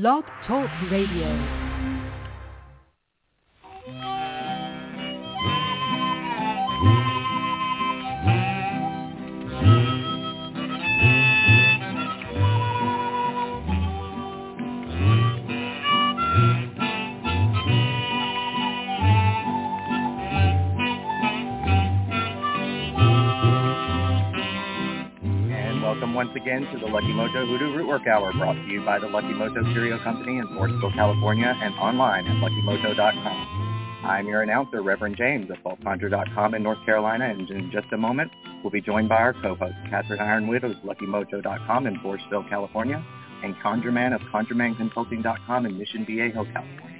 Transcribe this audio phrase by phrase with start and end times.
[0.00, 1.63] Blog Talk Radio.
[26.14, 29.34] Once again to the Lucky Mojo Hoodoo Rootwork Hour, brought to you by the Lucky
[29.34, 34.00] Mojo Curio Company in Forestville, California, and online at luckymojo.com.
[34.04, 38.30] I'm your announcer, Reverend James of FalseConjure.com in North Carolina, and in just a moment,
[38.62, 43.04] we'll be joined by our co-host, Catherine Yronwode of LuckyMojo.com in Forestville, California,
[43.42, 46.93] and ConjureMan of ConjureManConsulting.com in Mission Viejo, California.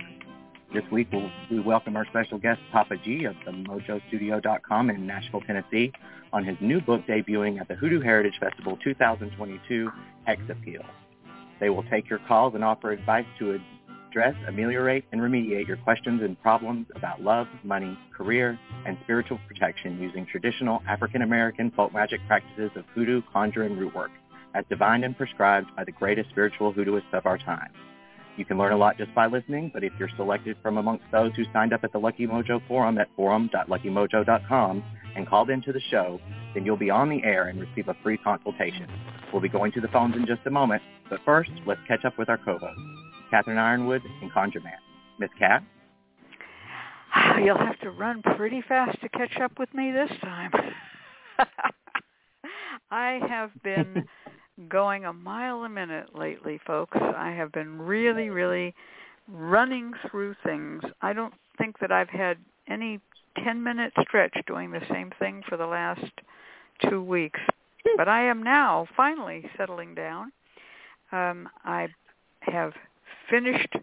[0.75, 5.41] This week, we'll, we welcome our special guest, Papa Gee of the MojoStudio.com in Nashville,
[5.43, 5.93] Tennessee,
[6.33, 9.89] on his new book debuting at the Hoodoo Heritage Festival 2022,
[10.25, 10.83] Hex Appeal.
[11.61, 13.61] They will take your calls and offer advice to
[14.11, 20.01] address, ameliorate, and remediate your questions and problems about love, money, career, and spiritual protection
[20.01, 24.11] using traditional African-American folk magic practices of hoodoo, conjure, and root work,
[24.55, 27.71] as divined and prescribed by the greatest spiritual hoodooists of our time.
[28.37, 31.33] You can learn a lot just by listening, but if you're selected from amongst those
[31.37, 34.85] who signed up at the Lucky Mojo forum at forum.luckymojo.com
[35.17, 36.21] and called into the show,
[36.55, 38.89] then you'll be on the air and receive a free consultation.
[39.33, 42.19] We'll be going to the phones in just a moment, but first, let's catch up
[42.19, 42.83] with our co-hosts,
[43.31, 44.75] Catherine Yronwode and Conjure Man.
[45.19, 45.63] Miss Cat?
[47.45, 50.51] You'll have to run pretty fast to catch up with me this time.
[52.91, 54.05] I have been
[54.69, 56.97] going a mile a minute lately, folks.
[57.01, 58.75] I have been really, really
[59.29, 60.83] running through things.
[61.03, 62.39] I don't think that I've had
[62.69, 63.01] any
[63.39, 66.11] 10-minute stretch doing the same thing for the last
[66.89, 67.41] two weeks.
[67.97, 70.33] But I am now finally settling down.
[71.13, 71.89] Um, I
[72.41, 72.73] have
[73.31, 73.75] finished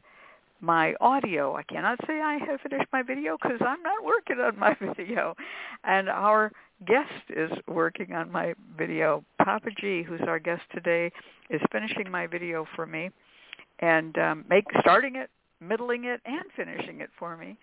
[0.59, 1.55] my audio.
[1.55, 5.35] I cannot say I have finished my video because I'm not working on my video.
[5.83, 6.51] And our
[6.85, 9.23] guest is working on my video.
[9.43, 11.11] Papa Gee, who's our guest today,
[11.49, 13.09] is finishing my video for me
[13.79, 17.57] and um, make starting it, middling it, and finishing it for me.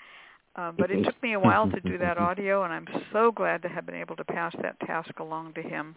[0.56, 3.62] Um, but it took me a while to do that audio, and I'm so glad
[3.62, 5.94] to have been able to pass that task along to him.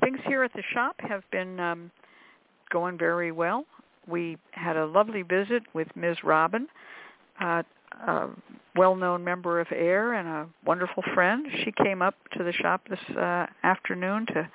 [0.00, 1.90] Things here at the shop have been um,
[2.72, 3.66] going very well.
[4.08, 6.16] We had a lovely visit with Ms.
[6.24, 6.66] Robin,
[7.40, 7.62] uh,
[8.06, 8.28] a
[8.76, 11.46] well-known member of AIRR and a wonderful friend.
[11.64, 14.48] She came up to the shop this uh, afternoon to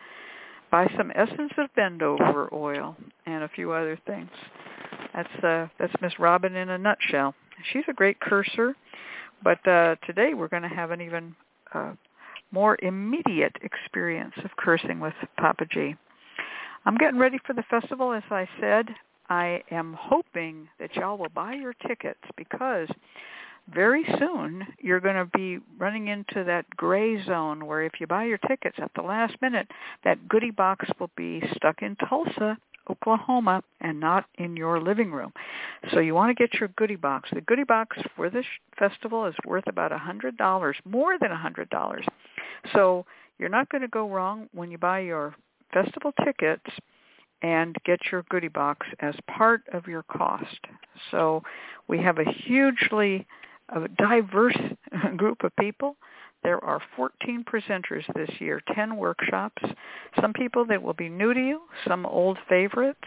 [0.72, 2.96] buy some essence of bend-over oil
[3.26, 4.30] and a few other things.
[5.14, 7.34] That's uh, that's Miss Robin in a nutshell.
[7.72, 8.76] She's a great curser,
[9.44, 11.36] but uh, today we're going to have an even
[11.74, 11.94] uh,
[12.52, 15.96] more immediate experience of cursing with Papa Gee.
[16.86, 18.88] I'm getting ready for the festival, as I said.
[19.30, 22.88] I am hoping that y'all will buy your tickets because
[23.74, 28.24] very soon you're going to be running into that gray zone where if you buy
[28.24, 29.68] your tickets at the last minute,
[30.04, 32.58] that goodie box will be stuck in Tulsa,
[32.90, 35.34] Oklahoma, and not in your living room.
[35.92, 37.30] So you want to get your goodie box.
[37.34, 38.46] The goodie box for this
[38.80, 42.04] festival is worth about a $100, more than a $100.
[42.74, 43.06] So
[43.38, 45.36] you're not going to go wrong when you buy your
[45.74, 46.64] festival tickets
[47.42, 50.60] and get your goodie box as part of your cost.
[51.12, 51.44] So
[51.88, 53.28] we have a hugely
[53.98, 54.58] diverse
[55.18, 55.96] group of people.
[56.44, 59.62] There are 14 presenters this year, 10 workshops,
[60.22, 63.04] some people that will be new to you, some old favorites,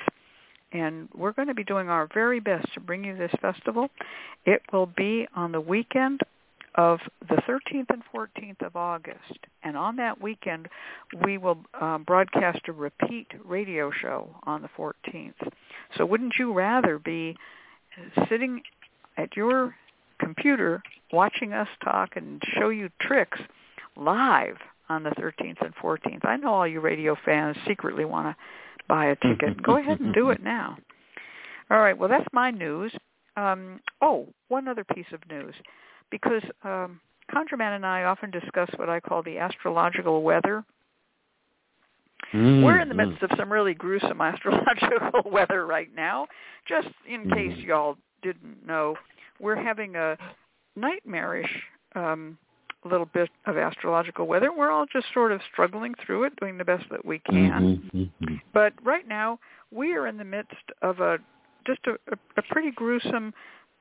[0.73, 3.89] and we're going to be doing our very best to bring you this festival.
[4.45, 6.21] It will be on the weekend
[6.77, 9.47] of the 13th and 14th of August.
[9.63, 10.69] And on that weekend,
[11.25, 15.35] we will uh, broadcast a repeat radio show on the 14th.
[15.97, 17.37] So wouldn't you rather be
[18.29, 18.63] sitting
[19.17, 19.75] at your
[20.21, 20.83] computer
[21.13, 23.41] watching us talk and show you tricks
[23.97, 24.57] live
[24.89, 26.25] on the 13th and 14th?
[26.25, 28.37] I know all you radio fans secretly want to
[28.89, 29.61] buy a ticket.
[29.63, 30.77] Go ahead and do it now.
[31.71, 32.93] All right, well, that's my news.
[33.37, 35.55] Um, oh, one other piece of news
[36.11, 37.01] because um,
[37.33, 40.65] ConjureMan and I often discuss what I call the astrological weather.
[42.33, 46.27] Mm, We're in the midst of some really gruesome astrological weather right now.
[46.69, 47.35] Just in Mm.
[47.35, 48.97] case y'all didn't know,
[49.41, 50.17] we're having a
[50.77, 51.51] nightmarish
[51.95, 52.39] um,
[52.85, 54.53] little bit of astrological weather.
[54.53, 57.91] We're all just sort of struggling through it, doing the best that we can.
[57.93, 58.41] Mhm, mhm.
[58.53, 59.39] But right now,
[59.71, 61.19] we are in the midst of a
[61.67, 61.99] just a,
[62.37, 63.35] a, pretty gruesome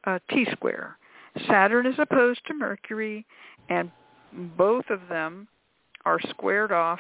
[0.04, 0.98] uh, T-square.
[1.48, 3.26] Saturn is opposed to Mercury,
[3.70, 3.92] and
[4.58, 5.48] both of them
[6.06, 7.00] are squared off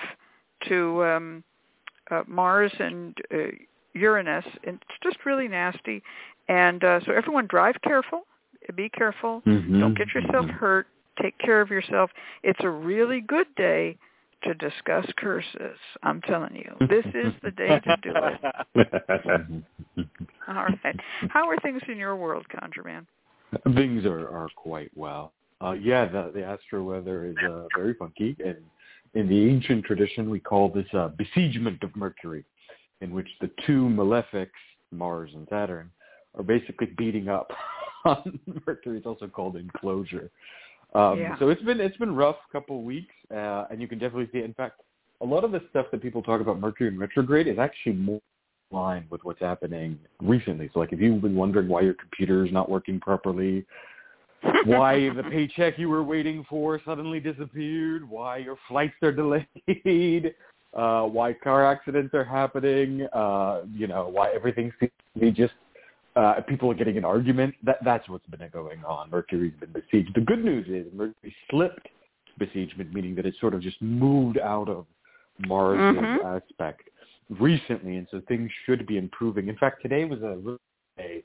[0.67, 1.43] to um,
[2.11, 3.37] uh, Mars and uh,
[3.93, 4.45] Uranus.
[4.65, 6.01] And it's just really nasty,
[6.47, 8.25] and uh, so everyone drive careful.
[8.75, 9.41] Be careful.
[9.47, 9.79] Mm-hmm.
[9.79, 10.51] Don't get yourself Mhm.
[10.51, 10.87] hurt.
[11.21, 12.11] Take care of yourself.
[12.43, 13.97] It's a really good day
[14.43, 15.77] to discuss curses.
[16.03, 19.63] I'm telling you, this is the day to do it.
[20.47, 20.99] All right.
[21.29, 23.05] How are things in your world, Conjure Man?
[23.75, 25.33] Things are, are quite well.
[25.61, 28.57] Uh, yeah, the, the astro weather is uh, very funky, and
[29.13, 32.45] in the ancient tradition, we call this uh, besiegement of Mercury,
[33.01, 34.49] in which the two malefics,
[34.91, 35.89] Mars and Saturn,
[36.37, 37.51] are basically beating up
[38.05, 38.97] on Mercury.
[38.97, 40.29] It's also called enclosure.
[40.93, 41.37] Um, Yeah.
[41.39, 44.39] So it's been it's been rough couple of weeks, uh, and you can definitely see.
[44.39, 44.45] It.
[44.45, 44.81] In fact,
[45.21, 48.21] a lot of the stuff that people talk about Mercury in retrograde is actually more
[48.71, 50.69] line with what's happening recently.
[50.73, 53.65] So like if you've been wondering why your computer is not working properly,
[54.65, 60.33] why the paycheck you were waiting for suddenly disappeared, why your flights are delayed,
[60.73, 65.53] uh, why car accidents are happening, uh, you know, why everything seems to be just
[66.15, 67.57] uh, people are getting in arguments.
[67.63, 69.09] That that's what's been going on.
[69.09, 70.13] Mercury's been besieged.
[70.15, 71.87] The good news is Mercury slipped
[72.37, 74.85] besiegement, meaning that it sort of just moved out of
[75.39, 76.23] Mars' Mhm.
[76.23, 76.88] aspect
[77.29, 79.47] recently, and so things should be improving.
[79.47, 80.57] In fact, today was a
[80.97, 81.23] day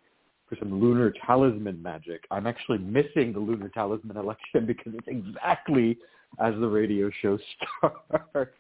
[0.49, 2.25] for some lunar talisman magic.
[2.31, 5.99] I'm actually missing the lunar talisman election because it's exactly
[6.39, 7.39] as the radio show
[8.33, 8.55] starts.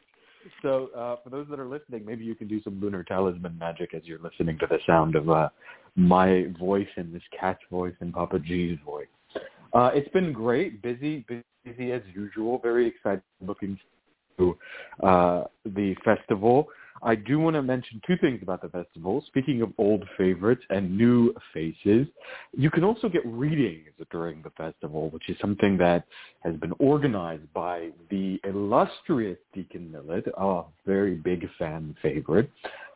[0.60, 3.94] So uh, for those that are listening, maybe you can do some lunar talisman magic
[3.94, 5.48] as you're listening to the sound of uh,
[5.96, 9.06] my voice and this cat's voice and Papa Gee's voice.
[9.72, 11.24] Uh, it's been great, busy,
[11.64, 12.58] busy as usual.
[12.58, 13.78] Very excited, looking
[14.38, 14.56] to
[15.02, 16.68] uh, the festival.
[17.04, 19.22] I do want to mention two things about the festival.
[19.26, 22.06] Speaking of old favorites and new faces,
[22.56, 26.06] you can also get readings during the festival, which is something that
[26.40, 32.50] has been organized by the illustrious Deacon Millett, a very big fan favorite,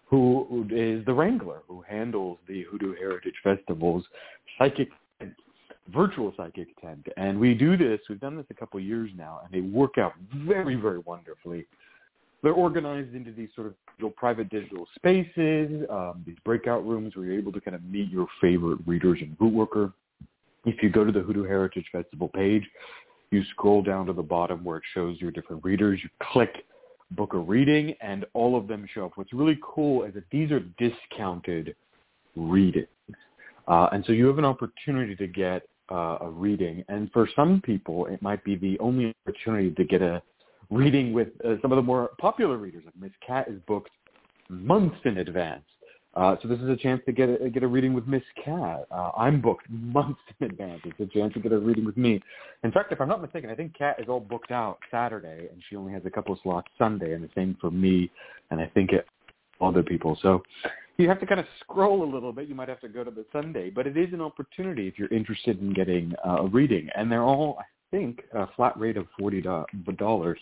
[0.07, 4.05] who is the wrangler who handles the Hoodoo Heritage Festival's
[4.59, 4.89] psychic
[5.21, 5.35] tent,
[5.93, 7.07] virtual psychic tent.
[7.19, 10.15] And we do this, we've done this a couple years now, and they work out
[10.35, 11.67] very, very wonderfully.
[12.43, 17.27] They're organized into these sort of digital, private digital spaces, um, these breakout rooms where
[17.27, 19.93] you're able to kind of meet your favorite readers and root worker.
[20.65, 22.65] If you go to the Hoodoo Heritage Festival page,
[23.31, 26.01] you scroll down to the bottom where it shows your different readers.
[26.03, 26.65] You click
[27.13, 29.13] book a reading, and all of them show up.
[29.15, 31.75] What's really cool is that these are discounted
[32.37, 32.87] readings.
[33.67, 36.85] Uh, and so you have an opportunity to get uh, a reading.
[36.89, 40.23] And for some people, it might be the only opportunity to get a
[40.71, 42.83] reading with uh, some of the more popular readers.
[42.85, 43.91] Like Miss Cat is booked
[44.49, 45.65] months in advance.
[46.15, 48.87] Uh, so this is a chance to get a, get a reading with Miss Cat.
[48.91, 50.81] Uh, I'm booked months in advance.
[50.85, 52.21] It's a chance to get a reading with me.
[52.65, 55.63] In fact, if I'm not mistaken, I think Cat is all booked out Saturday, and
[55.69, 58.11] she only has a couple of slots Sunday, and the same for me,
[58.51, 59.07] and I think it
[59.61, 60.19] other people.
[60.23, 60.43] So
[60.97, 62.49] you have to kind of scroll a little bit.
[62.49, 65.13] You might have to go to the Sunday, but it is an opportunity if you're
[65.13, 67.65] interested in getting uh, a reading, and they're all, I
[67.97, 70.39] think, a flat rate of forty dollars.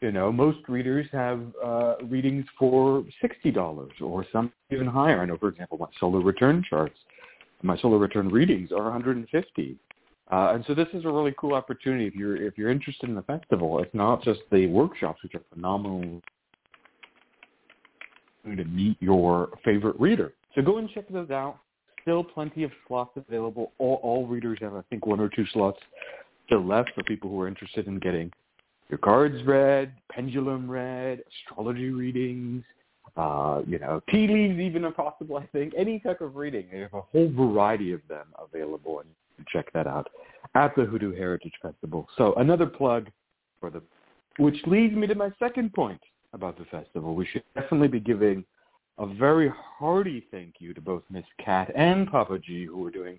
[0.00, 5.20] You know, most readers have uh, readings for sixty dollars, or some even higher.
[5.20, 6.96] I know, for example, my solar return charts,
[7.62, 9.76] my solar return readings are one hundred and fifty.
[10.30, 13.16] Uh, and so this is a really cool opportunity if you're if you're interested in
[13.16, 13.82] the festival.
[13.82, 16.20] It's not just the workshops, which are phenomenal
[18.44, 20.32] to meet your favorite reader.
[20.54, 21.58] So go and check those out.
[22.02, 23.72] Still plenty of slots available.
[23.78, 25.78] All, all readers have, I think, one or two slots
[26.46, 28.30] still left for people who are interested in getting
[28.88, 32.64] your cards read, pendulum read, astrology readings,
[33.16, 35.74] uh, you know, tea leaves even if possible, I think.
[35.76, 36.66] Any type of reading.
[36.70, 40.08] They have a whole variety of them available, and you can check that out
[40.54, 42.08] at the Hoodoo Heritage Festival.
[42.16, 43.08] So another plug
[43.60, 43.82] for the,
[44.38, 46.00] which leads me to my second point
[46.32, 47.14] about the festival.
[47.14, 48.44] We should definitely be giving
[48.98, 53.18] a very hearty thank you to both Miss Cat and Papa Gee, who are doing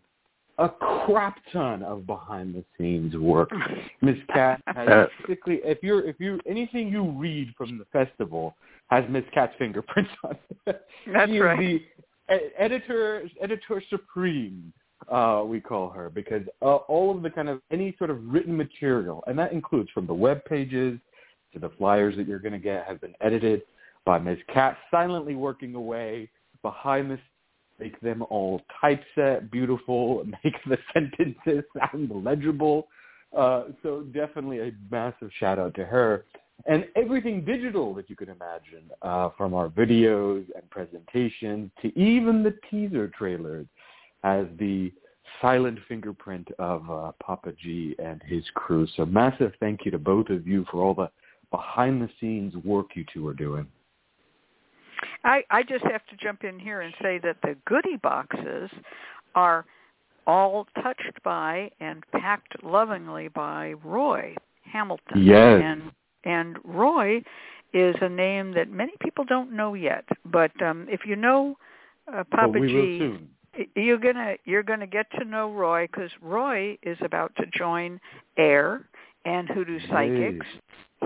[0.60, 3.50] a crap ton of behind the scenes work.
[4.02, 8.56] Miss Cat has basically, if you're, if you, anything you read from the festival
[8.90, 10.38] has Miss Cat's fingerprints on
[10.68, 10.86] it.
[11.14, 11.58] That's she is right.
[11.58, 14.74] the e- editor, editor supreme,
[15.10, 18.56] uh, we call her, because uh, all of the kind of any sort of written
[18.56, 21.00] material, and that includes from the web pages
[21.54, 23.62] to the flyers that you're going to get, have been edited
[24.06, 24.40] by Ms.
[24.54, 26.30] Cat, silently working away
[26.62, 27.20] behind the
[27.80, 32.88] make them all typeset beautiful, make the sentences sound legible.
[33.36, 36.26] Uh, so definitely a massive shout out to her.
[36.66, 42.44] And everything digital that you can imagine, uh, from our videos and presentations to even
[42.44, 43.66] the teaser trailers,
[44.24, 44.92] has the
[45.42, 48.88] silent fingerprint of uh, Papa Gee and his crew.
[48.98, 51.10] So massive thank you to both of you for all the
[51.52, 53.68] behind the scenes work you two are doing.
[55.24, 58.70] I, I just have to jump in here and say that the goodie boxes
[59.36, 59.66] are
[60.28, 65.24] all touched by and packed lovingly by Roy Hamilton.
[65.24, 65.62] Yes.
[65.64, 65.92] And
[66.26, 67.22] and Roy
[67.74, 70.06] is a name that many people don't know yet.
[70.26, 71.58] But um if you know
[72.14, 73.18] uh, Papa but we G,
[73.76, 78.00] you're gonna you're gonna get to know Roy because Roy is about to join
[78.38, 78.84] AIRR
[79.26, 80.46] and Hoodoo Psychics.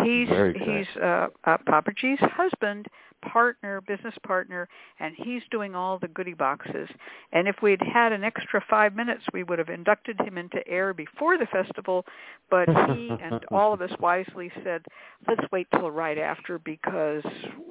[0.03, 2.87] He's he's uh, uh, Papa Gee's husband,
[3.31, 4.67] partner, business partner,
[4.99, 6.89] and he's doing all the goodie boxes.
[7.31, 10.95] And if we'd had an extra five minutes, we would have inducted him into AIRR
[10.95, 12.05] before the festival.
[12.49, 14.83] But he and all of us wisely said,
[15.27, 17.23] let's wait till right after because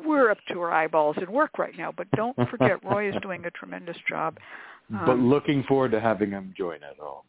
[0.04, 1.92] we're up to our eyeballs in work right now.
[1.96, 4.38] But don't forget, Roy is doing a tremendous job.
[4.90, 7.24] but Um, looking forward to having him join us all.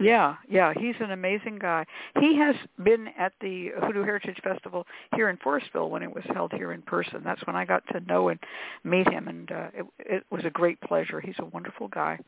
[0.00, 1.84] Yeah, yeah, he's an amazing guy.
[2.18, 6.52] He has been at the Hoodoo Heritage Festival here in Forestville when it was held
[6.52, 7.22] here in person.
[7.24, 8.40] That's when I got to know and
[8.82, 11.20] meet him, and uh, it, it was a great pleasure.
[11.20, 12.18] He's a wonderful guy.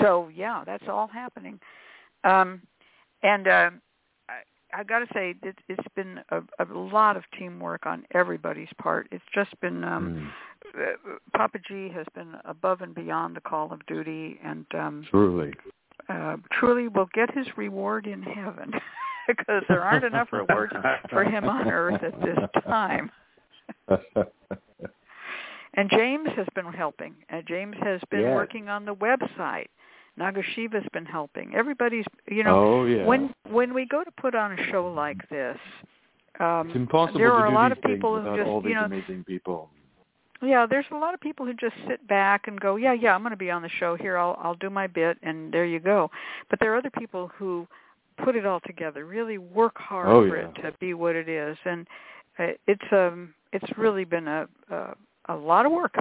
[0.00, 1.60] So yeah, that's all happening,
[2.24, 2.62] um,
[3.22, 3.70] and uh,
[4.28, 8.68] I, I got to say it, it's been a, a lot of teamwork on everybody's
[8.80, 9.08] part.
[9.12, 10.32] It's just been um,
[10.74, 15.06] Mm, uh, Papa Gee has been above and beyond the call of duty, and um,
[15.10, 15.52] truly.
[16.08, 18.72] Uh, truly will get his reward in heaven
[19.28, 20.72] because there aren't enough rewards
[21.10, 23.10] for him on earth at this time.
[25.74, 27.14] And James has been helping.
[27.32, 29.66] Uh, James has been working on the website.
[30.18, 31.54] Nagashiva's been helping.
[31.54, 33.04] Everybody's, you know, oh yeah.
[33.04, 35.56] when when we go to put on a show like this,
[36.40, 38.70] um, it's impossible there to are a do lot of people who just, all these
[38.70, 39.70] you know, amazing people.
[40.42, 43.22] Yeah, there's a lot of people who just sit back and go, yeah, yeah, I'm
[43.22, 44.16] going to be on the show here.
[44.16, 46.10] I'll I'll do my bit, and there you go.
[46.50, 47.66] But there are other people who
[48.24, 50.48] put it all together, really work hard Oh, for yeah.
[50.48, 51.86] it to be what it is, and
[52.38, 54.94] uh, it's um it's really been a a,
[55.28, 55.94] a lot of work.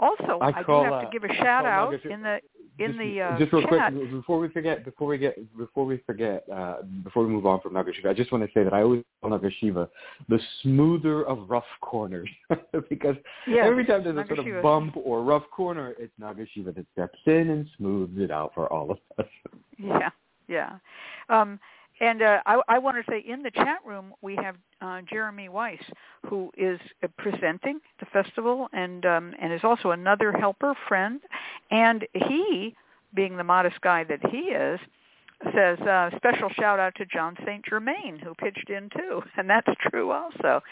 [0.00, 2.38] Also, I I, call, do have uh, to give a shout out Nagashi- in the
[2.78, 3.92] in just, the uh, just real chat.
[3.92, 7.60] quick before we forget before we get before we forget uh, before we move on
[7.60, 9.88] from Nagashiva, I just want to say that I always call Nagashiva
[10.28, 12.28] the smoother of rough corners
[12.88, 16.86] because Yes, every time there's a sort of bump or rough corner, it's Nagashiva that
[16.92, 19.26] steps in and smooths it out for all of us.
[19.78, 20.10] Yeah,
[20.46, 20.78] yeah.
[21.28, 21.58] Um,
[22.00, 25.48] and uh, I, I want to say in the chat room we have uh, Jeremy
[25.48, 25.82] Weiss,
[26.28, 31.20] who is uh, presenting the festival and um, and is also another helper friend.
[31.70, 32.74] And he,
[33.14, 34.80] being the modest guy that he is,
[35.54, 37.64] says uh, special shout out to John St.
[37.64, 40.62] Germain who pitched in too, and that's true also.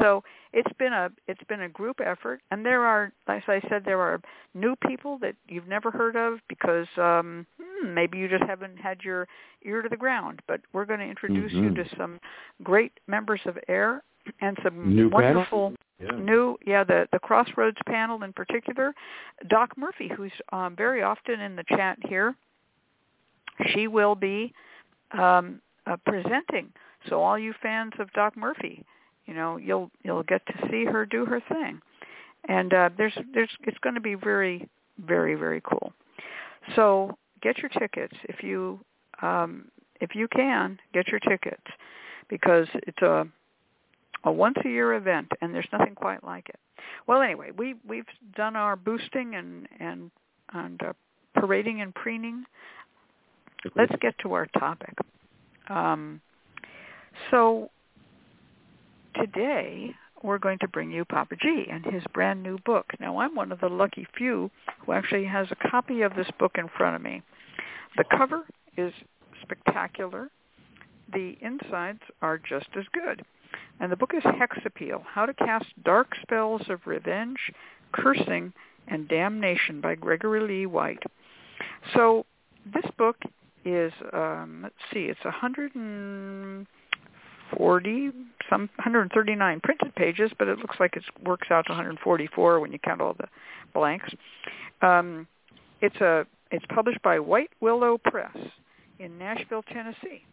[0.00, 3.84] So it's been a it's been a group effort, and there are, as I said,
[3.84, 4.20] there are
[4.54, 9.00] new people that you've never heard of because um, hmm, maybe you just haven't had
[9.02, 9.26] your
[9.64, 10.40] ear to the ground.
[10.46, 11.76] But we're going to introduce you Mhm.
[11.76, 12.20] to some
[12.62, 14.02] great members of AIRR
[14.40, 16.12] and some New wonderful Yeah.
[16.12, 18.94] new yeah the the crossroads panel in particular
[19.48, 22.34] doc murphy who's um very often in the chat here
[23.66, 24.52] she will be
[25.12, 26.72] um uh, presenting
[27.08, 28.82] so all you fans of doc murphy
[29.30, 31.80] you know you'll you'll get to see her do her thing
[32.48, 34.68] and uh there's there's it's going to be very
[35.06, 35.94] very very cool
[36.76, 38.78] so get your tickets if you
[39.22, 39.64] um
[40.02, 41.64] if you can get your tickets
[42.28, 43.26] because it's a
[44.24, 46.58] a once a year event and there's nothing quite like it.
[47.06, 48.06] Well anyway, we we've
[48.36, 50.10] done our boosting and and
[50.52, 50.92] and uh,
[51.34, 52.44] parading and preening.
[53.76, 54.94] Let's get to our topic.
[55.68, 56.20] Um,
[57.30, 57.70] so
[59.20, 62.86] today we're going to bring you Papa Gee and his brand new book.
[63.00, 64.50] Now I'm one of the lucky few
[64.84, 67.22] who actually has a copy of this book in front of me.
[67.96, 68.44] The cover
[68.76, 68.92] is
[69.42, 70.30] spectacular.
[71.12, 73.24] The insides are just as good.
[73.80, 77.38] And the book is Hex Appeal, How to Cast Dark Spells of Revenge,
[77.92, 78.52] Cursing,
[78.88, 81.02] and Damnation by Gregory Lee White.
[81.94, 82.26] So
[82.66, 83.16] this book
[83.64, 85.20] is, um, let's see, it's
[87.52, 88.10] 140,
[88.48, 92.78] some 139 printed pages, but it looks like it works out to 144 when you
[92.78, 93.28] count all the
[93.72, 94.10] blanks.
[94.82, 95.26] Um,
[95.80, 98.36] it's a it's published by White Willow Press
[98.98, 100.24] in Nashville, Tennessee.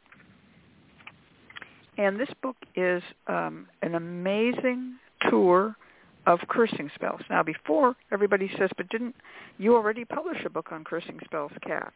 [1.98, 4.96] And this book is um, an amazing
[5.30, 5.76] tour
[6.26, 7.22] of cursing spells.
[7.30, 9.16] Now, before everybody says, "But didn't
[9.58, 11.94] you already publish a book on cursing spells, Cat?"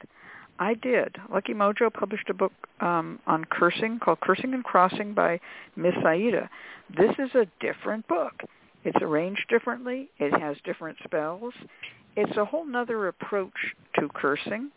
[0.62, 1.18] I did.
[1.34, 5.40] Lucky Mojo published a book um, on cursing called "Cursing and Crossing" by
[5.76, 6.48] Miss Aida.
[6.96, 8.44] This is a different book.
[8.84, 10.12] It's arranged differently.
[10.20, 11.56] It has different spells.
[12.16, 14.70] It's a whole nother approach to cursing,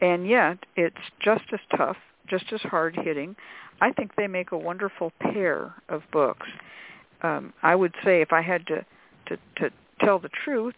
[0.00, 1.98] and yet it's just as tough,
[2.28, 3.36] just as hard hitting.
[3.80, 6.48] I think they make a wonderful pair of books.
[7.22, 8.84] um, I would say if I had to
[9.26, 10.74] to, to tell the truth,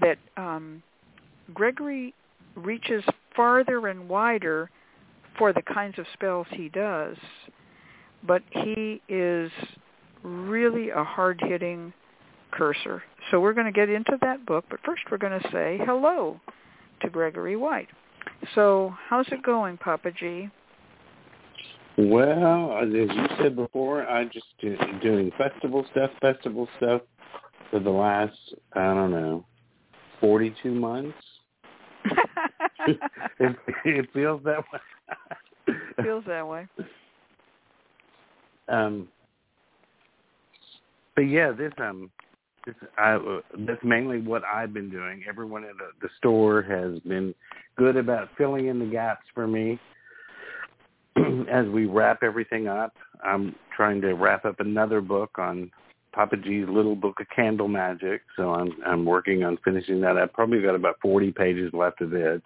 [0.00, 0.82] that um,
[1.54, 2.14] Gregory
[2.56, 3.04] reaches
[3.36, 4.70] farther and wider
[5.38, 7.16] for the kinds of spells he does,
[8.26, 9.50] but he is
[10.22, 11.92] really a hard-hitting
[12.50, 13.02] curser.
[13.30, 16.40] So we're going to get into that book, but first we're going to say hello
[17.02, 17.88] to Gregory White.
[18.54, 20.48] So how's it going, Papa Gee?
[21.98, 27.02] Well, as you said before, I'm just do, doing festival stuff, festival stuff
[27.70, 28.36] for the last
[28.74, 29.44] I don't know,
[30.20, 31.16] forty-two months.
[33.40, 35.74] it, it feels that way.
[36.02, 36.66] feels that way.
[38.68, 39.06] Um,
[41.14, 42.10] but yeah, this um,
[42.66, 45.22] this I uh, that's mainly what I've been doing.
[45.28, 47.32] Everyone at the, the store has been
[47.76, 49.78] good about filling in the gaps for me
[51.50, 55.70] as we wrap everything up, I'm trying to wrap up another book on
[56.12, 58.22] Papa Gee's Little Book of Candle Magic.
[58.36, 60.16] So I'm I'm working on finishing that.
[60.16, 62.42] I've probably got about 40 pages left of it.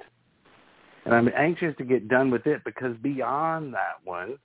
[1.11, 4.39] And I'm anxious to get done with it because beyond that one,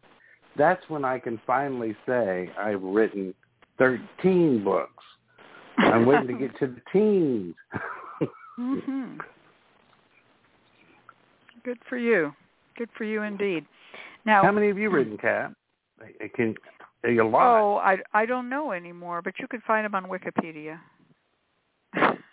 [0.58, 3.36] that's when I can finally say I've written
[3.78, 5.04] 13 books.
[5.78, 7.56] I'm waiting to get to the teens.
[8.60, 9.20] mhm.
[11.64, 12.34] Good for you.
[12.78, 13.66] Good for you indeed.
[14.26, 15.52] Now, how many have you written, Cat?
[16.36, 16.56] Can
[17.04, 17.60] a lot?
[17.60, 20.80] Oh, I I don't know anymore, but you can find them on Wikipedia.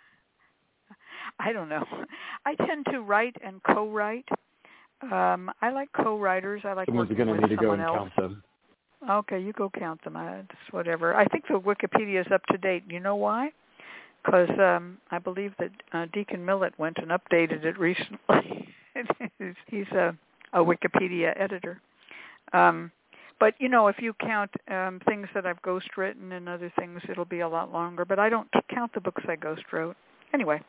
[1.43, 1.85] I don't know.
[2.45, 4.27] I tend to write and co-write.
[5.01, 6.61] Um, I like co-writers.
[6.63, 8.43] I like Someone's working going to with need to go and count them.
[9.09, 10.15] Okay, you go count them.
[10.15, 11.13] I, it's whatever.
[11.13, 12.83] I think the Wikipedia is up to date.
[12.87, 13.51] You know why?
[14.23, 18.69] Because um, I believe that uh, Deacon Millett went and updated it recently.
[19.39, 20.15] he's, he's a,
[20.53, 21.81] a Wikipedia editor.
[22.53, 22.91] Um,
[23.41, 27.01] but you know, if you count um, things that I've ghost written and other things,
[27.09, 28.05] it'll be a lot longer.
[28.05, 29.97] But I don't count the books I ghost wrote.
[30.33, 30.61] Anyway,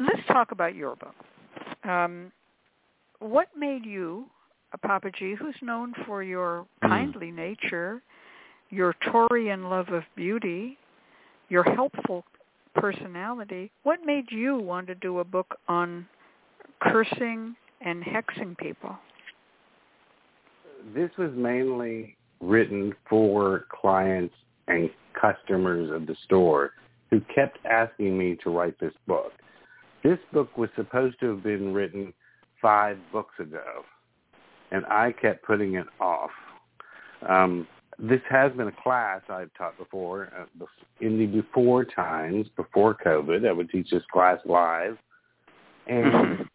[0.00, 1.14] let's talk about your book.
[1.84, 2.32] Um,
[3.20, 4.26] what made you
[4.72, 6.88] a Papa Gee, who's known for your Hmm.
[6.88, 8.02] kindly nature,
[8.70, 10.78] your Taurian love of beauty,
[11.48, 12.24] your helpful
[12.74, 13.70] personality?
[13.82, 16.06] What made you want to do a book on
[16.80, 18.98] cursing and hexing people?
[20.94, 24.34] this was mainly written for clients
[24.68, 26.72] and customers of the store
[27.10, 29.32] who kept asking me to write this book.
[30.02, 32.12] This book was supposed to have been written
[32.62, 33.84] five books ago,
[34.70, 36.30] and I kept putting it off.
[37.28, 37.66] Um,
[37.98, 40.64] this has been a class I've taught before uh,
[41.00, 43.46] in the before times, before COVID.
[43.46, 44.96] I would teach this class live.
[45.88, 46.46] And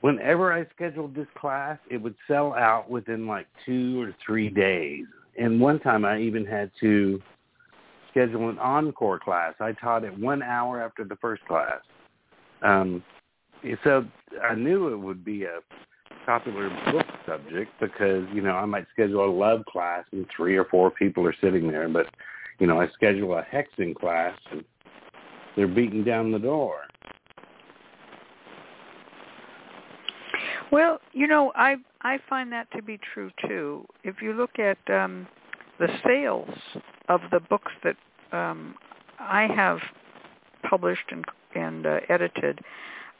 [0.00, 5.04] whenever I scheduled this class, it would sell out within like two or three days.
[5.38, 7.22] And one time I even had to
[8.10, 9.54] schedule an encore class.
[9.60, 11.78] I taught it one hour after the first class.
[12.62, 13.02] Um,
[13.84, 14.04] so
[14.42, 15.60] I knew it would be a
[16.26, 20.64] popular book subject because, you know, I might schedule a love class and three or
[20.66, 21.88] four people are sitting there.
[21.88, 22.06] But,
[22.58, 24.64] you know, I schedule a hexing class and
[25.56, 26.76] they're beating down the door.
[30.70, 33.86] Well, you know, I I find that to be true too.
[34.04, 35.26] If you look at um,
[35.78, 36.48] the sales
[37.10, 37.96] of the books that
[38.32, 38.74] um,
[39.18, 39.80] I have
[40.68, 42.60] published and and uh, edited,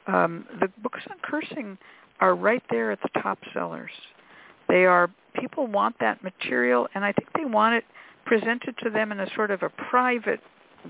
[0.06, 1.78] um, the books on cursing
[2.20, 3.90] are right there at the top sellers.
[4.68, 7.84] They are people want that material, and I think they want it
[8.24, 10.40] presented to them in a sort of a private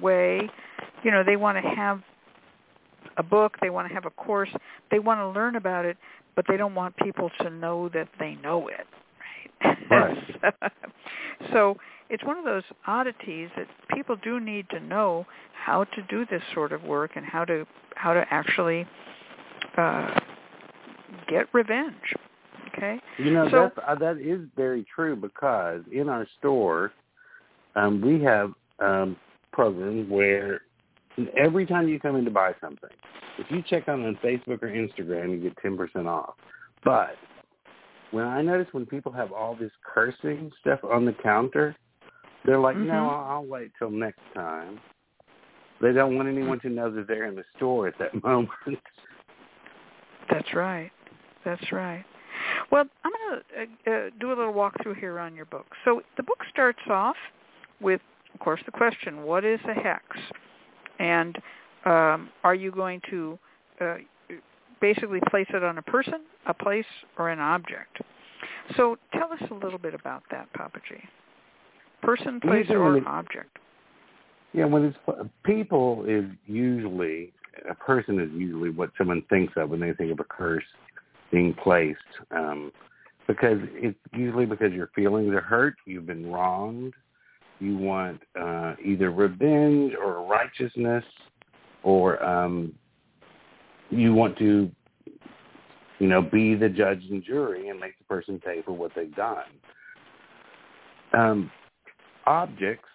[0.01, 0.51] way.
[1.03, 2.01] You know, they want to have
[3.17, 4.51] a book, they want to have a course,
[4.91, 5.97] they want to learn about it,
[6.35, 8.87] but they don't want people to know that they know it.
[9.91, 10.17] Right.
[11.53, 11.77] so
[12.13, 16.43] it's one of those oddities that people do need to know how to do this
[16.53, 18.87] sort of work and how to how to actually
[19.79, 20.21] uh,
[21.27, 22.15] get revenge.
[22.69, 23.01] Okay.
[23.19, 26.93] You know So- that's uh, that is very true because in our store,
[27.77, 29.17] um, we have um,
[29.53, 30.61] programs where
[31.37, 32.91] every time you come in to buy something,
[33.39, 36.35] if you check on on Facebook or Instagram, you get ten percent off.
[36.85, 37.17] But
[38.11, 41.75] when I notice when people have all this cursing stuff on the counter,
[42.45, 42.87] they're like, Mhm.
[42.87, 44.81] "No, I'll, wait till next time."
[45.81, 48.51] They don't want anyone to know that they're in the store at that moment.
[50.31, 50.93] That's right.
[51.45, 52.05] That's right.
[52.71, 53.43] Well, I'm going
[53.85, 55.67] to uh, uh, do a little walkthrough here on your book.
[55.85, 57.17] So the book starts off
[57.81, 58.01] with,
[58.33, 60.05] of course, the question, what is a hex?
[60.99, 61.37] And
[61.85, 63.39] um, are you going to
[63.81, 63.97] uh,
[64.81, 66.87] basically place it on a person, a place,
[67.19, 67.99] or an object?
[68.77, 70.97] So tell us a little bit about that, Papa G.
[72.03, 73.59] person, place, or object.
[74.53, 74.99] Yeah, when it's
[75.45, 77.33] people is usually
[77.69, 80.65] a person is usually what someone thinks of when they think of a curse
[81.31, 81.99] being placed,
[82.31, 82.73] um,
[83.27, 86.93] because it's usually because your feelings are hurt, you've been wronged,
[87.61, 91.05] you want uh, either revenge or righteousness,
[91.83, 92.75] or um,
[93.91, 94.71] you want to,
[95.99, 99.15] you know, be the judge and jury and make the person pay for what they've
[99.15, 99.45] done.
[101.15, 101.51] Um,
[102.27, 102.89] objects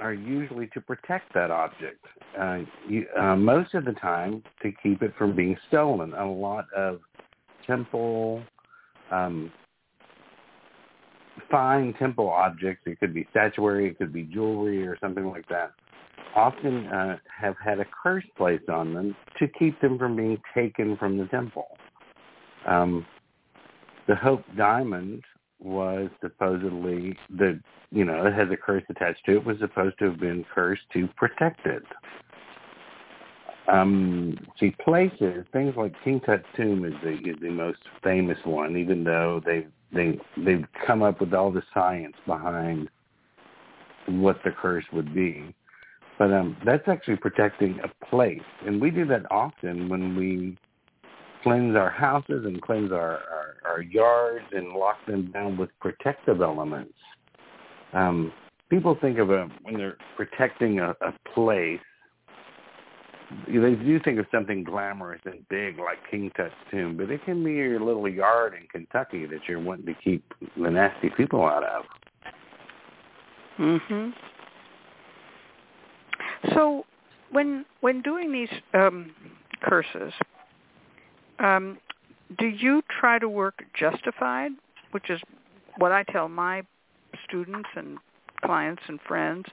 [0.00, 2.04] are usually to protect that object.
[2.38, 6.12] Uh, you, uh, most of the time, to keep it from being stolen.
[6.14, 7.00] A lot of
[7.66, 8.42] temple,
[9.10, 9.50] um,
[11.50, 15.72] fine temple objects, it could be statuary, it could be jewelry or something like that,
[16.34, 20.96] often uh, have had a curse placed on them to keep them from being taken
[20.98, 21.68] from the temple.
[22.66, 23.06] Um,
[24.06, 25.22] the Hope Diamond
[25.58, 30.06] was supposedly the you know it has a curse attached to it was supposed to
[30.06, 31.82] have been cursed to protect it.
[33.68, 38.76] Um, see, places things like King Tut tomb is the is the most famous one,
[38.76, 42.88] even though they they they've come up with all the science behind
[44.06, 45.54] what the curse would be.
[46.18, 50.56] But um, that's actually protecting a place, and we do that often when we
[51.42, 56.40] cleanse our houses and cleanse our, our, our yards and lock them down with protective
[56.40, 56.94] elements.
[57.92, 58.32] Um,
[58.70, 61.80] people think of a when they're protecting a, a place,
[63.48, 67.42] they do think of something glamorous and big like King Tut's tomb, but it can
[67.42, 70.24] be your little yard in Kentucky that you're wanting to keep
[70.56, 71.84] the nasty people out of.
[73.58, 74.14] Mhm.
[76.54, 76.84] So
[77.30, 79.14] when when doing these um,
[79.62, 80.12] curses,
[81.38, 81.78] um,
[82.38, 84.52] do you try to work justified,
[84.90, 85.20] which is
[85.78, 86.62] what I tell my
[87.24, 87.98] students and
[88.44, 89.46] clients and friends?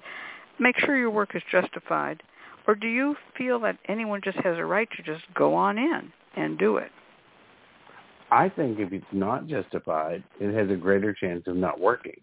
[0.60, 2.24] Make sure your work is justified.
[2.68, 6.12] Or do you feel that anyone just has a right to just go on in
[6.36, 6.92] and do it?
[8.32, 12.20] I think if it's not justified, it has a greater chance of not working.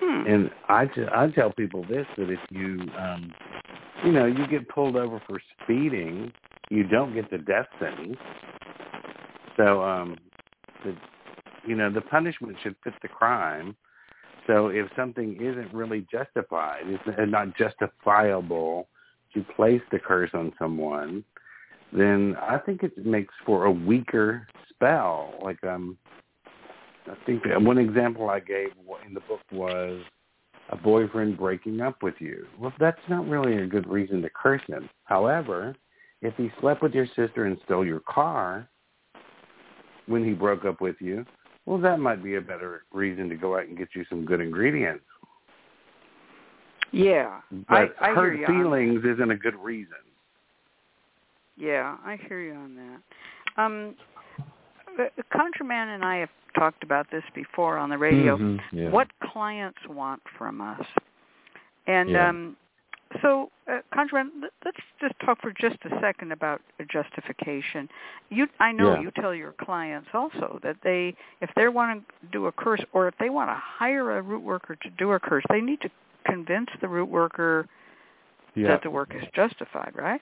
[0.00, 0.26] Hmm.
[0.26, 3.32] And I, t- I tell people this that if you, um,
[4.04, 6.32] you know, you get pulled over for speeding,
[6.70, 8.16] you don't get the death sentence.
[9.56, 10.18] So, um,
[10.84, 10.96] the,
[11.66, 13.76] you know, the punishment should fit the crime.
[14.46, 18.88] So if something isn't really justified, it's not justifiable
[19.34, 21.24] to place the curse on someone,
[21.92, 25.34] then I think it makes for a weaker spell.
[25.42, 25.96] Like um,
[27.06, 28.70] I think one example I gave
[29.06, 30.02] in the book was
[30.70, 32.46] a boyfriend breaking up with you.
[32.58, 34.88] Well, that's not really a good reason to curse him.
[35.04, 35.76] However,
[36.20, 38.68] if he slept with your sister and stole your car
[40.06, 41.24] when he broke up with you,
[41.66, 44.40] well, that might be a better reason to go out and get you some good
[44.40, 45.04] ingredients.
[46.90, 49.94] Yeah, but I, I hurt hear you feelings isn't a good reason.
[51.56, 53.62] Yeah, I hear you on that.
[53.62, 53.94] Um,
[55.34, 58.36] ConjureMan and I have talked about this before on the radio.
[58.36, 58.90] Mm-hmm, yeah.
[58.90, 60.84] What clients want from us,
[61.86, 62.28] and Yeah.
[62.28, 62.56] um,
[63.20, 64.28] so uh, ConjureMan,
[64.64, 67.88] let's just talk for just a second about justification.
[68.30, 69.00] You, I know Yeah.
[69.02, 73.08] you tell your clients also that they, if they want to do a curse, or
[73.08, 75.90] if they want to hire a root worker to do a curse, they need to
[76.24, 77.68] convince the root worker
[78.54, 78.68] yeah.
[78.68, 80.20] that the work is justified, right?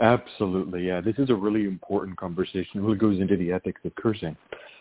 [0.00, 1.00] Absolutely, yeah.
[1.00, 2.80] This is a really important conversation.
[2.80, 4.36] It really goes into the ethics of cursing.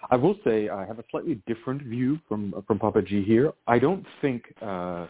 [0.10, 3.54] I will say I have a slightly different view from from Papa Gee here.
[3.68, 5.08] I don't think uh,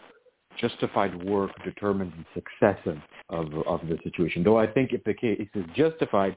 [0.60, 4.42] justified work determines the success of, of of the situation.
[4.42, 6.36] Though I think if the case is justified,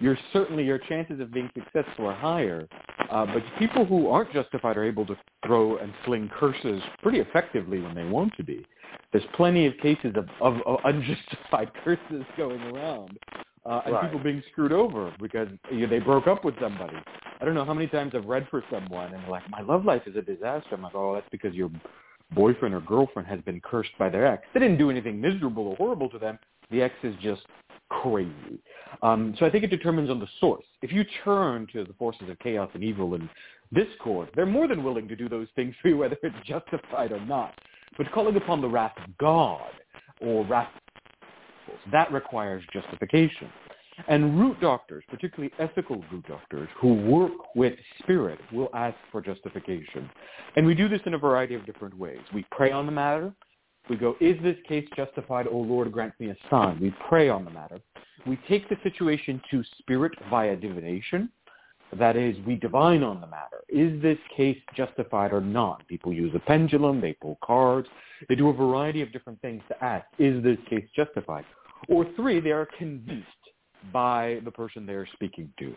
[0.00, 2.66] you're certainly your chances of being successful are higher.
[3.10, 7.80] Uh, but people who aren't justified are able to throw and sling curses pretty effectively
[7.80, 8.66] when they want to be.
[9.12, 13.18] There's plenty of cases of, of, of unjustified curses going around,
[13.66, 14.04] uh, and Right.
[14.04, 16.96] people being screwed over because you know, they broke up with somebody.
[17.40, 19.84] I don't know how many times I've read for someone and they're like, my love
[19.84, 20.68] life is a disaster.
[20.72, 21.70] I'm like, oh, that's because your
[22.32, 24.42] boyfriend or girlfriend has been cursed by their ex.
[24.54, 26.38] They didn't do anything miserable or horrible to them.
[26.70, 27.42] The ex is just
[27.88, 28.60] crazy.
[29.02, 30.64] Um, so I think it determines on the source.
[30.82, 33.28] If you turn to the forces of chaos and evil and
[33.74, 37.24] discord, they're more than willing to do those things for you, whether it's justified or
[37.26, 37.54] not.
[37.98, 39.70] But calling upon the wrath of God
[40.20, 40.70] or wrath,
[41.92, 43.48] that requires justification.
[44.08, 50.08] And root doctors, particularly ethical root doctors who work with spirit, will ask for justification.
[50.56, 52.20] And we do this in a variety of different ways.
[52.34, 53.32] We pray on the matter.
[53.88, 55.46] We go, is this case justified?
[55.48, 56.78] O Lord, grant me a sign.
[56.80, 57.80] We pray on the matter.
[58.26, 61.30] We take the situation to spirit via divination.
[61.98, 63.62] That is, we divine on the matter.
[63.68, 65.86] Is this case justified or not?
[65.88, 67.88] People use a pendulum, they pull cards,
[68.28, 71.44] they do a variety of different things to ask, is this case justified?
[71.88, 73.26] Or three, they are convinced
[73.92, 75.74] by the person they are speaking to.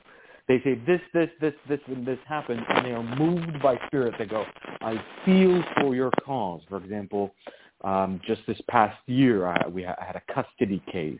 [0.47, 4.13] They say this, this, this, this, and this happened, and they are moved by spirit.
[4.19, 4.43] They go,
[4.81, 6.61] I feel for your cause.
[6.67, 7.33] For example,
[7.83, 11.19] um, just this past year, I, we ha- had a custody case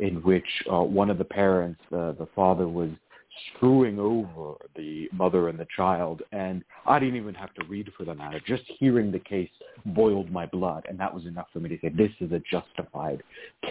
[0.00, 2.90] in which uh, one of the parents, uh, the father, was
[3.54, 8.04] screwing over the mother and the child, and I didn't even have to read for
[8.04, 8.40] the matter.
[8.46, 9.50] Just hearing the case
[9.86, 13.22] boiled my blood, and that was enough for me to say, this is a justified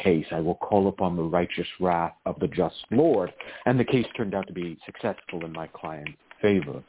[0.04, 0.26] case.
[0.32, 3.34] I will call upon the righteous wrath of the just Lord.
[3.66, 6.84] And the case turned out to be successful in my client's favor.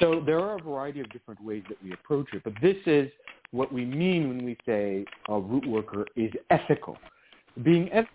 [0.00, 3.10] So there are a variety of different ways that we approach it, but this is
[3.50, 6.98] what we mean when we say a root worker is ethical.
[7.62, 8.10] Being ethical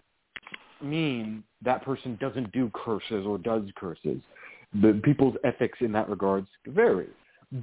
[0.84, 4.22] mean that person doesn't do curses or does curses.
[4.82, 7.10] The people's ethics in that regards vary.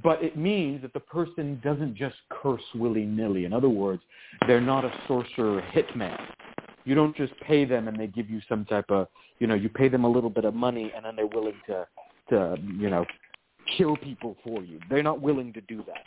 [0.03, 3.45] But it means that the person doesn't just curse willy-nilly.
[3.45, 4.03] In other words,
[4.45, 6.19] they're not a sorcerer hitman.
[6.85, 9.07] You don't just pay them and they give you some type of,
[9.39, 11.87] you know, you pay them a little bit of money and then they're willing to,
[12.29, 13.05] to, you know,
[13.77, 14.79] kill people for you.
[14.89, 16.03] They're not willing to do that.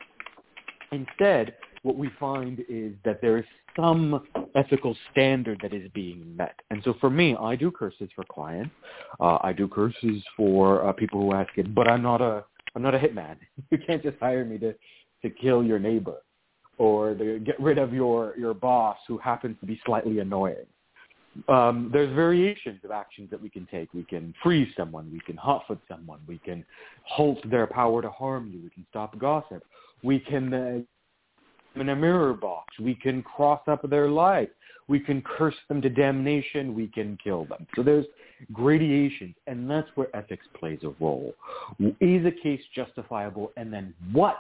[0.92, 3.44] Instead, what we find is that there is
[3.76, 4.22] some
[4.54, 6.54] ethical standard that is being met.
[6.70, 8.70] And so for me, I do curses for clients.
[9.20, 12.82] Uh, I do curses for uh, people who ask it, but I'm not a I'm
[12.82, 13.36] not a hitman.
[13.70, 14.74] You can't just hire me to
[15.22, 16.22] to kill your neighbor
[16.78, 20.66] or to get rid of your your boss who happens to be slightly annoying.
[21.48, 23.94] Um, there's variations of actions that we can take.
[23.94, 25.10] We can freeze someone.
[25.10, 26.20] We can hot foot someone.
[26.28, 26.64] We can
[27.04, 28.60] halt their power to harm you.
[28.62, 29.64] We can stop gossip.
[30.02, 30.80] We can uh,
[31.80, 32.78] in a mirror box.
[32.78, 34.48] We can cross up their life.
[34.88, 36.74] We can curse them to damnation.
[36.74, 37.66] We can kill them.
[37.76, 38.06] So there's
[38.52, 41.34] gradations, and that's where ethics plays a role.
[42.00, 44.38] Is a case justifiable, and then what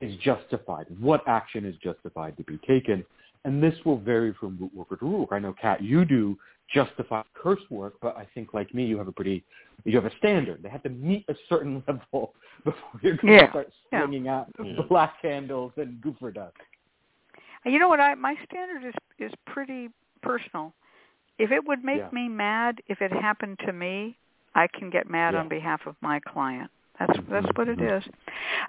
[0.00, 0.86] is justified?
[0.98, 3.04] What action is justified to be taken?
[3.44, 5.34] And this will vary from root worker to root worker.
[5.34, 6.38] I know, Cat, you do
[6.72, 9.44] justify curse work, but I think like me, you have a pretty,
[9.84, 10.62] you have a standard.
[10.62, 13.46] They have to meet a certain level before you're going yeah.
[13.46, 14.40] to start swinging yeah.
[14.40, 14.74] out yeah.
[14.88, 16.56] black candles and goofer dust.
[17.64, 18.00] You know what?
[18.00, 19.88] I my standard is is pretty
[20.22, 20.72] personal.
[21.38, 22.08] If it would make yeah.
[22.12, 24.16] me mad if it happened to me,
[24.54, 25.40] I can get mad yeah.
[25.40, 26.70] on behalf of my client.
[26.98, 27.32] That's mm-hmm.
[27.32, 28.02] that's what it is.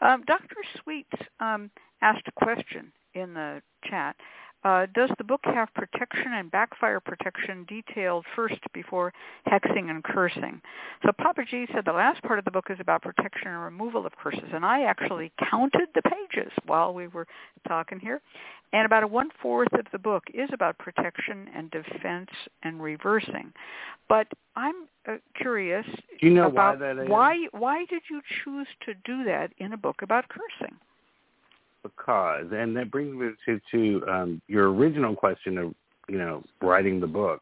[0.01, 0.55] Um, Dr.
[0.81, 1.69] Sweets um,
[2.01, 4.15] asked a question in the chat.
[4.63, 9.13] Uh, does the book have protection and backfire protection detailed first before
[9.47, 10.61] hexing and cursing?
[11.05, 14.05] So Papa Gee said the last part of the book is about protection and removal
[14.05, 17.27] of curses, and I actually counted the pages while we were
[17.67, 18.21] talking here,
[18.71, 22.29] and about a one-fourth of the book is about protection and defense
[22.63, 23.51] and reversing.
[24.07, 25.85] But I'm uh, curious
[26.19, 29.77] Do you know about why why why did you choose to do that in a
[29.77, 30.75] book about cursing?
[31.83, 35.75] Because, and that brings me to to um, your original question of
[36.09, 37.41] you know writing the book.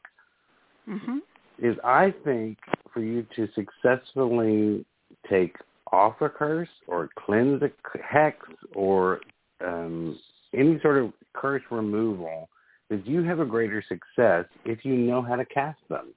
[0.90, 1.20] Mm-hmm.
[1.64, 2.58] Is I think
[2.94, 4.86] for you to successfully
[5.30, 5.56] take
[5.92, 7.70] off a curse or cleanse a
[8.04, 8.38] hex
[8.76, 9.20] or
[9.66, 10.18] um,
[10.54, 12.50] any sort of curse removal,
[12.90, 16.14] is you have a greater success if you know how to cast them.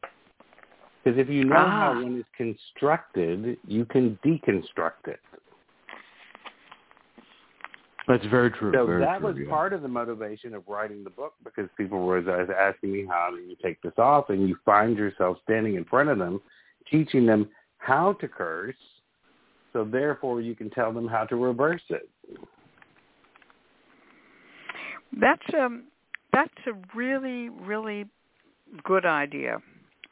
[1.03, 1.93] Because if you know ah.
[1.95, 5.21] how one is constructed, you can deconstruct it.
[8.07, 8.73] That's very true.
[8.75, 9.49] So very that true, was yeah.
[9.49, 13.31] part of the motivation of writing the book because people were always asking me how
[13.31, 16.41] do you take this off, and you find yourself standing in front of them,
[16.91, 18.77] teaching them how to curse,
[19.73, 22.09] so therefore you can tell them how to reverse it.
[25.19, 25.85] That's um
[26.33, 28.07] that's a really really
[28.83, 29.59] good idea.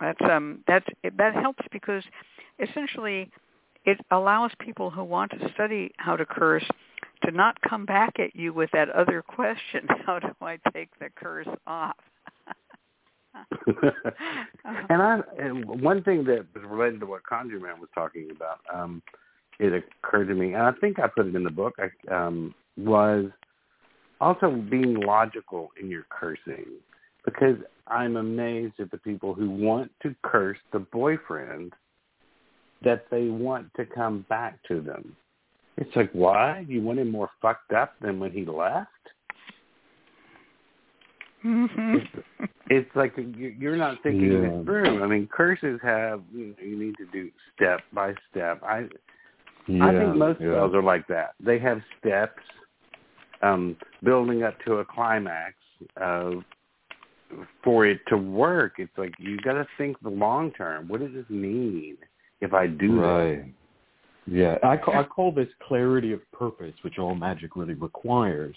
[0.01, 0.87] That's um that's
[1.19, 2.03] that helps because
[2.59, 3.31] essentially
[3.85, 6.65] it allows people who want to study how to curse
[7.25, 11.09] to not come back at you with that other question, how do I take the
[11.15, 11.97] curse off?
[14.91, 18.61] and I and one thing that was related to what Conjure Man was talking about,
[18.73, 19.03] um,
[19.59, 22.55] it occurred to me, and I think I put it in the book, I, um,
[22.77, 23.27] was
[24.21, 26.67] also being logical in your cursing.
[27.25, 27.57] Because
[27.87, 31.73] I'm amazed at the people who want to curse the boyfriend
[32.83, 35.17] that they want to come back to them.
[35.79, 36.65] It's like, why?
[36.69, 38.89] You want him more fucked up than when he left?
[41.45, 41.97] Mm-hmm.
[41.97, 44.41] It's, it's like you're not thinking Yeah.
[44.49, 45.03] this through.
[45.03, 48.63] I mean, curses have you, know, you need to do step by step.
[48.63, 48.89] I
[49.67, 50.53] Yeah, I think most yeah.
[50.53, 51.35] spells are like that.
[51.41, 52.43] They have steps,
[53.43, 55.55] um, building up to a climax
[55.97, 56.45] of
[57.65, 58.75] for it to work.
[58.79, 60.87] It's like you got to think the long term.
[60.87, 61.97] What does this mean
[62.41, 63.03] if I do that?
[63.03, 63.55] Right.
[64.27, 68.57] Yeah, I call, I call this clarity of purpose, which all magic really requires.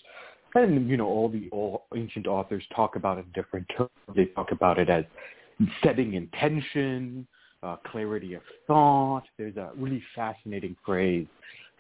[0.54, 3.89] And you know, all the all ancient authors talk about it in different terms.
[4.15, 5.04] They talk about it as
[5.84, 7.28] setting intention,
[7.62, 9.23] uh, clarity of thought.
[9.38, 11.28] There's a really fascinating phrase.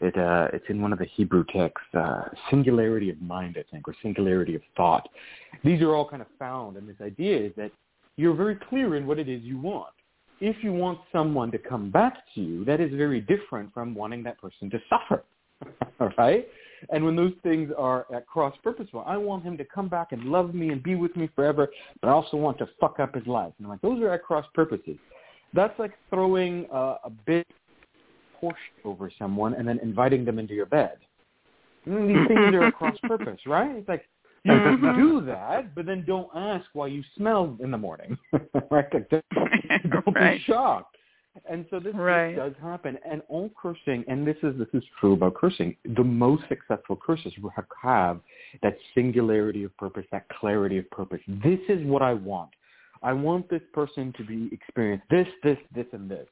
[0.01, 3.87] It, uh, it's in one of the Hebrew texts, uh, singularity of mind, I think,
[3.87, 5.07] or singularity of thought.
[5.63, 7.71] These are all kind of found, and this idea is that
[8.17, 9.93] you're very clear in what it is you want.
[10.41, 14.23] If you want someone to come back to you, that is very different from wanting
[14.23, 15.23] that person to suffer,
[16.17, 16.47] right?
[16.89, 20.11] And when those things are at cross purpose, well, I want him to come back
[20.11, 21.69] and love me and be with me forever,
[22.01, 23.53] but I also want to fuck up his life.
[23.57, 24.97] And I'm like, those are at cross purposes.
[25.53, 27.45] That's like throwing a, a big
[28.41, 30.97] Porsche over someone and then inviting them into your bed.
[31.85, 33.75] And these things are at cross purpose, right?
[33.75, 34.07] It's like
[34.45, 34.99] you can mm-hmm.
[34.99, 38.17] do that, but then don't ask why you smell in the morning,
[38.69, 38.93] right?
[38.93, 39.25] Like, don't,
[39.89, 40.37] don't right.
[40.37, 40.95] be shocked.
[41.49, 42.35] And so this, Right.
[42.35, 45.75] does happen, and all cursing, and this is this is true about cursing.
[45.95, 48.21] The most successful curses have, have
[48.63, 51.19] that singularity of purpose, that clarity of purpose.
[51.27, 52.51] This is what I want.
[53.03, 56.27] I want this person to be experienced this, this, this, and this.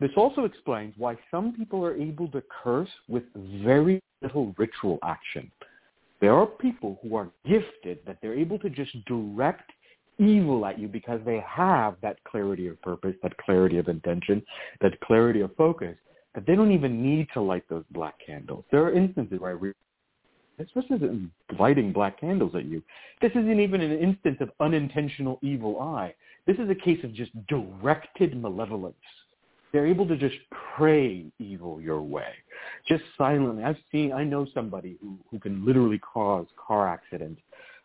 [0.00, 3.22] This also explains why some people are able to curse with
[3.64, 5.50] very little ritual action.
[6.22, 9.68] There are people who are gifted that they're able to just direct
[10.20, 14.40] evil at you because they have that clarity of purpose, that clarity of intention,
[14.80, 15.96] that clarity of focus,
[16.36, 18.64] that they don't even need to light those black candles.
[18.70, 19.74] There are instances where I read,
[20.58, 22.84] this isn't lighting black candles at you.
[23.20, 26.14] This isn't even an instance of unintentional evil eye.
[26.46, 28.94] This is a case of just directed malevolence.
[29.72, 30.36] They're able to just
[30.76, 32.32] pray evil your way,
[32.86, 33.64] just silently.
[33.64, 37.40] I've seen, I know somebody who, who can literally cause car accidents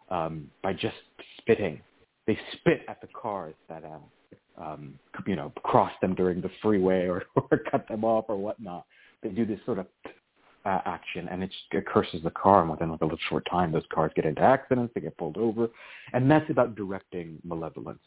[0.09, 0.95] um, by just
[1.37, 1.81] spitting
[2.27, 7.07] they spit at the cars that uh, um, you know cross them during the freeway
[7.07, 8.85] or, or cut them off or whatnot.
[9.23, 9.87] They do this sort of
[10.65, 12.61] uh, action, and it, it curses the car.
[12.61, 15.37] And within like a little short time, those cars get into accidents, they get pulled
[15.37, 15.69] over,
[16.13, 18.01] and that's about directing malevolence.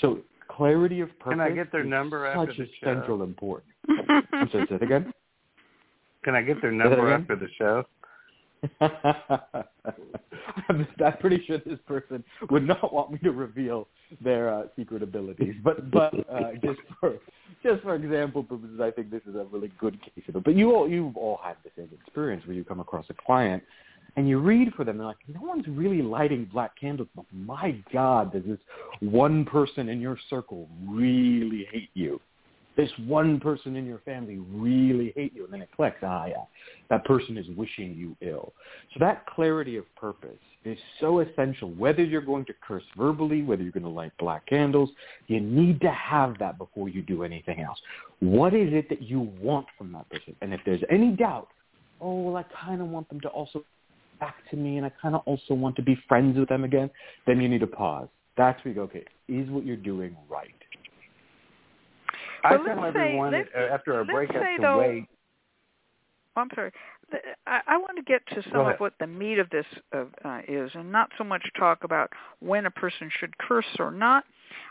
[0.00, 1.32] So clarity of purpose.
[1.32, 2.94] Can I get their is number after such the a show?
[2.94, 3.72] central importance.
[4.32, 5.12] I'm sorry, say it again.
[6.24, 7.84] Can I get their number after the show?
[8.80, 8.94] I'm,
[11.04, 13.88] I'm pretty sure this person would not want me to reveal
[14.20, 17.14] their uh, secret abilities, but but uh, just for
[17.62, 20.44] just for example purposes, I think this is a really good case of it.
[20.44, 23.62] But you all you've all had the same experience where you come across a client
[24.16, 27.08] and you read for them, they're like, no one's really lighting black candles.
[27.16, 28.58] But my God, does this
[29.00, 32.20] one person in your circle really hate you?
[32.76, 36.44] this one person in your family really hate you, and then it clicks, ah, yeah,
[36.90, 38.52] that person is wishing you ill.
[38.92, 41.70] So that clarity of purpose is so essential.
[41.72, 44.90] Whether you're going to curse verbally, whether you're going to light black candles,
[45.28, 47.78] you need to have that before you do anything else.
[48.20, 50.34] What is it that you want from that person?
[50.40, 51.48] And if there's any doubt,
[52.00, 53.64] oh, well, I kind of want them to also
[54.24, 56.90] back to me, and I kind of also want to be friends with them again,
[57.26, 58.08] then you need to pause.
[58.36, 60.48] That's where you go, okay, is what you're doing right?
[62.42, 65.06] I tell say- everyone that, uh, after a breakup to though- wait.
[66.36, 66.72] I'm sorry.
[67.46, 70.40] I, I want to get to some of what the meat of this uh, uh,
[70.48, 72.10] is, and not so much talk about
[72.40, 74.24] when a person should curse or not.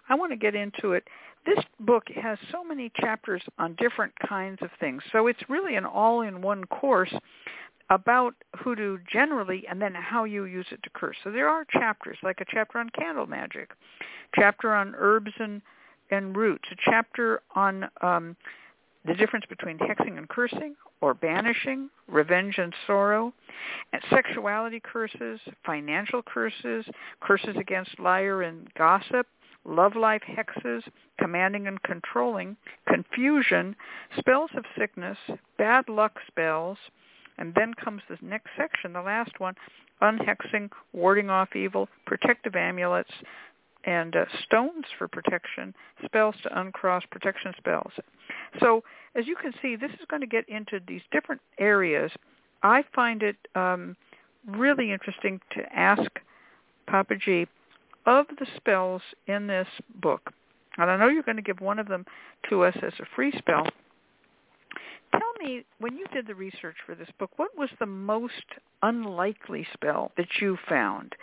[0.10, 1.08] I want to get into it.
[1.46, 5.86] This book has so many chapters on different kinds of things, so it's really an
[5.86, 7.13] all-in-one course
[7.89, 11.17] about hoodoo generally, and then how you use it to curse.
[11.24, 13.72] So there are chapters, like a chapter on candle magic,
[14.36, 15.62] chapter on herbs and
[16.12, 18.36] and roots, a chapter on um,
[19.06, 23.34] the difference between hexing and cursing, or banishing, revenge and sorrow,
[23.91, 26.86] and sexuality curses, financial curses,
[27.19, 29.28] curses against liar and gossip,
[29.65, 30.84] love life hexes,
[31.19, 32.56] commanding and controlling,
[32.88, 33.76] confusion,
[34.17, 35.17] spells of sickness,
[35.58, 36.78] bad luck spells,
[37.38, 39.56] and then comes the next section, the last one,
[40.02, 43.12] unhexing, warding off evil, protective amulets,
[43.86, 45.74] and uh, stones for protection,
[46.06, 47.91] spells to uncross protection spells.
[48.60, 48.84] So
[49.15, 52.12] as you can see, this is going to get into these different areas.
[52.62, 53.95] I find it um,
[54.47, 56.10] really interesting to ask
[56.88, 57.47] Papa Gee
[58.05, 59.68] of the spells in this
[60.01, 60.32] book,
[60.78, 62.05] and I know you're going to give one of them
[62.49, 63.68] to us as a free spell.
[65.11, 68.34] Tell me, when you did the research for this book, what was the most
[68.82, 71.15] unlikely spell that you found?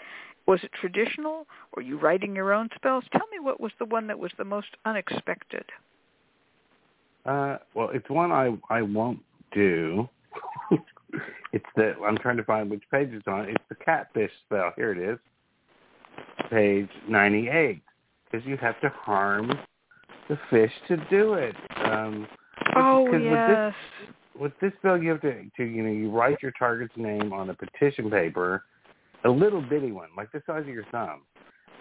[0.47, 1.47] Was it traditional?
[1.75, 3.05] Were you writing your own spells?
[3.13, 5.65] Tell me what was the one that was the most unexpected.
[7.25, 9.21] Uh, well, it's one I I won't
[9.53, 10.09] do.
[11.53, 13.49] it's the I'm trying to find which page it's on.
[13.49, 14.73] It's the catfish spell.
[14.77, 15.19] Here it is,
[16.51, 17.83] page 98.
[18.31, 19.53] Because you have to harm
[20.29, 21.55] the fish to do it.
[21.85, 22.27] Um,
[22.77, 23.75] Oh because with yes.
[24.39, 27.51] with this bill, you have to, to you know you write your target's name on
[27.51, 28.65] a petition paper,
[29.25, 31.23] a little bitty one, like the size of your thumb,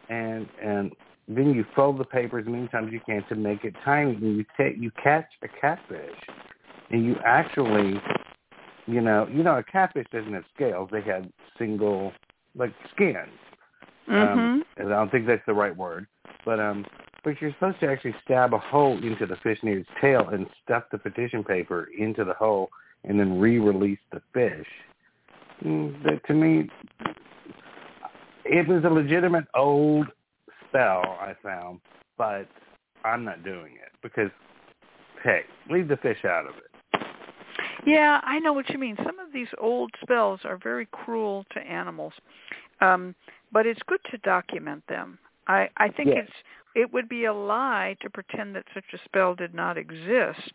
[0.10, 0.92] and and
[1.28, 4.16] then you fold the paper as many times as you can to make it tiny.
[4.16, 6.18] And you take you catch a catfish,
[6.90, 8.02] and you actually,
[8.88, 11.26] you know, you know, a catfish doesn't have scales; they have
[11.58, 12.12] single
[12.56, 13.26] like skin.
[14.10, 14.40] Mm-hmm.
[14.40, 16.08] Um, and I don't think that's the right word,
[16.44, 16.84] but um,
[17.24, 20.47] but you're supposed to actually stab a hole into the fish near its tail and
[20.63, 22.70] stuff the petition paper into the hole
[23.03, 24.67] and then re-release the fish.
[25.63, 26.70] Mm, that to me,
[28.45, 30.07] it was a legitimate old
[30.67, 31.80] spell I found,
[32.17, 32.47] but
[33.03, 34.32] I'm not doing it because,
[35.24, 36.63] hey, leave the fish out of it.
[37.86, 38.95] Yeah, I know what you mean.
[38.97, 42.13] Some of these old spells are very cruel to animals,
[42.82, 43.15] um,
[43.51, 45.17] but it's good to document them.
[45.50, 46.26] I, I think Yes.
[46.28, 46.34] it's
[46.76, 50.54] it would be a lie to pretend that such a spell did not exist,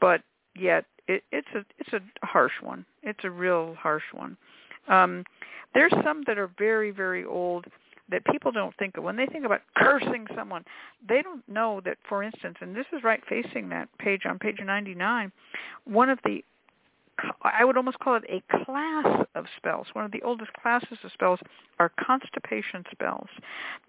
[0.00, 0.22] but
[0.54, 2.84] yet it, it's a it's a harsh one.
[3.02, 4.36] It's a real harsh one.
[4.86, 5.24] Um,
[5.74, 7.64] there's some that are very very old
[8.10, 10.64] that people don't think of when they think about cursing someone.
[11.06, 14.60] They don't know that, for instance, and this is right facing that page on page
[14.64, 15.30] 99.
[15.84, 16.42] One of the
[17.42, 19.86] I would almost call it a class of spells.
[19.92, 21.40] One of the oldest classes of spells
[21.78, 23.28] are constipation spells.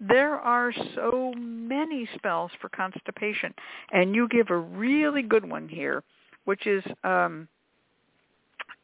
[0.00, 3.54] There are so many spells for constipation,
[3.92, 6.02] and you give a really good one here,
[6.44, 7.48] which is um,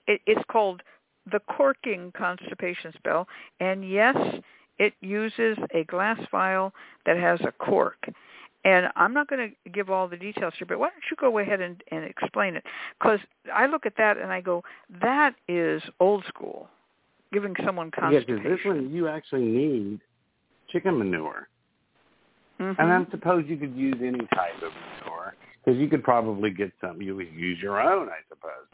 [0.07, 0.83] it, it's called
[1.31, 3.27] the corking constipation spell.
[3.61, 4.17] And yes,
[4.79, 6.73] it uses a glass vial
[7.05, 8.09] that has a cork.
[8.67, 11.39] And I'm not going to give all the details here, but why don't you go
[11.39, 12.65] ahead and, and explain it?
[12.99, 13.21] Because
[13.55, 14.65] I look at that and I go,
[15.01, 16.69] that is old school,
[17.33, 18.29] giving someone constipation.
[18.29, 20.01] Yeah, because this one you actually need
[20.69, 21.47] chicken manure.
[22.59, 22.75] Mhm.
[22.81, 26.73] And I suppose you could use any type of manure because you could probably get
[26.81, 27.01] some.
[27.01, 28.67] You would use your own, I suppose.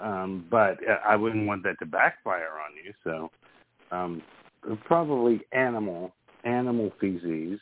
[0.00, 2.92] Um, but uh, I wouldn't want that to backfire on you.
[3.04, 3.30] So
[3.96, 4.20] um,
[4.84, 6.12] probably animal
[6.44, 7.60] animal feces,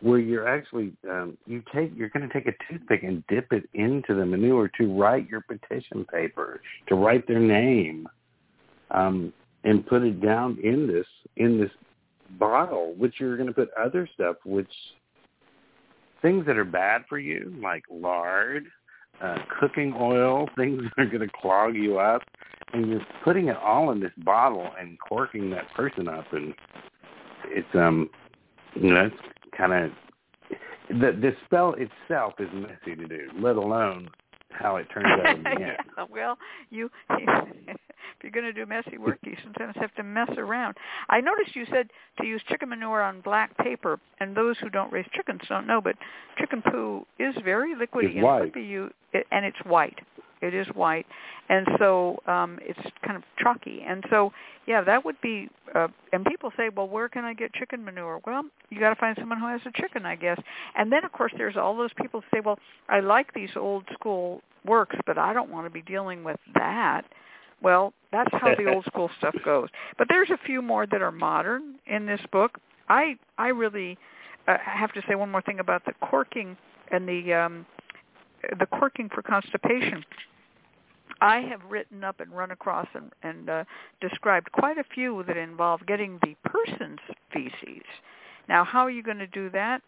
[0.00, 3.68] where you're actually um, you take you're going to take a toothpick and dip it
[3.74, 8.08] into the manure to write your petition paper, to write their name,
[8.90, 9.32] um,
[9.64, 11.70] and put it down in this in this
[12.38, 14.70] bottle, which you're going to put other stuff, which
[16.22, 18.66] things that are bad for you, like lard,
[19.22, 22.22] uh, cooking oil, things that are going to clog you up,
[22.74, 26.52] and you're putting it all in this bottle and corking that person up, and
[27.46, 28.10] it's um,
[28.74, 29.90] you know, it's kind of
[30.88, 34.08] the the spell itself is messy to do, let alone
[34.50, 35.60] how it turns out in the end.
[35.60, 36.38] yeah, well,
[36.70, 40.76] you if you're going to do messy work, you sometimes have to mess around.
[41.10, 41.88] I noticed you said
[42.20, 45.80] to use chicken manure on black paper, and those who don't raise chickens don't know,
[45.82, 45.96] but
[46.38, 48.42] chicken poo is very liquidy It's and white.
[48.44, 49.98] could be you, it, and it's white.
[50.42, 51.06] It is white,
[51.48, 53.82] and so um it's kind of chalky.
[53.86, 54.32] And so,
[54.66, 55.48] yeah, that would be.
[55.74, 58.20] Uh, and people say, well, where can I get chicken manure?
[58.26, 60.38] Well, you got to find someone who has a chicken, I guess.
[60.76, 62.58] And then, of course, there's all those people who say, well,
[62.88, 67.02] I like these old school works, but I don't want to be dealing with that.
[67.62, 69.68] Well, that's how the old school stuff goes.
[69.98, 72.58] But there's a few more that are modern in this book.
[72.88, 73.98] I I really
[74.46, 76.56] uh, have to say one more thing about the corking
[76.90, 77.66] and the um,
[78.58, 80.04] the corking for constipation.
[81.20, 83.64] I have written up and run across and, and uh,
[84.00, 86.98] described quite a few that involve getting the person's
[87.32, 87.84] feces.
[88.48, 89.82] Now, how are you going to do that?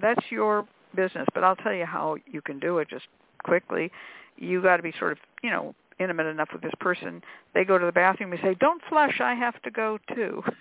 [0.00, 0.66] That's your
[0.96, 3.06] business, but I'll tell you how you can do it just
[3.44, 3.90] quickly.
[4.36, 7.22] You got to be sort of, you know, intimate enough with this person.
[7.54, 8.32] They go to the bathroom.
[8.32, 9.20] You say, "Don't flush.
[9.20, 10.42] I have to go too."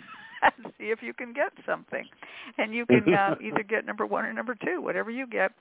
[0.44, 2.06] and see if you can get something.
[2.58, 5.52] And you can uh, either get number one or number two, whatever you get.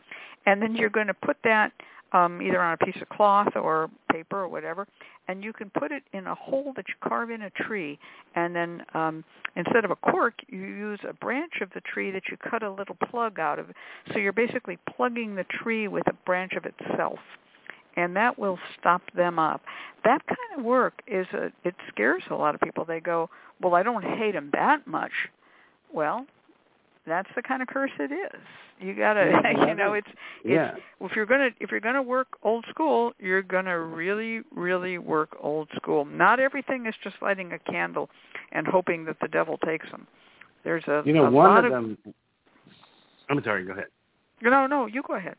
[0.46, 1.72] And then you're going to put that
[2.12, 4.86] um, either on a piece of cloth or paper or whatever,
[5.28, 7.98] and you can put it in a hole that you carve in a tree.
[8.34, 9.24] And then um,
[9.56, 12.70] instead of a cork, you use a branch of the tree that you cut a
[12.70, 13.66] little plug out of.
[14.12, 17.18] So you're basically plugging the tree with a branch of itself
[17.96, 19.62] and that will stop them up.
[20.04, 22.84] That kind of work is a it scares a lot of people.
[22.84, 23.28] They go,
[23.60, 25.12] "Well, I don't hate them that much."
[25.92, 26.26] Well,
[27.06, 28.40] that's the kind of curse it is.
[28.80, 30.08] You got to, Yeah, you know, it's
[30.44, 30.74] it's Yeah.
[31.00, 34.40] if you're going to if you're going to work old school, you're going to really
[34.54, 36.04] really work old school.
[36.04, 38.08] Not everything is just lighting a candle
[38.52, 40.06] and hoping that the devil takes them.
[40.64, 41.96] There's a You know, a one lot of them.
[43.30, 43.64] I'm sorry.
[43.64, 43.86] Go ahead.
[44.42, 45.36] No, no, you go ahead.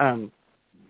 [0.00, 0.32] Um,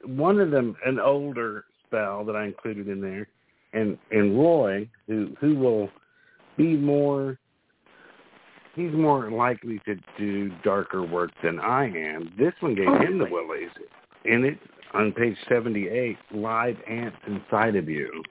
[0.04, 3.28] one of them, an older spell that I included in there,
[3.72, 5.88] and and Roy, who who will
[6.56, 7.38] be more.
[8.74, 12.32] He's more likely to do darker work than I am.
[12.38, 13.68] This one gave Oh, him the willies,
[14.24, 14.58] and it.
[14.94, 18.22] on page 78, live ants inside of you.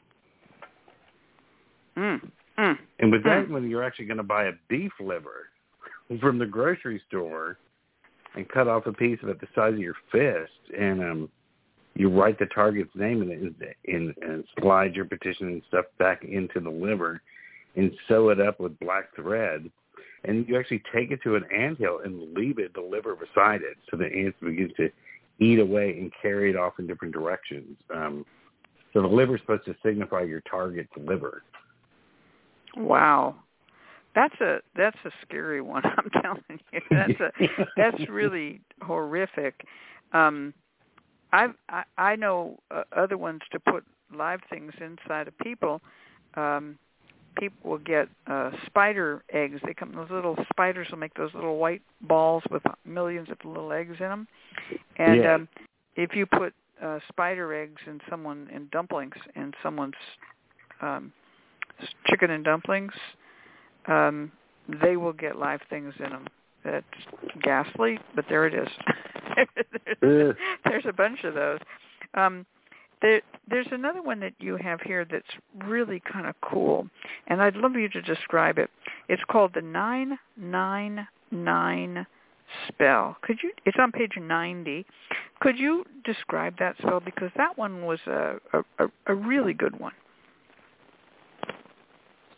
[1.95, 2.31] Mm.
[2.57, 2.77] Mm.
[2.99, 3.53] And with that, Hmm.
[3.53, 5.49] when you're actually going to buy a beef liver
[6.19, 7.57] from the grocery store
[8.35, 11.29] and cut off a piece of it the size of your fist, and um,
[11.95, 16.59] you write the target's name it and, and slide your petition and stuff back into
[16.59, 17.21] the liver
[17.75, 19.69] and sew it up with black thread.
[20.23, 23.77] And you actually take it to an anthill and leave it, the liver beside it,
[23.89, 24.89] so the ants begin to
[25.39, 27.75] eat away and carry it off in different directions.
[27.93, 28.25] Um,
[28.93, 31.43] so the liver is supposed to signify your target's liver.
[32.77, 33.35] Wow.
[34.13, 35.83] That's a that's a scary one.
[35.85, 36.81] I'm telling you.
[36.89, 37.31] That's a
[37.77, 39.65] that's really horrific.
[40.13, 40.53] Um
[41.31, 43.83] I've, I I know uh, other ones to put
[44.15, 45.81] live things inside of people.
[46.35, 46.77] Um
[47.37, 49.59] people will get uh spider eggs.
[49.65, 53.71] They come those little spiders will make those little white balls with millions of little
[53.71, 54.27] eggs in them.
[54.97, 55.35] And Yeah.
[55.35, 55.47] um
[55.95, 59.93] if you put uh spider eggs in someone in dumplings in someone's
[60.81, 61.11] um
[62.05, 62.93] chicken and dumplings
[63.87, 64.31] um
[64.81, 66.27] they will get live things in them
[66.63, 66.85] that's
[67.41, 68.67] ghastly but there it is
[70.01, 70.35] there's,
[70.65, 71.59] there's a bunch of those
[72.13, 72.45] um
[73.01, 75.25] there, there's another one that you have here that's
[75.65, 76.87] really kind of cool,
[77.27, 78.69] and I'd love you to describe it.
[79.09, 82.05] It's called the 999
[82.67, 83.17] spell.
[83.23, 83.51] Could you?
[83.65, 84.85] It's on page 90.
[85.39, 89.79] Could you describe that spell because that one was a a, a- a really good
[89.79, 89.93] one.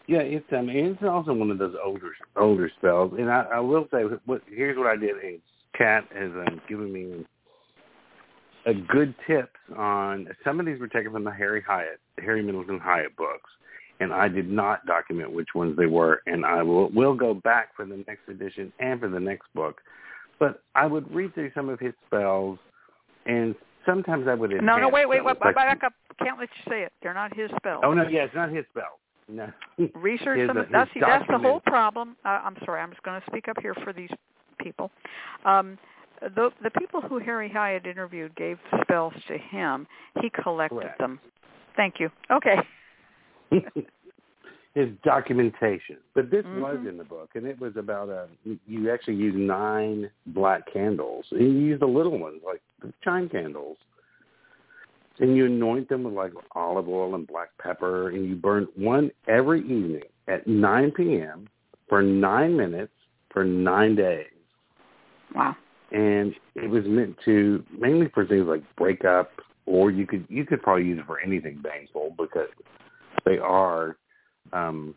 [0.08, 3.88] Yeah, it's um, it's also one of those older older spells, and I, I will
[3.92, 5.16] say, what here's what I did.
[5.24, 5.40] And
[5.78, 7.26] Cat has um, given me
[8.66, 12.80] a good tips on some of these were taken from the Harry Hyatt, Harry Middleton
[12.80, 13.50] Hyatt books,
[14.02, 17.76] and I did not document which ones they were, and I will will go back
[17.76, 19.80] for the next edition and for the next book,
[20.38, 22.60] but I would read through some of his spells,
[23.26, 25.94] and sometimes I would No, no, wait, wait, wait, like- back up.
[26.20, 26.92] Can't let you say it.
[27.02, 27.82] They're not his spells.
[27.86, 29.00] Oh no, yeah, it's not his spell.
[29.28, 29.52] No.
[29.96, 30.58] research His- them.
[30.58, 32.16] his That's that's the whole problem.
[32.26, 34.10] Uh, I'm sorry, I'm just going to speak up here for these
[34.60, 34.92] people.
[35.46, 35.78] Um,
[36.22, 39.88] the the people who Harry Hyatt interviewed gave spells to him.
[40.22, 41.00] He collected Correct.
[41.00, 41.20] them.
[41.76, 42.10] Thank you.
[42.32, 42.58] Okay.
[44.76, 45.98] his documentation.
[46.16, 46.62] But this Mhm.
[46.62, 48.28] was in the book, and it was about a.
[48.68, 51.26] You actually use nine black candles.
[51.32, 53.78] And you use the little ones, like the chime candles,
[55.20, 59.12] and you anoint them with like olive oil and black pepper, and you burn one
[59.28, 61.48] every evening at 9 p.m.
[61.88, 62.94] for nine minutes
[63.32, 64.28] for nine days.
[65.36, 65.56] Wow.
[65.92, 69.32] And it was meant to mainly for things like breakup,
[69.66, 72.50] or you could you could probably use it for anything painful because
[73.26, 73.98] they are
[74.54, 74.96] um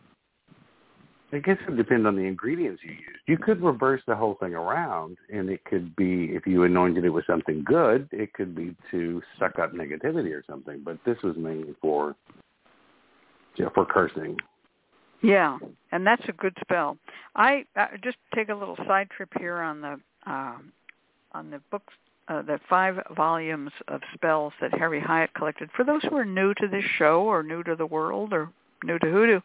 [1.32, 3.18] I guess it depends on the ingredients you use.
[3.26, 7.10] You could reverse the whole thing around, and it could be if you anointed it
[7.10, 10.82] with something good, it could be to suck up negativity or something.
[10.84, 12.14] But this was mainly for,
[13.56, 14.36] yeah, for cursing.
[15.22, 15.58] Yeah,
[15.90, 16.96] and that's a good spell.
[17.34, 20.72] I uh, just take a little side trip here on the um,
[21.32, 21.92] on the books,
[22.28, 25.70] uh, the five volumes of spells that Harry Hyatt collected.
[25.74, 28.50] For those who are new to this show or new to the world or
[28.84, 29.40] new to hoodoo,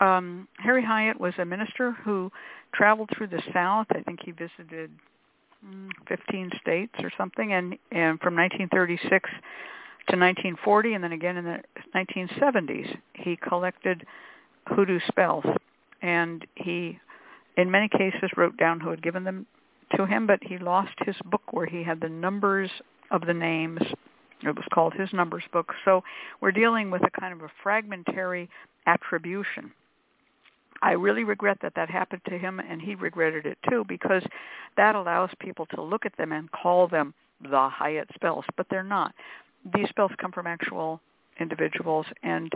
[0.00, 2.30] um, Harry Hyatt was a minister who
[2.74, 3.86] traveled through the South.
[3.90, 4.90] I think he visited
[5.66, 9.30] mm, 15 states or something, and and from 1936
[10.10, 11.60] to 1940, and then again in the
[11.94, 14.06] 1970s, he collected
[14.68, 15.44] hoodoo spells,
[16.00, 16.98] and he,
[17.56, 19.46] in many cases, wrote down who had given them
[19.96, 20.26] to him.
[20.26, 22.70] But he lost his book where he had the numbers
[23.10, 23.80] of the names.
[24.42, 25.72] It was called his numbers book.
[25.84, 26.04] So
[26.40, 28.48] we're dealing with a kind of a fragmentary
[28.86, 29.72] attribution.
[30.82, 34.22] I really regret that that happened to him, and he regretted it too, because
[34.76, 38.82] that allows people to look at them and call them the Hyatt spells, but they're
[38.82, 39.14] not.
[39.74, 41.00] These spells come from actual
[41.40, 42.52] individuals, and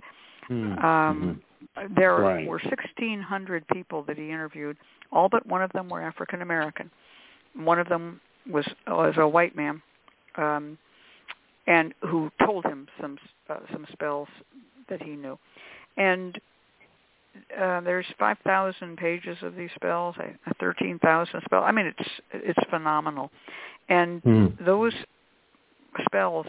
[0.82, 1.40] um,
[1.96, 2.46] there Right.
[2.46, 4.76] were 1,600 people that he interviewed.
[5.12, 6.90] All but one of them were African American.
[7.54, 8.20] One of them
[8.50, 9.82] was was a white man,
[10.36, 10.78] um,
[11.66, 13.18] and who told him some
[13.48, 14.28] uh, some spells
[14.88, 15.38] that he knew.
[15.96, 16.40] And
[17.58, 21.64] uh, there's 5,000 pages of these spells, I- 13,000 spells.
[21.66, 23.30] I mean, it's it's phenomenal,
[23.88, 24.46] and Hmm.
[24.60, 24.94] those
[26.06, 26.46] spells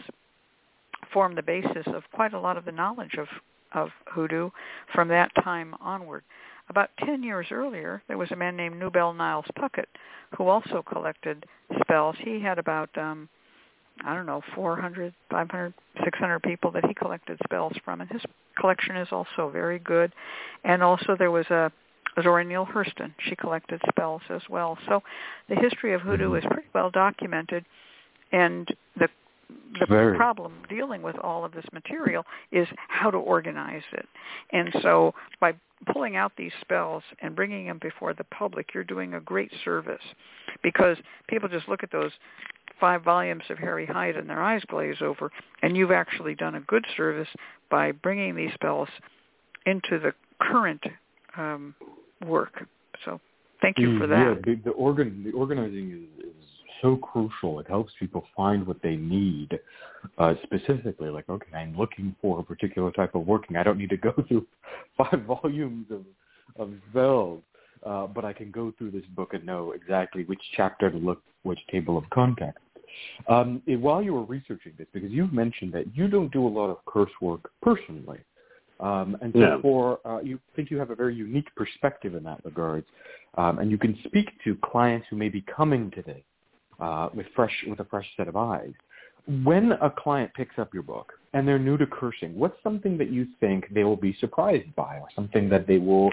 [1.12, 3.28] form the basis of quite a lot of the knowledge of
[3.72, 4.50] of hoodoo
[4.92, 6.22] from that time onward.
[6.68, 9.88] About 10 years earlier, there was a man named Newbell Niles Puckett
[10.36, 11.44] who also collected
[11.80, 12.16] spells.
[12.18, 13.28] He had about um
[14.02, 18.22] I don't know, 400, 500, 600 people that he collected spells from, and his
[18.58, 20.12] collection is also very good.
[20.64, 21.70] And also there was a
[22.22, 23.12] Zora Neale Hurston.
[23.28, 24.78] She collected spells as well.
[24.88, 25.02] So
[25.48, 26.46] the history of hoodoo mm-hmm.
[26.46, 27.64] is pretty well documented,
[28.32, 28.68] and
[28.98, 29.08] the
[29.78, 30.16] the Very.
[30.16, 34.06] problem dealing with all of this material is how to organize it.
[34.52, 35.54] And so by
[35.92, 40.02] pulling out these spells and bringing them before the public, you're doing a great service
[40.62, 40.96] because
[41.28, 42.12] people just look at those
[42.80, 45.30] five volumes of Harry Hyatt and their eyes glaze over,
[45.62, 47.28] and you've actually done a good service
[47.70, 48.88] by bringing these spells
[49.66, 50.82] into the current
[51.36, 51.74] um,
[52.26, 52.66] work.
[53.04, 53.20] So
[53.62, 54.18] thank you for that.
[54.18, 56.34] Yeah, the, the organ the organizing is, is
[56.82, 57.60] so crucial.
[57.60, 59.58] It helps people find what they need
[60.18, 61.08] uh, specifically.
[61.08, 63.56] Like, okay, I'm looking for a particular type of working.
[63.56, 64.46] I don't need to go through
[64.96, 66.04] five volumes of
[66.56, 67.42] of spells,
[67.84, 71.22] uh, but I can go through this book and know exactly which chapter to look,
[71.42, 72.58] which table of contents.
[73.28, 76.68] Um, while you were researching this, because you've mentioned that you don't do a lot
[76.70, 78.20] of curse work personally,
[78.80, 79.60] um, and so No.
[79.60, 82.86] for uh, you think you have a very unique perspective in that regards,
[83.36, 86.22] um, and you can speak to clients who may be coming today
[86.80, 88.72] uh, with fresh with a fresh set of eyes.
[89.42, 93.10] When a client picks up your book and they're new to cursing, what's something that
[93.10, 96.10] you think they will be surprised by, or something that they will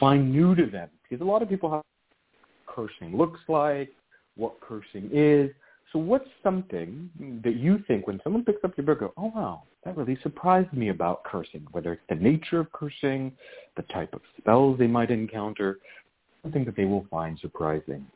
[0.00, 0.88] find new to them?
[1.02, 1.82] Because a lot of people have
[2.66, 3.90] cursing looks like,
[4.36, 5.50] what cursing is.
[5.92, 7.10] So what's something
[7.42, 10.72] that you think when someone picks up your book, go, oh wow, that really surprised
[10.72, 13.32] me about cursing, whether it's the nature of cursing,
[13.76, 15.78] the type of spells they might encounter,
[16.42, 18.06] something that they will find surprising.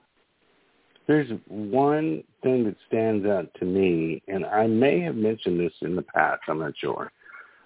[1.06, 5.96] There's one thing that stands out to me, and I may have mentioned this in
[5.96, 6.42] the past.
[6.48, 7.10] I'm not sure.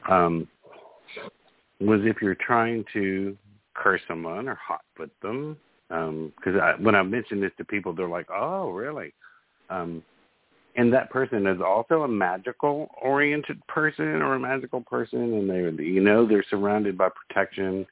[0.09, 0.49] Um,
[1.81, 3.37] was if you're trying to
[3.75, 5.57] curse someone or hot foot them,
[5.89, 9.13] because I when I mention this to people, they're like, "Oh, really?"
[9.71, 10.03] Um,
[10.77, 15.49] and that person is also a magical oriented person or a magical person, and
[15.79, 17.87] they, you know, they're surrounded by protection.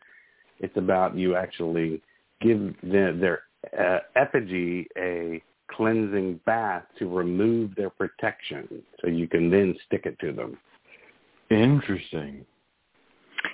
[0.60, 2.02] It's about you actually
[2.40, 3.42] give their, their
[3.78, 10.18] uh, effigy a cleansing bath to remove their protection, so you can then stick it
[10.20, 10.58] to them.
[11.50, 12.44] Interesting.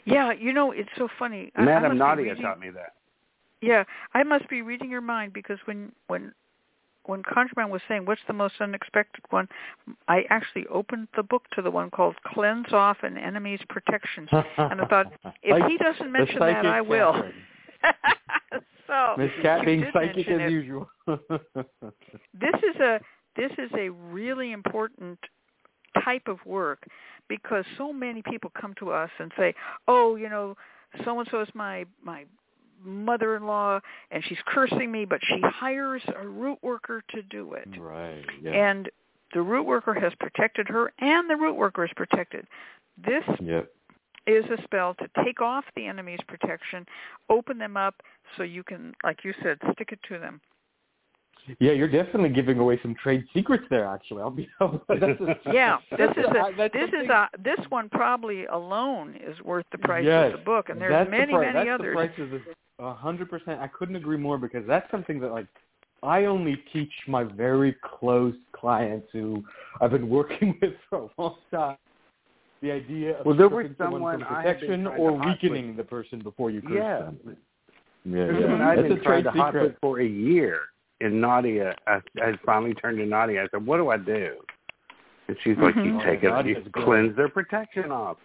[0.05, 1.53] Yeah, you know, it's so funny.
[1.55, 2.95] I- I Madame Nadia reading- taught me that.
[3.61, 6.33] Yeah, I must be reading your mind because when when
[7.07, 9.49] when Conjureman was saying what's the most unexpected one,
[10.09, 14.81] I actually opened the book to the one called "Cleanse Off an Enemy's Protection," and
[14.81, 17.23] I thought if Like he doesn't mention that, I will.
[18.91, 20.51] So Miss Cat being psychic as it.
[20.51, 20.91] usual.
[21.07, 23.01] this is a
[23.37, 25.17] this is a really important
[26.05, 26.83] type of work
[27.29, 29.55] because so many people come to us and say,
[29.87, 30.57] "Oh, you know,
[31.05, 32.25] so and so is my my
[32.85, 38.25] mother-in-law and she's cursing me, but she hires a root worker to do it." right.
[38.43, 38.53] Yeah.
[38.53, 38.91] And
[39.33, 42.47] the root worker has protected her and the root worker is protected.
[43.05, 43.71] This yep.
[44.27, 46.85] is a spell to take off the enemy's protection,
[47.29, 48.03] open them up
[48.37, 50.41] so you can, like you said, stick it to them.
[51.59, 53.87] Yeah, you're definitely giving away some trade secrets there.
[53.87, 54.49] Actually, I'll be.
[55.53, 60.05] Yeah, this is a, this is a this one probably alone is worth the price
[60.05, 61.97] yes, of the book, and there's many the many that's others.
[61.97, 62.41] The price of.
[62.81, 63.61] A hundred percent.
[63.61, 65.47] I couldn't agree more because that's something that like
[66.03, 69.45] I only teach my very close clients who
[69.81, 71.77] I've been working with for a long time.
[72.63, 75.39] The idea of Well, there was someone someone from I had been protection or hot
[75.43, 76.99] weakening the person before you curse Yeah.
[76.99, 77.19] them.
[77.27, 77.35] Yeah,
[78.05, 78.43] There's yeah.
[78.45, 79.77] someone I've been trying to hot secret.
[79.81, 80.61] for a year.
[81.03, 83.43] And Nadia, I, I finally turned to Nadia.
[83.43, 84.37] I said, "What do I do?"
[85.29, 86.05] And she's like, "You Mhm.
[86.05, 86.85] take it, you Nadia's good.
[86.85, 88.19] cleanse their protection off."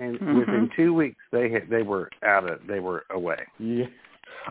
[0.00, 0.34] And Mhm.
[0.34, 3.46] within two weeks, they had, they were out of they were away.
[3.58, 3.86] Yeah.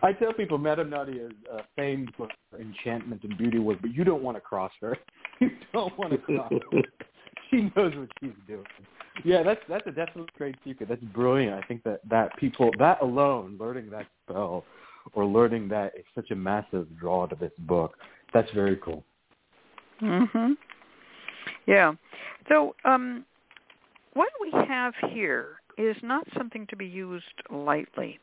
[0.03, 2.27] I tell people Madame Nadia is uh, famed for
[2.59, 4.97] enchantment and beauty work, but you don't want to cross her.
[5.39, 6.81] You don't want to cross her.
[7.49, 8.65] She knows what she's doing.
[9.23, 10.87] Yeah, that's that's a definite trade secret.
[10.87, 11.53] That's brilliant.
[11.53, 14.65] I think that that people that alone, learning that spell
[15.13, 17.97] or learning that is such a massive draw to this book.
[18.33, 19.03] That's very cool.
[20.01, 20.57] Mhm.
[21.65, 21.93] Yeah.
[22.49, 23.25] So, um,
[24.13, 28.19] what we have here is not something to be used lightly.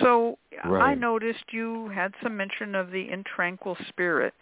[0.00, 4.34] So I noticed you had some mention of the intranquil spirit.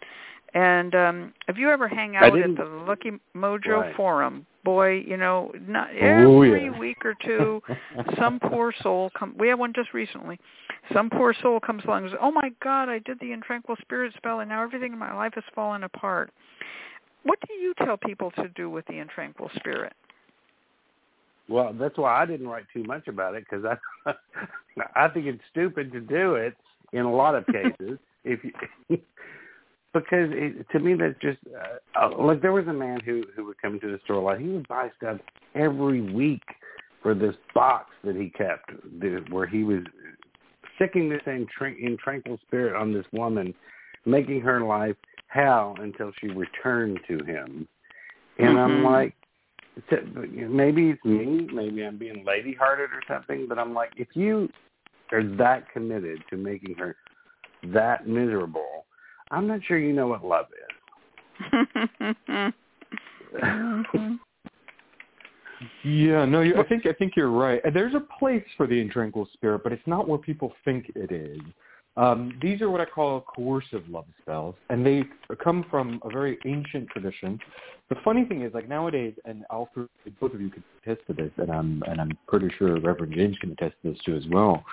[0.53, 3.95] And um if you ever hang out at the Lucky Mojo Right.
[3.95, 6.79] forum, boy, you know, not Oh, every yeah.
[6.79, 7.61] week or two
[8.17, 10.39] some poor soul come we had one just recently
[10.93, 14.13] some poor soul comes along and says oh my god i did the intranquil spirit
[14.15, 16.31] spell and now everything in my life has fallen apart
[17.23, 19.93] what do you tell people to do with the intranquil spirit
[21.49, 23.65] Well, that's why I didn't write too much about it because
[24.05, 24.13] I
[24.95, 26.55] I think it's stupid to do it
[26.93, 27.99] in a lot of cases.
[28.23, 28.51] if you
[29.93, 33.45] because it, to me that's just uh, uh, like there was a man who who
[33.45, 35.17] would come to the store like he would buy stuff
[35.55, 36.43] every week
[37.01, 38.71] for this box that he kept
[39.31, 39.83] where he was
[40.75, 43.53] sticking this in, intranquil spirit on this woman,
[44.05, 44.95] making her life
[45.27, 47.67] hell until she returned to him.
[48.39, 48.57] And mm-hmm.
[48.57, 49.13] I'm like,
[50.49, 54.49] maybe it's me, maybe I'm being lady-hearted or something, but I'm like, if you
[55.11, 56.95] are that committed to making her
[57.73, 58.85] that miserable,
[59.31, 61.57] I'm not sure you know what love is.
[63.41, 64.15] mm-hmm.
[65.83, 67.61] Yeah, no, you, I think I think you're right.
[67.73, 71.39] There's a place for the intranquil spirit, but it's not where people think it is.
[71.97, 75.03] Um, these are what I call coercive love spells, and they
[75.43, 77.39] come from a very ancient tradition.
[77.89, 79.69] The funny thing is, like nowadays, and I'll
[80.21, 83.35] both of you can attest to this, and I'm and I'm pretty sure Reverend James
[83.39, 84.63] can attest to this too as well.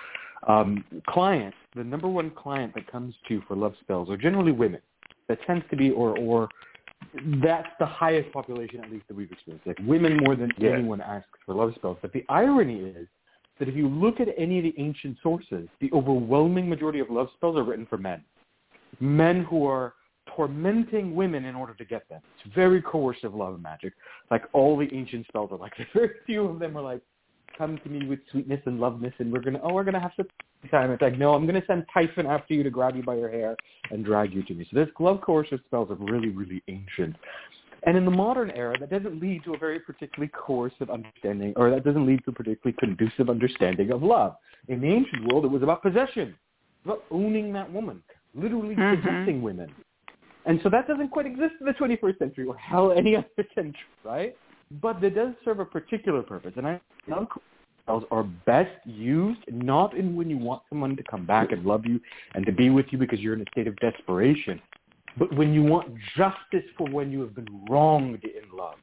[0.47, 4.51] Um, clients, the number one client that comes to you for love spells are generally
[4.51, 4.81] women.
[5.27, 6.47] That tends to be, or or
[7.43, 9.65] that's the highest population, at least that we've experienced.
[9.65, 10.73] Like women more than yes.
[10.75, 11.97] anyone asks for love spells.
[12.03, 13.07] But the irony is
[13.59, 17.27] that if you look at any of the ancient sources, the overwhelming majority of love
[17.35, 18.23] spells are written for men.
[18.99, 19.93] Men who are
[20.35, 22.21] tormenting women in order to get them.
[22.43, 23.93] It's very coercive love magic.
[24.31, 25.73] Like all the ancient spells are like.
[25.93, 27.01] Very few of them are like,
[27.57, 30.27] come to me with sweetness and loveness and we're gonna oh we're gonna have some
[30.69, 30.91] time.
[30.91, 33.55] It's like, no, I'm gonna send Typhon after you to grab you by your hair
[33.91, 34.67] and drag you to me.
[34.71, 37.15] So this love coercive spells are really, really ancient.
[37.85, 41.69] And in the modern era, that doesn't lead to a very particularly coercive understanding, or
[41.69, 44.35] that doesn't lead to a particularly conducive understanding of love.
[44.67, 46.35] In the ancient world, it was about possession,
[46.83, 48.01] about owning that woman,
[48.33, 49.01] literally mm-hmm.
[49.01, 49.71] possessing women.
[50.45, 53.79] And so that doesn't quite exist in the 21st century or hell any other century,
[54.03, 54.35] right?
[54.81, 56.53] But it does serve a particular purpose.
[56.57, 57.27] And I love
[57.85, 61.85] spells are best used not in when you want someone to come back and love
[61.85, 61.99] you
[62.33, 64.59] and to be with you because you're in a state of desperation,
[65.17, 68.75] but when you want justice for when you have been wronged in love,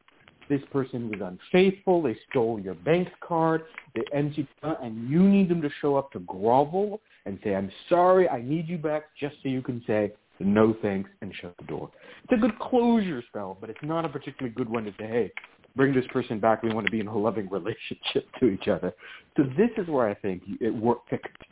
[0.49, 3.63] this person was unfaithful, they stole your bank card,
[3.95, 8.29] they emptied and you need them to show up to grovel and say, I'm sorry,
[8.29, 11.91] I need you back, just so you can say, no thanks, and shut the door.
[12.25, 15.33] It's a good closure spell, but it's not a particularly good one to say, hey,
[15.77, 16.63] bring this person back.
[16.63, 18.93] We want to be in a loving relationship to each other.
[19.37, 20.99] So this is where I think it, work,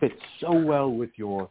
[0.01, 1.49] fits so well with your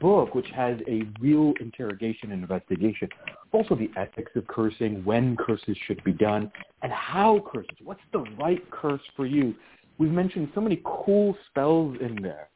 [0.00, 3.08] book, which has a real interrogation and investigation.
[3.52, 6.50] Also the ethics of cursing, when curses should be done,
[6.82, 7.76] and how curses.
[7.82, 9.54] What's the right curse for you?
[9.98, 12.48] We've mentioned so many cool spells in there.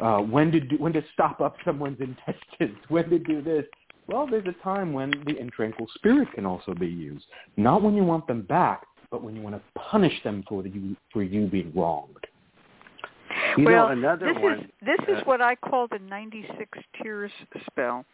[0.00, 3.64] Uh, when to do, when to stop up someone's intestines, when to do this.
[4.08, 7.24] Well, there's a time when the intranquil spirit can also be used.
[7.56, 10.96] Not when you want them back, but when you want to punish them for you
[11.12, 12.26] for you being wronged.
[13.56, 16.78] You well, know, another this one, is this uh, is what I call the 96
[17.02, 17.32] Tears
[17.66, 18.04] spell.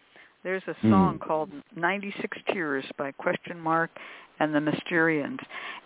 [0.45, 1.27] There's a song mm.
[1.27, 3.91] called 96 Tears by Question Mark
[4.41, 5.39] and the Mysterians,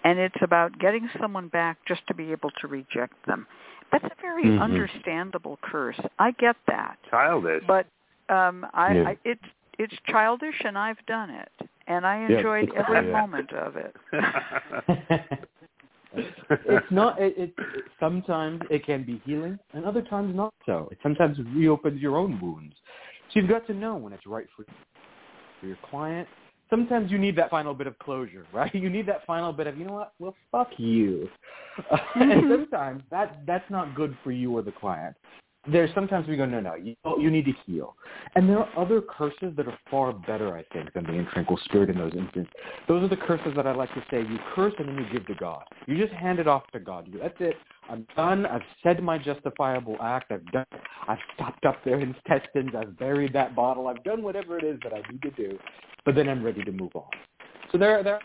[0.05, 3.47] and it's about getting someone back just to be able to reject them.
[3.91, 4.63] That's a very mm-hmm.
[4.63, 6.01] understandable curse.
[6.19, 6.97] I get that.
[7.11, 7.63] Childish.
[7.67, 7.87] But
[8.29, 9.09] um I, yeah.
[9.09, 9.45] I it's
[9.79, 11.51] it's childish and I've done it
[11.87, 12.37] and I Yeah.
[12.37, 13.95] enjoyed every moment of it.
[16.17, 17.21] it's not.
[17.21, 20.89] It, it, it sometimes it can be healing, and other times not so.
[20.91, 22.75] It sometimes reopens your own wounds.
[23.33, 24.65] So you've got to know when it's right for
[25.61, 26.29] for your client.
[26.69, 28.75] Sometimes you need that final bit of closure, right?
[28.75, 30.15] You need that final bit of, you know what?
[30.19, 31.29] Well, fuck you.
[32.15, 35.17] and sometimes that that's not good for you or the client
[35.71, 37.95] there's sometimes we go, no, no, you, you need to heal.
[38.35, 41.89] And there are other curses that are far better, I think, than the intranquil spirit
[41.89, 42.53] in those instances.
[42.89, 45.27] Those are the curses that I like to say, you curse and then you give
[45.29, 45.63] to God.
[45.87, 47.07] You just hand it off to God.
[47.07, 47.55] You, that's it.
[47.89, 48.45] I'm done.
[48.47, 50.33] I've said my justifiable act.
[50.33, 50.67] I've done.
[51.07, 52.71] I've stopped up their intestines.
[52.77, 53.87] I've buried that bottle.
[53.87, 55.59] I've done whatever it is that I need to do.
[56.05, 57.11] But then I'm ready to move on.
[57.71, 58.21] So there, there.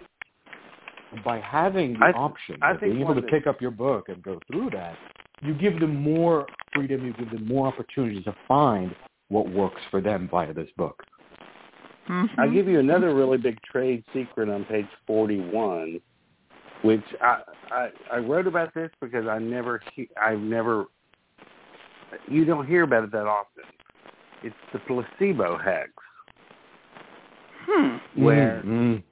[1.23, 4.21] By having the I- option I of being able to pick up your book and
[4.23, 4.97] go through that,
[5.41, 8.95] you give them more freedom, you give them more opportunities to find
[9.29, 11.03] what works for them via this book.
[12.09, 12.39] Mm-hmm.
[12.39, 15.99] I'll give you another really big trade secret on page 41,
[16.83, 19.81] which I, I I wrote about this because I never,
[20.21, 20.85] I've never
[22.27, 23.63] you don't hear about it that often.
[24.43, 25.91] It's the placebo hex
[27.65, 27.97] Hmm.
[28.23, 29.03] where Mm,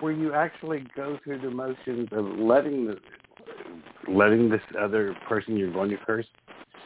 [0.00, 2.98] where you actually go through the motions of letting the
[4.10, 6.26] letting this other person you're going to curse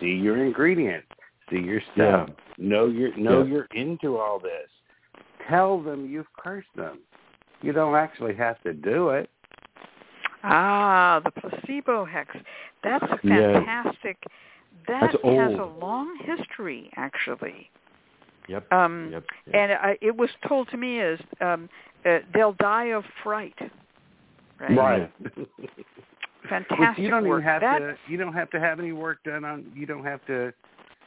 [0.00, 1.06] see your ingredients,
[1.50, 3.52] see your stuff, know you're know Yeah.
[3.52, 4.68] you're into all this.
[5.48, 7.00] Tell them you've cursed them.
[7.62, 9.30] You don't actually have to do it.
[10.42, 12.36] Ah, the placebo hex.
[12.82, 13.64] That's a Yeah.
[13.64, 14.18] fantastic.
[14.86, 17.70] That That's has a long history, actually.
[18.48, 18.70] Yep.
[18.72, 19.24] Um, yep.
[19.46, 19.54] yep.
[19.54, 21.70] And I, it was told to me as um,
[22.04, 23.58] uh, they'll die of fright.
[24.60, 24.76] Right.
[24.76, 25.12] Right.
[26.48, 27.40] Fantastic you don't work.
[27.40, 27.96] even have that, to.
[28.08, 29.70] You don't have to have any work done on.
[29.74, 30.52] You don't have to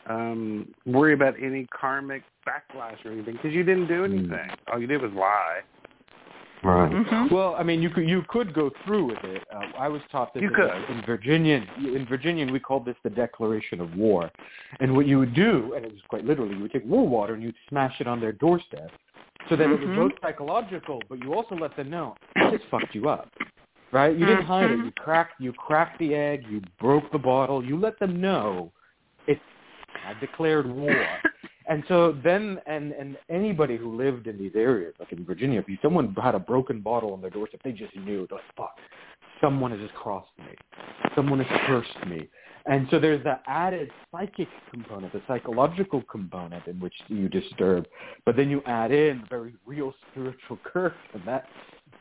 [0.09, 4.49] um worry about any karmic backlash or anything because you didn't do anything.
[4.71, 5.59] All you did was lie.
[6.63, 6.91] Right.
[6.91, 7.31] Mhm.
[7.31, 9.43] Well, I mean, you could you could go through with it.
[9.53, 10.89] Uh, I was taught this You in, could.
[10.89, 11.67] in Virginian.
[11.77, 14.31] In Virginian, we called this the declaration of war.
[14.79, 17.35] And what you would do, and it was quite literally, you would take war water
[17.35, 18.91] and you'd smash it on their doorstep,
[19.49, 19.95] so that it was Mhm.
[19.95, 22.15] both psychological, but you also let them know
[22.49, 23.29] this fucked you up,
[23.91, 24.17] right?
[24.17, 24.79] You didn't hide it.
[24.79, 24.85] Mhm.
[24.85, 26.45] You cracked you cracked the egg.
[26.49, 27.63] You broke the bottle.
[27.63, 28.71] You let them know
[29.27, 29.41] it's
[30.05, 30.93] I declared war.
[31.69, 35.79] And so then, and and anybody who lived in these areas, like in Virginia, if
[35.81, 38.77] someone had a broken bottle on their doorstep, they just knew, they're like, fuck,
[39.41, 40.55] someone has just crossed me,
[41.13, 42.29] someone has cursed me.
[42.67, 47.85] And so there's that added psychic component, the psychological component in which you disturb,
[48.25, 51.47] but then you add in the very real spiritual curse, and that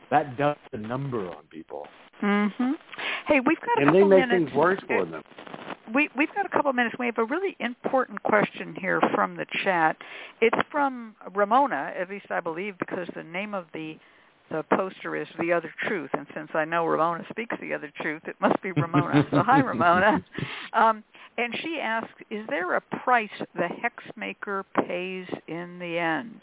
[0.09, 1.87] that does the number on people.
[2.21, 2.75] Mhm.
[3.27, 4.51] Hey, we've got a And they couple make minutes.
[4.51, 5.23] things worse for them.
[5.93, 6.95] we we've got a couple of minutes.
[6.99, 9.95] We have a really important question here from the chat.
[10.41, 13.97] It's from Ramona, at least I believe, because the name of the
[14.49, 18.21] the poster is the other truth, and since I know Ramona speaks the other truth,
[18.27, 19.25] it must be Ramona.
[19.31, 20.23] so hi, Ramona.
[20.71, 21.03] Um,
[21.37, 26.41] and she asks, "Is there a price the hex maker pays in the end?"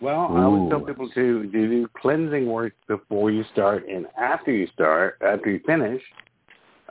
[0.00, 0.86] Well, I would tell Ooh.
[0.86, 6.02] people to do cleansing work before you start and after you start, after you finish.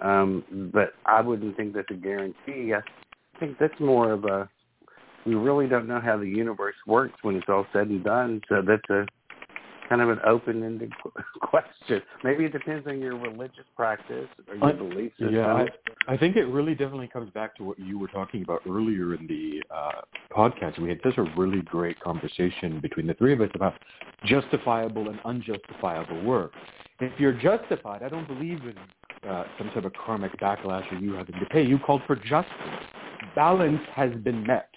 [0.02, 2.74] Um, but I wouldn't think that's a guarantee.
[2.74, 2.82] I
[3.40, 4.50] think that's more of a
[5.26, 8.42] we really don't know how the universe works when it's all said and done.
[8.50, 9.06] So that's a
[9.88, 10.92] kind of an open-ended
[11.42, 12.02] question.
[12.24, 15.12] Maybe it depends on your religious practice or your I- belief.
[15.20, 15.68] Yeah, I,
[16.14, 19.28] I think it really definitely comes back to what you were talking about earlier in
[19.28, 20.80] the uh, podcast.
[20.80, 23.74] We had such a really great conversation between the three of us about
[24.26, 26.52] justifiable and unjustifiable work.
[27.00, 31.14] If you're justified, I don't believe in uh, some sort of karmic backlash or you
[31.14, 31.64] having to pay.
[31.64, 32.54] You called for justice.
[33.36, 34.70] Balance has been met.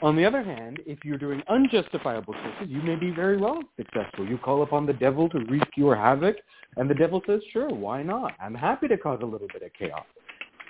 [0.00, 4.24] On the other hand, if you're doing unjustifiable choices, you may be very well successful.
[4.24, 6.36] You call upon the devil to wreak your havoc,
[6.76, 8.34] and the devil says, sure, why not?
[8.40, 10.04] I'm happy to cause a little bit of chaos.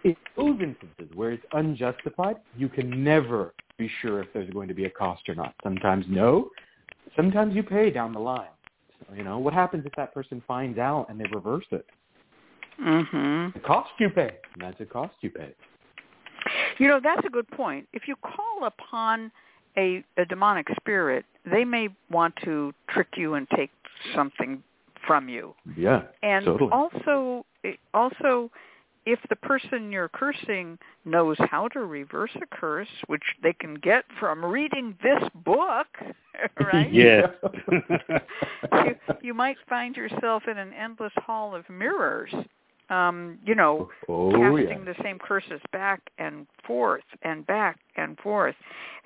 [0.04, 4.74] In those instances where it's unjustified, you can never be sure if there's going to
[4.74, 5.54] be a cost or not.
[5.62, 6.48] Sometimes no,
[7.14, 8.48] sometimes you pay down the line.
[9.06, 11.84] So, you know, what happens if that person finds out and they reverse it?
[12.80, 13.52] Mhm.
[13.52, 15.52] The cost you pay, and that's a cost you pay.
[16.78, 17.88] You know, that's a good point.
[17.92, 19.30] If you call upon
[19.76, 23.70] a, a demonic spirit, they may want to trick you and take
[24.14, 24.62] something
[25.06, 25.54] from you.
[25.76, 26.70] Yeah, And totally.
[26.72, 28.50] also, eh, also,
[29.06, 34.04] if the person you're cursing knows how to reverse a curse, which they can get
[34.20, 35.86] from reading this book,
[36.60, 36.92] right?
[36.92, 37.30] Yes.
[38.72, 42.32] you, you might find yourself in an endless hall of mirrors.
[42.90, 44.92] Um, you know, oh, casting yeah.
[44.92, 48.54] the same curses back and forth and back and forth.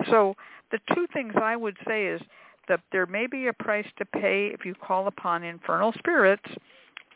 [0.09, 0.35] So
[0.70, 2.20] the two things I would say is
[2.68, 6.45] that there may be a price to pay if you call upon infernal spirits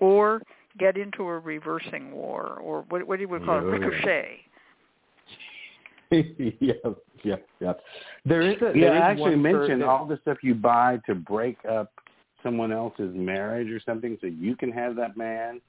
[0.01, 0.43] or
[0.79, 3.69] get into a reversing war or what, what do you would call Yeah.
[3.69, 4.39] it, ricochet.
[6.61, 6.73] yeah,
[7.25, 7.73] yeah, yeah.
[8.25, 11.15] There is a Yeah, there is I actually mentioned all the stuff you buy to
[11.15, 11.93] break up
[12.43, 15.61] someone else's marriage or something so you can have that man.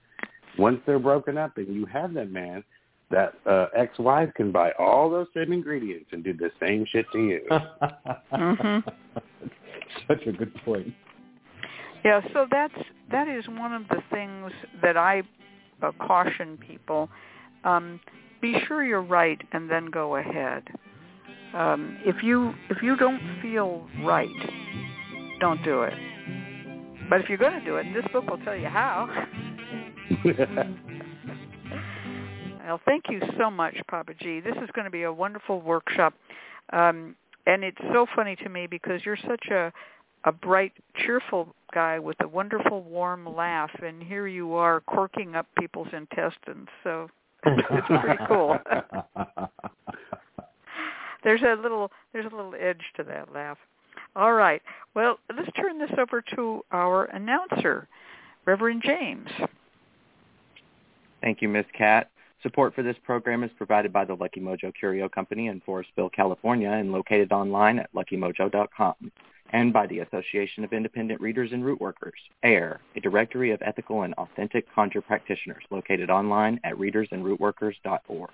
[0.58, 2.64] Once they're broken up and you have that man,
[3.10, 7.20] that uh, ex-wife can buy all those same ingredients and do the same shit to
[7.20, 7.42] you.
[8.34, 8.84] Mhm.
[10.08, 10.94] Such a good point.
[12.04, 12.78] Yeah, so that's
[13.12, 14.52] that is one of the things
[14.82, 15.24] that I
[15.82, 17.10] uh, caution people.
[17.64, 18.00] Um,
[18.42, 20.64] be sure you're right, and then go ahead.
[21.54, 24.30] Um, if you if you don't feel right,
[25.40, 25.94] don't do it.
[27.10, 29.10] But if you're going to do it, this book will tell you how.
[32.66, 34.42] Well, thank you so much, Papa Gee.
[34.42, 36.14] This is going to be a wonderful workshop,
[36.74, 39.72] um, and it's so funny to me because you're such a
[40.26, 45.48] a bright, cheerful guy with a wonderful, warm laugh, and here you are corking up
[45.58, 46.68] people's intestines.
[46.84, 47.10] So
[47.46, 48.58] it's pretty cool.
[51.24, 53.58] there's a little there's a little edge to that laugh.
[54.16, 54.62] All right.
[54.96, 57.88] Well, let's turn this over to our announcer,
[58.46, 59.30] Reverend James.
[61.28, 62.10] Thank you, Miss Cat.
[62.42, 66.72] Support for this program is provided by the Lucky Mojo Curio Company in Forestville, California,
[66.72, 69.12] and located online at luckymojo.com,
[69.52, 74.04] and by the Association of Independent Readers and Root Workers, AIRR, a directory of ethical
[74.04, 78.32] and authentic conjure practitioners located online at readersandrootworkers.org,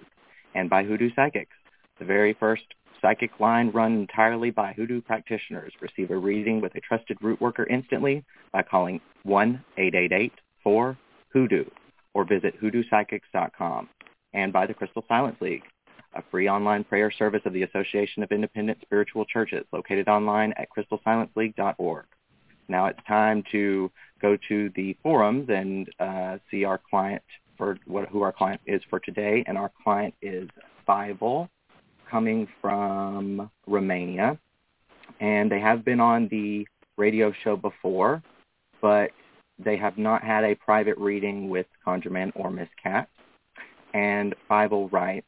[0.53, 1.55] and by Hoodoo Psychics,
[1.97, 5.73] the very first psychic line run entirely by Hoodoo practitioners.
[5.81, 11.71] Receive a reading with a trusted root worker instantly by calling 1-888-4-HOODOO
[12.13, 13.89] or visit hoodoopsychics.com,
[14.33, 15.63] and by the Crystal Silence League,
[16.15, 20.67] a free online prayer service of the Association of Independent Spiritual Churches located online at
[20.69, 22.05] crystalsilenceleague.org.
[22.67, 23.91] Now it's time to
[24.21, 27.23] go to the forums and uh, see our client
[27.57, 29.43] for what, who our client is for today.
[29.47, 30.49] And our client is
[30.87, 31.49] Fievel
[32.09, 34.37] coming from Romania.
[35.19, 38.21] And they have been on the radio show before,
[38.81, 39.11] but
[39.59, 43.09] they have not had a private reading with ConjureMan or Miss Cat.
[43.93, 45.27] And Fievel writes,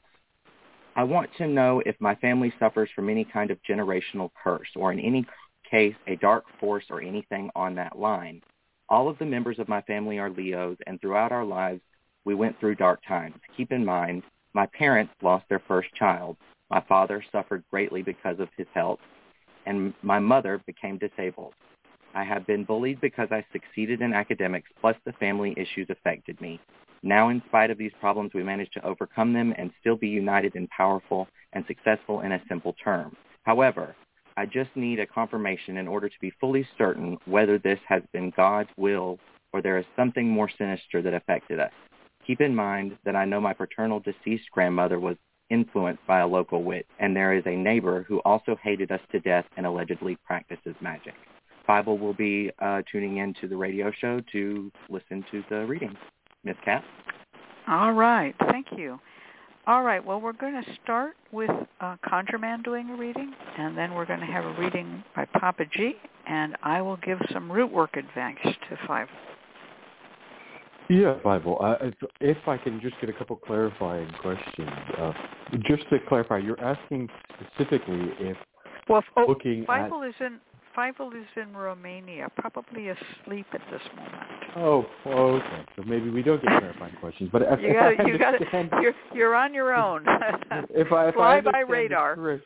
[0.95, 4.91] I want to know if my family suffers from any kind of generational curse or
[4.91, 5.25] in any
[5.69, 8.41] case a dark force or anything on that line.
[8.87, 11.81] All of the members of my family are Leos and throughout our lives
[12.23, 13.35] we went through dark times.
[13.57, 14.23] Keep in mind,
[14.53, 16.37] my parents lost their first child.
[16.69, 18.99] My father suffered greatly because of his health
[19.65, 21.53] and my mother became disabled.
[22.15, 26.61] I have been bullied because I succeeded in academics, plus the family issues affected me.
[27.03, 30.55] Now, in spite of these problems, we managed to overcome them and still be united
[30.55, 33.15] and powerful and successful in a simple term.
[33.43, 33.95] However,
[34.37, 38.33] I just need a confirmation in order to be fully certain whether this has been
[38.35, 39.19] God's will
[39.53, 41.71] or there is something more sinister that affected us.
[42.25, 45.17] Keep in mind that I know my paternal deceased grandmother was
[45.49, 49.19] influenced by a local witch, and there is a neighbor who also hated us to
[49.19, 51.13] death and allegedly practices magic.
[51.67, 55.97] Fievel will be uh, tuning in to the radio show to listen to the readings.
[56.43, 56.83] Miss Cat?
[57.67, 58.35] All right.
[58.51, 58.99] Thank you.
[59.67, 60.03] All right.
[60.03, 61.49] Well, we're going to start with
[61.81, 65.65] uh, ConjureMan doing a reading, and then we're going to have a reading by Papa
[65.71, 65.95] Gee,
[66.27, 69.07] and I will give some root work advice to Fievel.
[70.87, 71.63] Yeah, Fievel.
[71.63, 74.69] Uh, if, if I can just get a couple clarifying questions.
[74.99, 75.13] Uh,
[75.63, 78.37] just to clarify, you're asking specifically if
[78.87, 80.09] well, if, oh, looking Fievel at...
[80.09, 80.39] is in
[80.75, 84.23] Fievel is in Romania, probably asleep at this moment.
[84.55, 85.65] Oh, oh okay.
[85.75, 88.33] So maybe we don't get clarifying questions, but you got you got
[88.81, 90.05] you're you're on your own.
[90.71, 92.15] if I if fly I by radar.
[92.15, 92.43] Correct,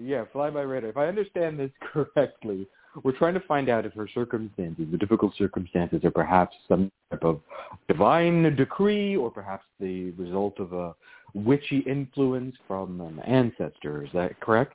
[0.00, 0.90] yeah, fly by radar.
[0.90, 2.66] If I understand this correctly,
[3.02, 7.24] we're trying to find out if her circumstances, the difficult circumstances, are perhaps some type
[7.24, 7.40] of
[7.88, 10.94] divine decree or perhaps the result of a
[11.34, 14.04] witchy influence from an ancestor.
[14.04, 14.74] Is that correct?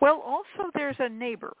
[0.00, 1.54] Well, also there's a neighbor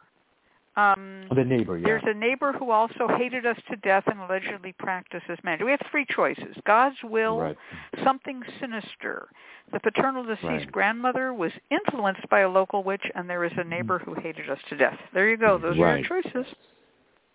[0.76, 1.84] um, the neighbor, yeah.
[1.86, 5.64] There's a neighbor who also hated us to death and allegedly practices magic.
[5.64, 7.56] We have three choices: God's will, right.
[8.04, 9.28] something sinister.
[9.72, 10.72] The paternal deceased right.
[10.72, 14.58] grandmother was influenced by a local witch, and there is a neighbor who hated us
[14.68, 14.98] to death.
[15.14, 15.58] There you go.
[15.58, 15.94] Those right.
[15.94, 16.46] are your choices.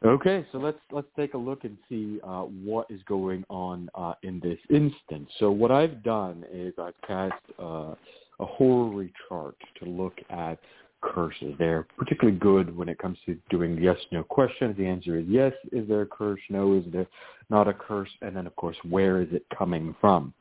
[0.03, 4.13] Okay, so let's let's take a look and see uh, what is going on uh,
[4.23, 5.29] in this instance.
[5.39, 7.93] So what I've done is I've cast uh,
[8.39, 10.59] a horary chart to look at
[11.01, 11.55] curses.
[11.57, 14.77] They're particularly good when it comes to doing yes/no questions.
[14.77, 15.53] The answer is yes.
[15.71, 16.39] Is there a curse?
[16.49, 16.73] No.
[16.73, 17.07] Is there
[17.49, 18.09] not a curse?
[18.21, 20.33] And then, of course, where is it coming from?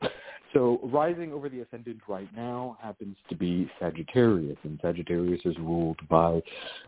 [0.53, 5.99] So rising over the ascendant right now happens to be Sagittarius, and Sagittarius is ruled
[6.09, 6.41] by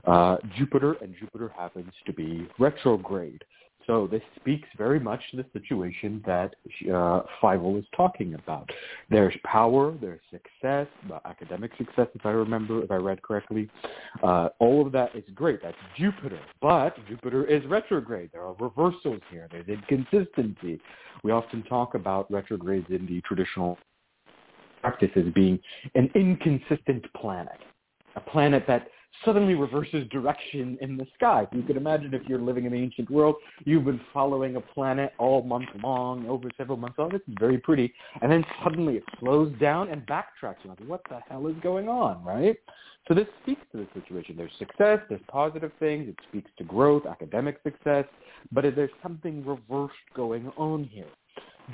[0.06, 3.44] uh, Jupiter, and Jupiter happens to be retrograde.
[3.86, 6.56] So this speaks very much to the situation that
[6.86, 8.70] uh, Fievel is talking about.
[9.10, 10.88] There's power, there's success,
[11.26, 13.70] academic success, if I remember, if I read correctly.
[14.24, 15.62] Uh, all of that is great.
[15.62, 16.40] That's Jupiter.
[16.62, 18.30] But Jupiter is retrograde.
[18.32, 19.50] There are reversals here.
[19.52, 20.80] There's inconsistency.
[21.24, 23.78] We often talk about retrogrades in the traditional
[24.82, 25.60] practices being
[25.96, 27.60] an inconsistent planet,
[28.16, 28.88] a planet that
[29.24, 31.48] suddenly reverses direction in the sky.
[31.54, 33.36] You can imagine if you're living in the ancient world,
[33.66, 36.98] you've been following a planet all month long, over several months.
[37.12, 37.94] This is very pretty.
[38.22, 40.56] And then suddenly it slows down and backtracks.
[40.64, 42.58] You're like, what the hell is going on, right?
[43.08, 44.36] So this speaks to the situation.
[44.38, 46.08] There's success, there's positive things.
[46.08, 48.06] It speaks to growth, academic success.
[48.52, 51.08] But there's something reversed going on here.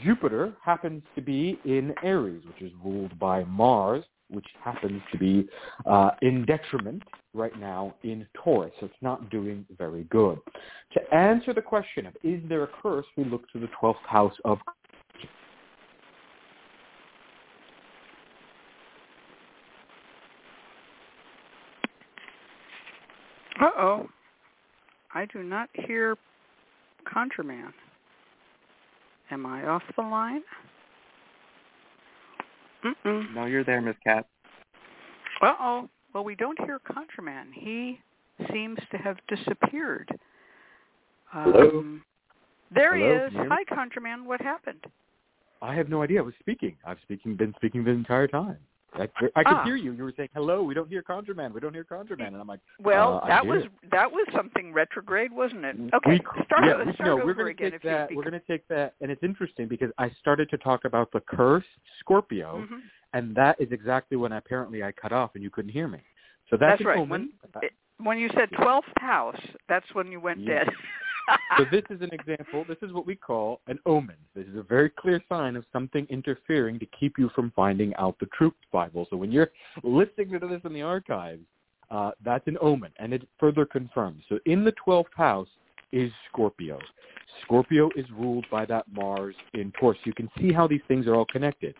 [0.04, 5.48] Jupiter happens to be in Aries, which is ruled by Mars, which happens to be
[5.86, 7.04] uh, in detriment
[7.34, 8.72] right now in Taurus.
[8.80, 10.40] So it's not doing very good.
[10.94, 14.34] To answer the question of is there a curse, we look to the 12th house
[14.46, 14.60] of
[23.62, 24.08] Uh-oh.
[25.14, 26.16] I do not hear
[27.14, 27.74] ConjureMan.
[29.32, 30.42] Am I off the line?
[32.84, 33.34] Mm-mm.
[33.34, 34.26] No, you're there, Miss Cat.
[35.42, 35.90] Uh-oh.
[36.14, 37.54] Well, we don't hear ConjureMan.
[37.54, 38.00] He
[38.52, 40.10] seems to have disappeared.
[41.26, 41.80] Hello?
[41.80, 42.04] Um,
[42.74, 43.30] there Hello?
[43.30, 43.48] he is.
[43.50, 44.26] Hi, ConjureMan.
[44.26, 44.86] What happened?
[45.62, 46.20] I have no idea.
[46.20, 46.76] I was speaking.
[46.86, 48.58] I've speaking been speaking the entire time.
[48.94, 49.04] I,
[49.36, 49.64] I could ah.
[49.64, 49.92] hear you.
[49.94, 51.54] You were saying, "Hello, we don't hear ConjureMan.
[51.54, 55.32] We don't hear ConjureMan," and I'm like, "Well, uh, that was that was something retrograde,
[55.32, 57.72] wasn't it?" Okay, we, start, yeah, we, start no, we're gonna again.
[57.72, 60.86] Take that, we're going to take that, and it's interesting because I started to talk
[60.86, 61.66] about the curse
[62.00, 62.78] Scorpio, mm-hmm.
[63.14, 66.00] and that is exactly when apparently I cut off and you couldn't hear me.
[66.50, 67.08] So that's, That's right.
[67.08, 67.30] When,
[67.62, 70.64] it, when you said twelfth house, that's when you went Yeah.
[70.64, 70.74] dead.
[71.58, 72.66] so this is an example.
[72.68, 74.16] This is what we call an omen.
[74.36, 78.18] This is a very clear sign of something interfering to keep you from finding out
[78.20, 79.08] the truth Bible.
[79.10, 79.52] So when you're
[79.84, 81.44] listening to this in the archives,
[81.92, 84.24] uh, that's an omen, and it further confirms.
[84.30, 85.48] So in the 12th house
[85.92, 86.80] is Scorpio.
[87.44, 90.00] Scorpio is ruled by that Mars in Taurus.
[90.04, 91.76] You can see how these things are all connected.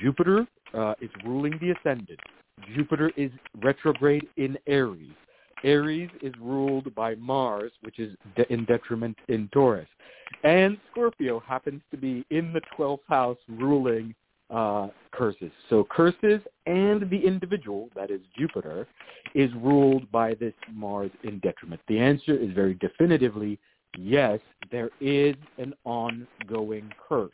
[0.00, 2.18] Jupiter uh, is ruling the ascendant.
[2.74, 3.30] Jupiter is
[3.62, 5.12] retrograde in Aries.
[5.64, 9.88] Aries is ruled by Mars, which is de- in detriment in Taurus.
[10.44, 14.14] And Scorpio happens to be in the 12th house ruling
[14.50, 15.50] uh, curses.
[15.68, 18.86] So curses and the individual, that is Jupiter,
[19.34, 21.80] is ruled by this Mars in detriment.
[21.88, 23.58] The answer is very definitively
[23.96, 24.40] yes,
[24.70, 27.30] there is an ongoing curse.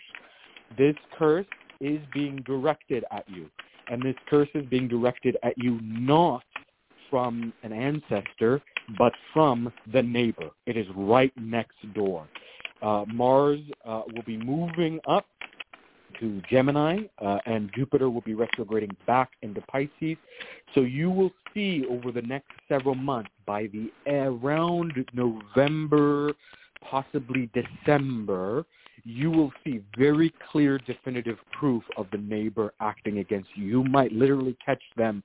[0.76, 1.46] This curse
[1.80, 3.48] is being directed at you.
[3.88, 6.42] And this curse is being directed at you not
[7.14, 8.60] from an ancestor,
[8.98, 10.50] but from the neighbor.
[10.66, 12.26] It is right next door.
[12.82, 15.24] Uh, Mars uh, will be moving up
[16.18, 20.16] to Gemini, uh, and Jupiter will be retrograding back into Pisces.
[20.74, 26.32] So you will see over the next several months, by the around November,
[26.82, 28.64] possibly December,
[29.04, 33.66] you will see very clear, definitive proof of the neighbor acting against you.
[33.66, 35.22] You might literally catch them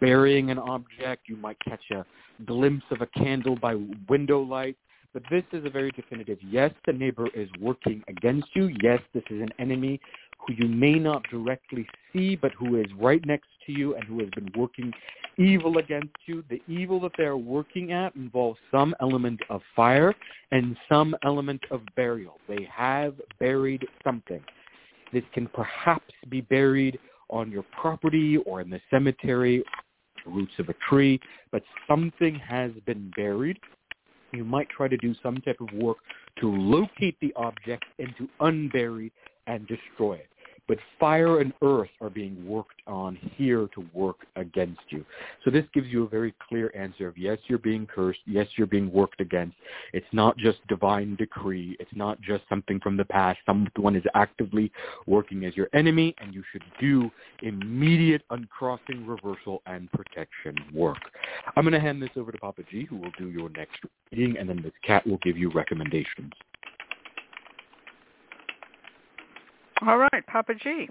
[0.00, 1.28] burying an object.
[1.28, 2.04] You might catch a
[2.44, 3.76] glimpse of a candle by
[4.08, 4.76] window light.
[5.12, 8.70] But this is a very definitive, yes, the neighbor is working against you.
[8.82, 9.98] Yes, this is an enemy
[10.38, 14.20] who you may not directly see, but who is right next to you and who
[14.20, 14.92] has been working
[15.38, 16.44] evil against you.
[16.48, 20.14] The evil that they are working at involves some element of fire
[20.52, 22.38] and some element of burial.
[22.48, 24.42] They have buried something.
[25.12, 26.98] This can perhaps be buried
[27.28, 29.62] on your property or in the cemetery,
[30.24, 31.20] the roots of a tree,
[31.52, 33.58] but something has been buried.
[34.32, 35.98] You might try to do some type of work
[36.40, 39.10] to locate the object and to unbury
[39.46, 40.28] and destroy it.
[40.68, 45.04] But fire and earth are being worked on here to work against you.
[45.44, 48.20] So this gives you a very clear answer of yes, you're being cursed.
[48.26, 49.56] Yes, you're being worked against.
[49.92, 51.76] It's not just divine decree.
[51.78, 53.38] It's not just something from the past.
[53.46, 54.72] Someone is actively
[55.06, 57.10] working as your enemy, and you should do
[57.42, 60.98] immediate uncrossing, reversal, and protection work.
[61.56, 63.78] I'm going to hand this over to Papa Gee, who will do your next
[64.10, 64.72] reading, and then Ms.
[64.84, 66.32] Cat will give you recommendations.
[69.82, 70.88] All right, Papa Gee.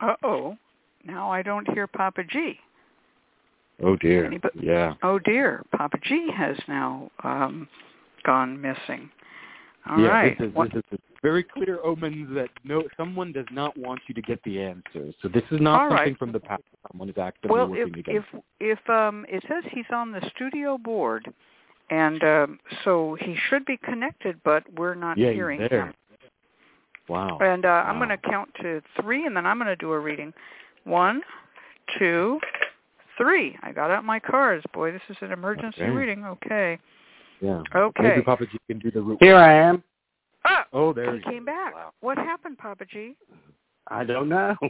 [0.00, 0.56] Uh-oh.
[1.04, 2.58] Now I don't hear Papa Gee.
[3.82, 4.26] Oh dear.
[4.26, 4.94] Anybody- Yeah.
[5.02, 7.68] Oh dear, Papa Gee has now um,
[8.24, 9.10] gone missing.
[9.88, 10.38] All yeah, right.
[10.38, 14.14] this is, What- this is very clear omens that no someone does not want you
[14.14, 15.14] to get the answers.
[15.22, 16.18] So this is not All something right.
[16.18, 16.62] from the past.
[16.90, 18.28] Someone is actively well, if working if against.
[18.58, 21.32] if um, it says he's on the studio board,
[21.92, 25.86] and um, so he should be connected, but we're not yeah, hearing he's there.
[25.86, 25.94] him.
[27.06, 27.36] Wow.
[27.42, 30.00] And uh, I'm going to count to three, and then I'm going to do a
[30.00, 30.32] reading.
[30.84, 31.20] One,
[31.98, 32.40] two,
[33.18, 33.58] three.
[33.62, 34.64] I got out my cards.
[34.72, 35.90] Boy, this is an emergency Okay.
[35.90, 36.24] reading.
[36.24, 36.78] Okay.
[37.42, 37.62] Yeah.
[37.76, 38.02] Okay.
[38.02, 39.18] Maybe Papa Gee can do the root.
[39.20, 39.84] Here I am.
[40.46, 41.52] Ah, Oh, there he you came go.
[41.52, 41.74] back.
[41.74, 41.92] Wow.
[42.00, 43.16] What happened, Papa Gee?
[43.88, 44.56] I don't know.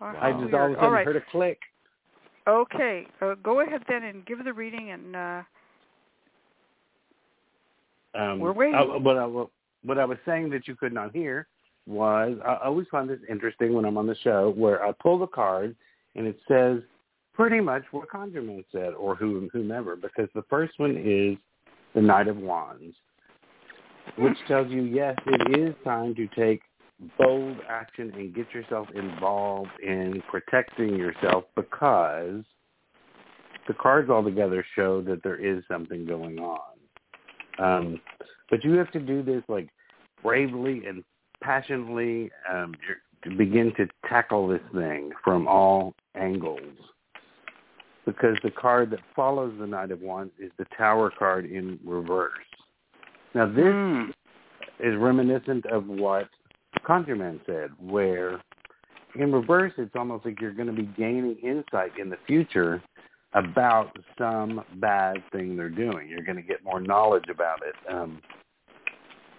[0.00, 0.16] Wow.
[0.22, 1.04] I just all of a sudden All right.
[1.04, 1.58] heard a click.
[2.46, 3.04] Okay.
[3.20, 5.42] Uh, go ahead then and give the reading, and uh,
[8.18, 8.74] Um, We're waiting.
[8.74, 9.26] uh, what I
[9.84, 11.46] what I was saying that you could not hear
[11.86, 15.26] was I always find this interesting when I'm on the show where I pull the
[15.26, 15.76] card
[16.16, 16.80] and it says
[17.32, 21.38] pretty much what ConjureMan said or who whomever because the first one is
[21.94, 22.94] the Knight of Wands,
[24.18, 26.60] which tells you yes, it is time to take
[27.16, 32.42] bold action and get yourself involved in protecting yourself because
[33.68, 36.77] the cards altogether show that there is something going on.
[37.58, 38.00] Um,
[38.50, 39.68] but you have to do this like
[40.22, 41.04] bravely and
[41.42, 42.74] passionately um,
[43.24, 46.60] to begin to tackle this thing from all angles.
[48.06, 52.32] Because the card that follows the Knight of Wands is the Tower card in reverse.
[53.34, 54.10] Now this hmm.
[54.80, 56.28] is reminiscent of what
[56.86, 58.40] Conjureman said, where
[59.14, 62.82] in reverse it's almost like you're going to be gaining insight in the future
[63.38, 66.08] about some bad thing they're doing.
[66.08, 67.74] You're going to get more knowledge about it.
[67.92, 68.20] Um,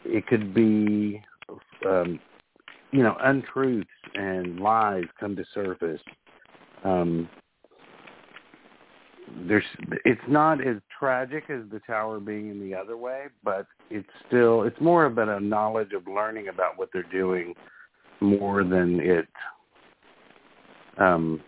[0.05, 1.21] it could be,
[1.85, 2.19] um,
[2.91, 6.01] you know, untruths and lies come to surface.
[6.84, 7.27] Um,
[9.47, 9.63] there's
[10.05, 14.63] it's not as tragic as the tower being in the other way, but it's still
[14.63, 17.53] it's more about a knowledge of learning about what they're doing
[18.21, 19.27] more than it
[20.97, 21.41] um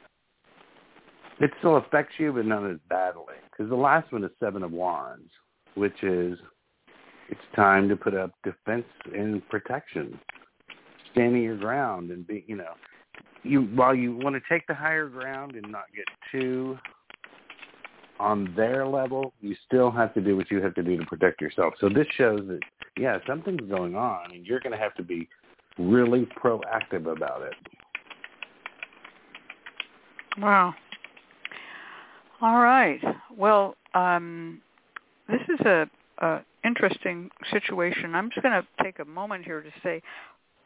[1.43, 4.71] it still affects you but not as badly because the last one is seven of
[4.71, 5.29] wands
[5.75, 6.37] which is
[7.29, 8.85] it's time to put up defense
[9.15, 10.19] and protection
[11.11, 12.73] standing your ground and be you know
[13.43, 16.77] you while you want to take the higher ground and not get too
[18.21, 21.41] on their level, you still have to do what you have to do to protect
[21.41, 21.73] yourself.
[21.81, 22.59] So this shows that
[22.97, 25.27] yeah, something's going on and you're going to have to be
[25.79, 27.53] really proactive about it.
[30.37, 30.73] Wow.
[32.41, 32.99] All right.
[33.37, 34.61] Well, um,
[35.29, 35.89] this is a,
[36.19, 38.15] a interesting situation.
[38.15, 40.01] I'm just going to take a moment here to say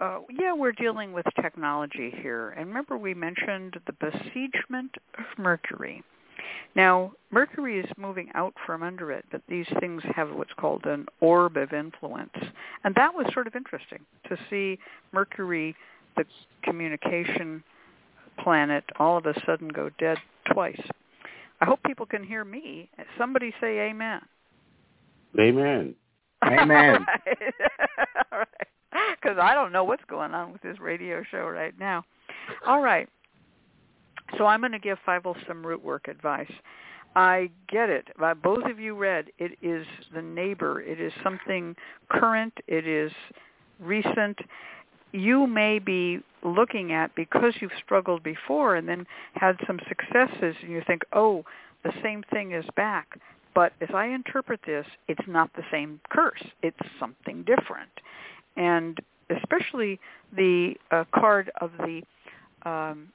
[0.01, 2.49] uh, yeah, we're dealing with technology here.
[2.51, 6.03] And remember we mentioned the besiegement of Mercury.
[6.75, 11.05] Now, Mercury is moving out from under it, but these things have what's called an
[11.21, 12.35] orb of influence.
[12.83, 14.77] And that was sort of interesting to see
[15.13, 15.75] Mercury,
[16.17, 16.25] the
[16.63, 17.63] communication
[18.43, 20.17] planet, all of a sudden go dead
[20.51, 20.81] twice.
[21.61, 22.89] I hope people can hear me.
[23.17, 24.21] Somebody say amen.
[25.39, 25.95] Amen.
[26.43, 27.05] Amen.
[28.31, 28.47] all right
[29.25, 32.03] because I don't know what's going on with this radio show right now.
[32.65, 33.09] All right.
[34.37, 36.51] So I'm going to give Fievel some root work advice.
[37.15, 38.07] I get it.
[38.21, 39.27] Uh, both of you read.
[39.37, 40.81] It is the neighbor.
[40.81, 41.75] It is something
[42.09, 42.53] current.
[42.67, 43.11] It is
[43.79, 44.37] recent.
[45.15, 50.71] You may be looking at because you've struggled before and then had some successes and
[50.71, 51.43] you think, oh,
[51.83, 53.19] the same thing is back.
[53.53, 56.43] But as I interpret this, it's not the same curse.
[56.61, 57.91] It's something different
[58.57, 59.99] and especially
[60.35, 62.01] the uh, card of the
[62.69, 63.09] um,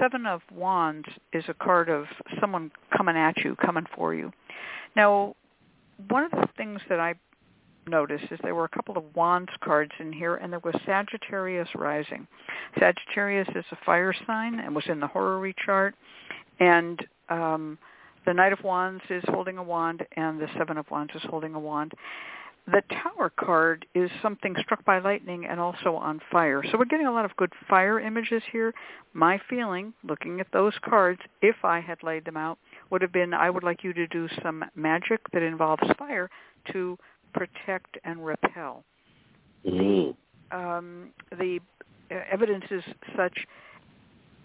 [0.00, 2.06] Seven of Wands is a card of
[2.40, 4.32] someone coming at you, coming for you.
[4.96, 5.36] Now,
[6.08, 7.14] one of the things that I
[7.88, 11.68] noticed is there were a couple of Wands cards in here, and there was Sagittarius
[11.74, 12.26] rising.
[12.78, 15.94] Sagittarius is a fire sign and was in the horary chart,
[16.60, 17.78] and um,
[18.26, 21.54] the Knight of Wands is holding a wand, and the Seven of Wands is holding
[21.54, 21.92] a wand.
[22.70, 26.62] The Tower card is something struck by lightning and also on fire.
[26.70, 28.74] So we're getting a lot of good fire images here.
[29.14, 32.58] My feeling, looking at those cards, if I had laid them out,
[32.90, 36.28] would have been I would like you to do some magic that involves fire
[36.72, 36.98] to
[37.32, 38.84] protect and repel.
[39.66, 40.14] Mm.
[40.50, 41.60] Um, the
[42.30, 42.82] evidence is
[43.16, 43.46] such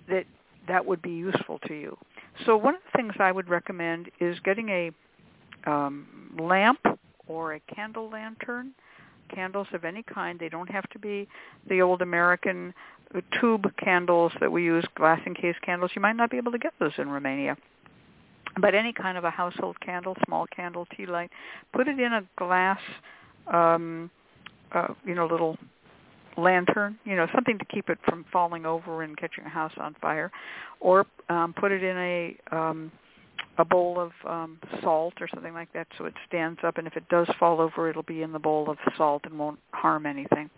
[0.10, 0.26] that
[0.68, 1.97] that would be useful to you.
[2.45, 4.91] So one of the things I would recommend is getting a
[5.65, 6.80] um, lamp
[7.27, 8.72] or a candle lantern,
[9.34, 10.39] candles of any kind.
[10.39, 11.27] They don't have to be
[11.69, 12.73] the old American
[13.39, 15.91] tube candles that we use, glass encased candles.
[15.95, 17.55] You might not be able to get those in Romania.
[18.59, 21.31] But any kind of a household candle, small candle, tea light,
[21.73, 22.80] put it in a glass,
[23.51, 24.11] um,
[24.71, 25.57] uh, you know, little
[26.38, 29.95] lantern, you know, something to keep it from falling over and catching a house on
[30.01, 30.31] fire,
[30.80, 32.91] or um, put it in a um,
[33.57, 36.95] a bowl of um, salt or something like that so it stands up and if
[36.95, 40.49] it does fall over it'll be in the bowl of salt and won't harm anything.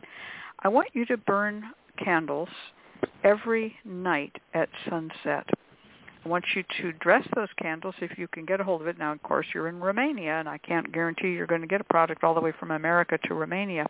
[0.60, 1.64] I want you to burn
[2.04, 2.50] candles
[3.24, 5.48] every night at sunset.
[6.26, 8.98] I want you to dress those candles if you can get a hold of it.
[8.98, 11.86] Now, of course, you're in Romania, and I can't guarantee you're going to get a
[11.86, 13.86] product all the way from America to Romania.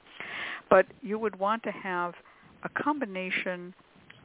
[0.69, 2.13] But you would want to have
[2.63, 3.73] a combination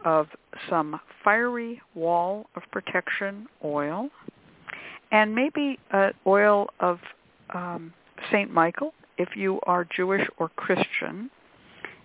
[0.04, 0.26] of
[0.68, 4.08] some fiery wall of protection oil,
[5.12, 6.98] and maybe uh, oil of
[7.54, 7.92] um,
[8.32, 11.30] Saint Michael if you are Jewish or Christian.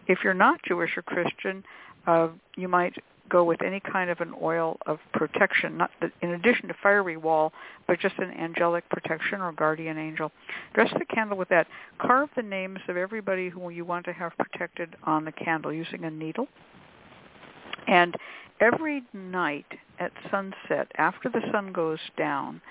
[0.08, 1.64] If you're not Jewish or Christian,
[2.06, 2.28] uh,
[2.58, 2.94] you might
[3.30, 7.18] go with any kind of an oil of protection, not the, in addition to fiery
[7.18, 7.52] wall,
[7.88, 10.32] but just an angelic protection or guardian angel.
[10.74, 11.68] Dress the candle with that.
[12.00, 16.04] Carve the names of everybody who you want to have protected on the candle using
[16.04, 16.48] a needle.
[17.88, 18.16] And
[18.60, 19.66] every night
[20.00, 22.62] at sunset, after the sun goes down,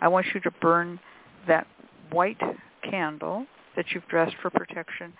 [0.00, 1.00] I want you to burn
[1.48, 1.66] that
[2.10, 2.40] white
[2.88, 3.46] candle
[3.76, 5.12] that you've dressed for protection.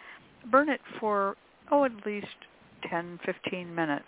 [0.50, 1.36] Burn it for,
[1.70, 2.26] oh, at least
[2.88, 4.04] 10, 15 minutes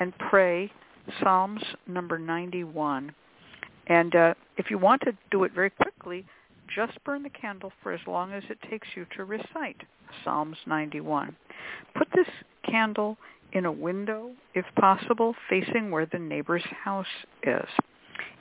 [0.00, 0.70] and pray
[1.22, 3.14] Psalms number 91.
[3.86, 6.24] And uh, if you want to do it very quickly,
[6.74, 9.82] just burn the candle for as long as it takes you to recite
[10.24, 11.34] Psalms 91.
[11.96, 12.28] Put this
[12.68, 13.16] candle
[13.52, 17.06] in a window, if possible, facing where the neighbor's house
[17.42, 17.66] is.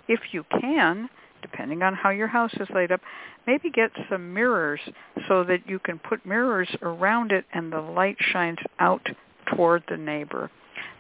[0.08, 1.10] If you can,
[1.42, 3.02] depending on how your house is laid up,
[3.48, 4.80] maybe get some mirrors
[5.28, 9.06] so that you can put mirrors around it and the light shines out
[9.56, 10.52] toward the neighbor.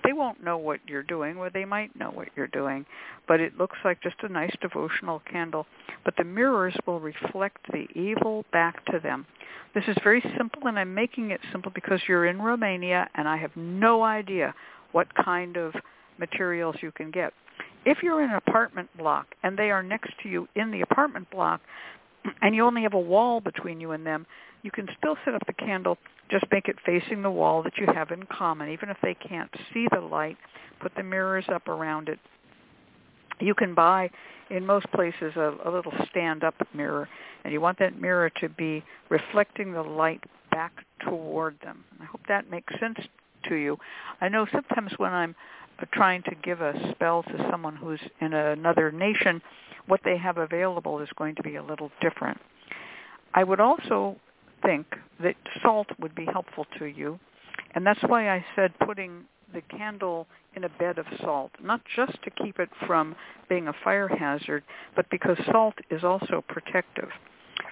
[0.04, 2.86] They won't know what you're doing, or they might know what you're doing,
[3.28, 5.66] but it looks like just a nice devotional candle.
[6.06, 9.26] But the mirrors will reflect the evil back to them.
[9.76, 13.38] This is very simple, and I'm making it simple because you're in Romania, and I
[13.38, 14.54] have no idea
[14.92, 15.74] what kind of
[16.18, 17.34] materials you can get.
[17.86, 21.30] If you're in an apartment block and they are next to you in the apartment
[21.30, 21.62] block,
[22.42, 24.26] and you only have a wall between you and them,
[24.64, 25.98] you can still set up the candle,
[26.30, 28.69] just make it facing the wall that you have in common.
[28.69, 30.38] Even if they can't see the light,
[30.80, 32.19] put the mirrors up around it.
[33.40, 34.10] You can buy
[34.49, 37.07] in most places a, a little stand-up mirror,
[37.44, 41.84] and you want that mirror to be reflecting the light back toward them.
[42.02, 42.98] I hope that makes sense
[43.48, 43.77] to you.
[44.19, 45.36] I know sometimes when I'm
[45.80, 49.41] uh, trying to give a spell to someone who's in another nation,
[49.88, 52.38] what they have available is going to be a little different.
[53.34, 54.18] I would also
[54.64, 54.86] think
[55.22, 57.19] that salt would be helpful to you,
[57.76, 62.22] and that's why I said putting the candle in a bed of salt, not just
[62.23, 63.15] to keep it from
[63.48, 64.64] being a fire hazard,
[64.95, 67.10] but because salt is also protective.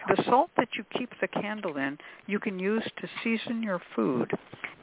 [0.08, 1.98] The salt that you keep the candle in,
[2.28, 4.32] you can use to season your food,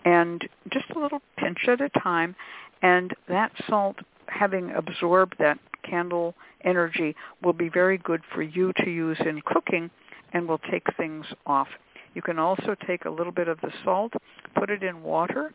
[0.05, 2.35] and just a little pinch at a time,
[2.83, 8.91] and that salt, having absorbed that candle energy, will be very good for you to
[8.91, 9.91] use in cooking
[10.33, 11.69] and will take things off.
[12.15, 14.13] You can also take a little bit of the salt,
[14.57, 15.53] put it in water,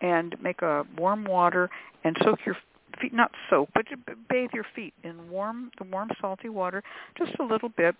[0.00, 1.70] and make a warm water
[2.04, 2.56] and soak your
[3.00, 3.84] feet, not soak, but
[4.28, 6.82] bathe your feet in warm, the warm salty water,
[7.16, 7.94] just a little bit,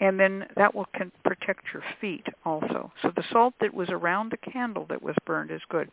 [0.00, 2.90] and then that will can protect your feet also.
[3.02, 5.90] So the salt that was around the candle that was burned is good.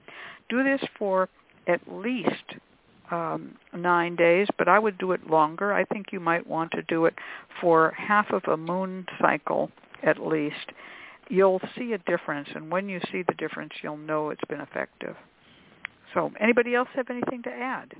[0.49, 1.29] Do this for
[1.67, 2.55] at least
[3.11, 5.73] um, nine days, but I would do it longer.
[5.73, 7.13] I think you might want to do it
[7.61, 9.71] for half of a moon cycle
[10.03, 10.71] at least.
[11.29, 15.15] You'll see a difference, and when you see the difference, you'll know it's been effective.
[16.13, 17.93] So anybody else have anything to add?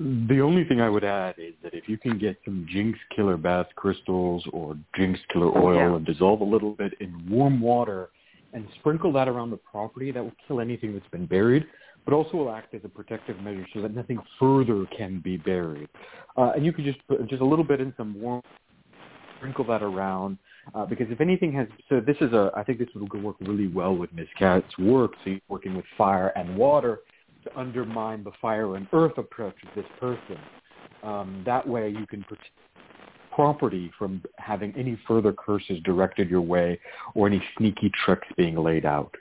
[0.00, 3.36] The only thing I would add is that if you can get some Jinx Killer
[3.36, 5.96] bath crystals or Jinx Killer oil yeah.
[5.96, 8.10] and dissolve a little bit in warm water
[8.52, 11.66] and sprinkle that around the property, that will kill anything that's been buried,
[12.04, 15.88] but also will act as a protective measure so that nothing further can be buried.
[16.36, 18.40] Uh, and you could just put just a little bit in some warm,
[19.38, 20.38] sprinkle that around,
[20.74, 23.68] uh, because if anything has, so this is a, I think this would work really
[23.68, 24.28] well with Ms.
[24.38, 25.12] Cat's work.
[25.24, 27.00] So you're working with fire and water
[27.44, 30.38] to undermine the fire and earth approach of this person.
[31.02, 32.50] Um, that way you can protect
[33.32, 36.78] property from having any further curses directed your way
[37.14, 39.14] or any sneaky tricks being laid out.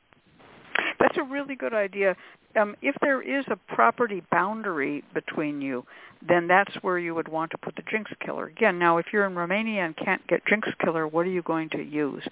[1.00, 2.16] That's a really good idea.
[2.58, 5.86] Um, if there is a property boundary between you,
[6.28, 8.48] then that's where you would want to put the jinx killer.
[8.48, 11.70] Again, now if you're in Romania and can't get jinx killer, what are you going
[11.70, 12.24] to use?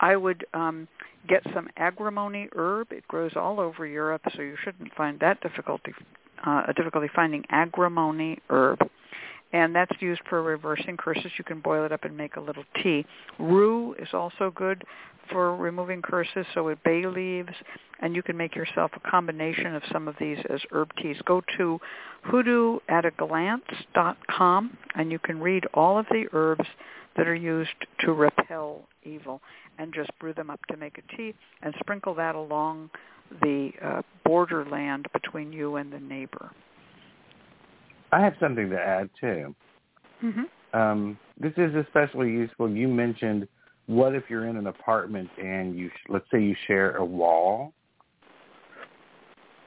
[0.00, 0.86] I would um,
[1.28, 2.92] get some agrimony herb.
[2.92, 5.92] It grows all over Europe, so you shouldn't find that difficulty
[6.44, 8.78] uh, difficulty finding agrimony herb
[9.52, 11.30] and that's used for reversing curses.
[11.38, 13.04] You can boil it up and make a little tea.
[13.38, 14.84] Rue is also good
[15.30, 17.52] for removing curses, so with bay leaves,
[18.00, 21.16] and you can make yourself a combination of some of these as herb teas.
[21.24, 21.80] Go to
[22.26, 26.66] hoodooataglance.com, and you can read all of the herbs
[27.16, 27.70] that are used
[28.00, 29.40] to repel evil,
[29.78, 32.90] and just brew them up to make a tea, and sprinkle that along
[33.42, 36.52] the uh, borderland between you and the neighbor.
[38.12, 39.54] I have something to add too.
[40.24, 40.78] Mm-hmm.
[40.78, 42.70] Um, this is especially useful.
[42.70, 43.48] You mentioned
[43.86, 47.72] what if you're in an apartment and you let's say you share a wall.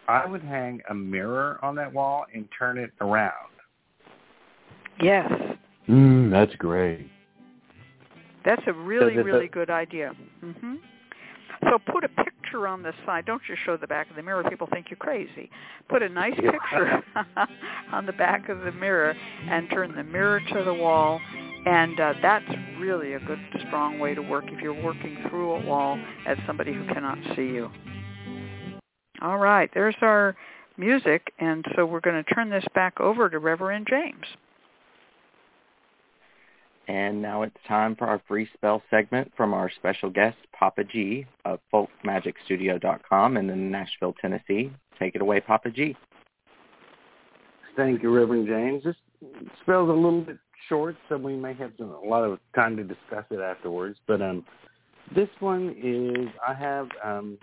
[0.07, 3.31] I would hang a mirror on that wall and turn it around.
[5.01, 5.31] Yes.
[5.87, 7.07] Mm, that's great.
[8.43, 10.13] That's a really, it- really good idea.
[10.41, 10.75] hmm
[11.69, 13.26] So put a picture on the side.
[13.26, 14.43] Don't just show the back of the mirror.
[14.49, 15.49] People think you're crazy.
[15.89, 16.51] Put a nice Yeah.
[16.51, 17.03] picture
[17.91, 19.15] on the back of the mirror
[19.49, 21.19] and turn the mirror to the wall.
[21.65, 22.49] And uh, that's
[22.80, 26.73] really a good, strong way to work if you're working through a wall as somebody
[26.73, 27.69] who cannot see you.
[29.21, 30.35] All right, there's our
[30.77, 34.26] music, and so we're going to turn this back over to Reverend James.
[36.89, 41.23] And now it's time for our free spell segment from our special guest, Papa Gee
[41.45, 44.71] of folkmagicstudio.com in Nashville, Tennessee.
[44.97, 45.95] Take it away, Papa Gee.
[47.77, 48.83] Thank you, Reverend James.
[48.83, 48.95] This
[49.61, 52.83] spell's a little bit short, so we may have some, a lot of time to
[52.83, 53.99] discuss it afterwards.
[54.07, 54.43] But um,
[55.15, 57.37] this one is I have um,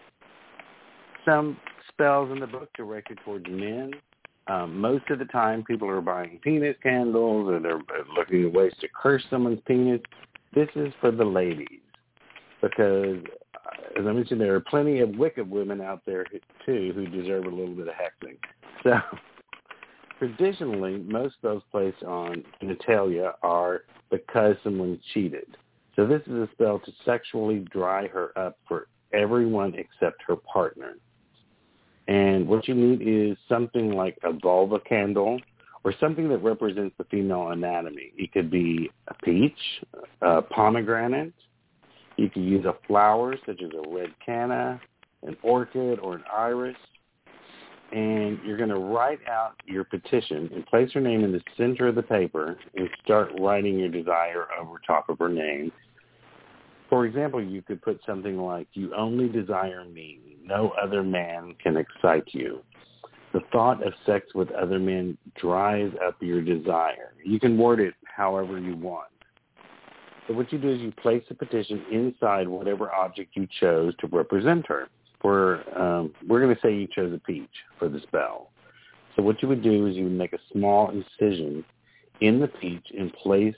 [1.24, 1.56] some
[1.89, 3.93] spells in the book directed towards men.
[4.48, 7.81] Um, most of the time, people are buying penis candles or they're
[8.16, 10.01] looking at ways to curse someone's penis.
[10.55, 11.81] This is for the ladies
[12.62, 13.18] because
[13.55, 16.24] uh, as I mentioned, there are plenty of wicked women out there
[16.64, 18.36] too who deserve a little bit of hexing.
[18.82, 19.01] So
[20.18, 25.56] traditionally, most spells placed on genitalia are because someone cheated.
[25.97, 30.97] So this is a spell to sexually dry her up for everyone except her partner.
[32.09, 35.41] And what you need is something like a vulva candle
[35.85, 38.12] or something that represents the female anatomy.
[38.16, 39.59] It could be a peach,
[40.23, 41.33] a pomegranate.
[42.16, 44.81] You could use a flower such as a red canna,
[45.23, 46.77] an orchid, or an iris.
[47.93, 51.87] And you're going to write out your petition and place her name in the center
[51.89, 55.70] of the paper and start writing your desire over top of her name.
[56.89, 60.21] For example, you could put something like, you only desire me.
[60.45, 62.61] No other man can excite you.
[63.33, 67.13] The thought of sex with other men dries up your desire.
[67.25, 69.09] You can word it however you want.
[70.27, 74.07] So what you do is you place the petition inside whatever object you chose to
[74.07, 74.89] represent her.
[75.21, 78.51] For um, we're going to say you chose a peach for the spell.
[79.15, 81.65] So what you would do is you would make a small incision
[82.21, 83.55] in the peach and place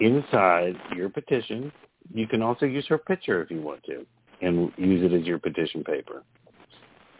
[0.00, 1.70] inside your petition.
[2.12, 4.06] You can also use her picture if you want to
[4.42, 6.22] and use it as your petition paper.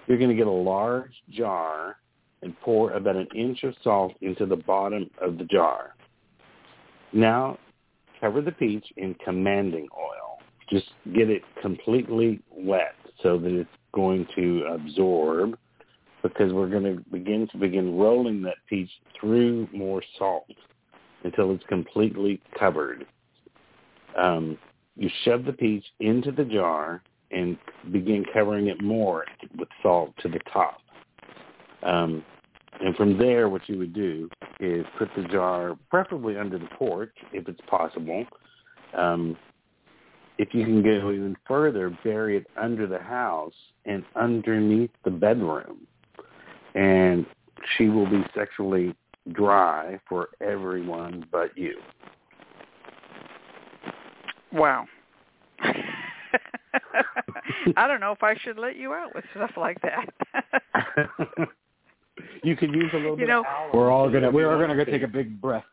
[0.07, 1.97] You're going to get a large jar
[2.43, 5.95] and pour about an inch of salt into the bottom of the jar.
[7.13, 7.59] Now,
[8.21, 10.39] cover the peach in commanding oil.
[10.71, 15.59] Just get it completely wet so that it's going to absorb
[16.23, 20.47] because we're going to begin to begin rolling that peach through more salt
[21.25, 23.07] until it's completely covered.
[24.17, 24.59] Um,
[24.97, 27.57] you shove the peach into the jar and
[27.93, 29.25] begin covering it more
[29.59, 30.81] with salt to the top.
[31.83, 32.25] Um,
[32.81, 37.13] and from there, what you would do is put the jar preferably under the porch
[37.33, 38.25] if it's possible.
[38.95, 39.37] Um,
[40.39, 43.53] if you can go even further, bury it under the house
[43.85, 45.87] and underneath the bedroom.
[46.75, 47.27] And
[47.77, 48.95] she will be sexually
[49.33, 51.77] dry for everyone but you.
[54.53, 54.87] Wow.
[57.77, 60.07] I don't know if I should let you out with stuff like that.
[62.43, 64.77] you could use a little you bit know, of We're all gonna we're all gonna
[64.77, 65.65] go take a big breath.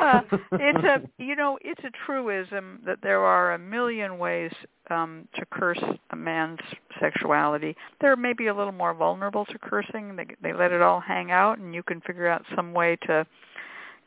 [0.00, 0.20] uh,
[0.52, 4.52] it's a you know it's a truism that there are a million ways
[4.90, 6.60] um, to curse a man's
[7.00, 7.76] sexuality.
[8.00, 10.16] They're maybe a little more vulnerable to cursing.
[10.16, 13.26] They they let it all hang out, and you can figure out some way to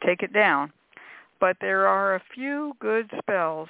[0.05, 0.71] take it down.
[1.39, 3.69] But there are a few good spells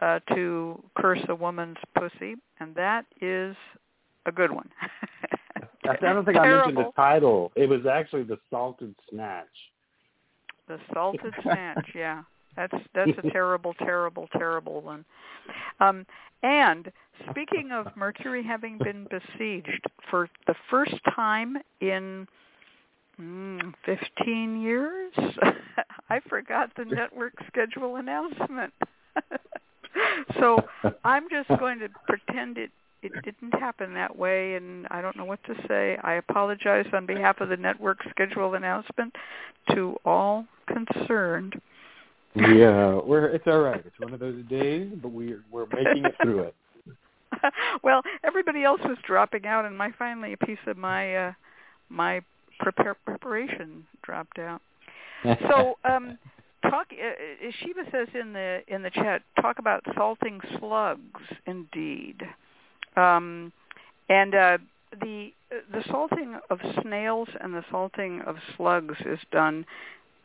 [0.00, 3.56] uh, to curse a woman's pussy, and that is
[4.26, 4.68] a good one.
[5.88, 7.52] I don't think I mentioned the title.
[7.56, 9.46] It was actually the Salted Snatch.
[10.68, 12.22] The salted snatch, yeah.
[12.54, 15.04] That's that's a terrible, terrible, terrible one.
[15.80, 16.06] Um,
[16.42, 16.92] and
[17.30, 22.26] speaking of Mercury having been besieged for the first time in
[23.20, 25.12] mm, 15 years,
[26.10, 28.72] I forgot the network schedule announcement.
[30.38, 30.58] so
[31.04, 32.70] I'm just going to pretend it
[33.02, 35.96] it didn't happen that way and I don't know what to say.
[36.02, 39.14] I apologize on behalf of the network schedule announcement
[39.70, 41.58] to all concerned.
[42.34, 43.82] Yeah, we're it's all right.
[43.84, 46.54] It's one of those days, but we're we're making it through it.
[47.82, 51.32] well, everybody else was dropping out and my finally a piece of my uh
[51.88, 52.20] my
[52.60, 54.60] prepare preparation dropped out.
[55.50, 56.18] So, um
[56.62, 62.22] talk uh, uh, Shiva says in the in the chat talk about salting slugs indeed.
[62.96, 63.52] Um
[64.08, 64.58] and uh
[65.00, 65.32] the
[65.72, 69.66] the salting of snails and the salting of slugs is done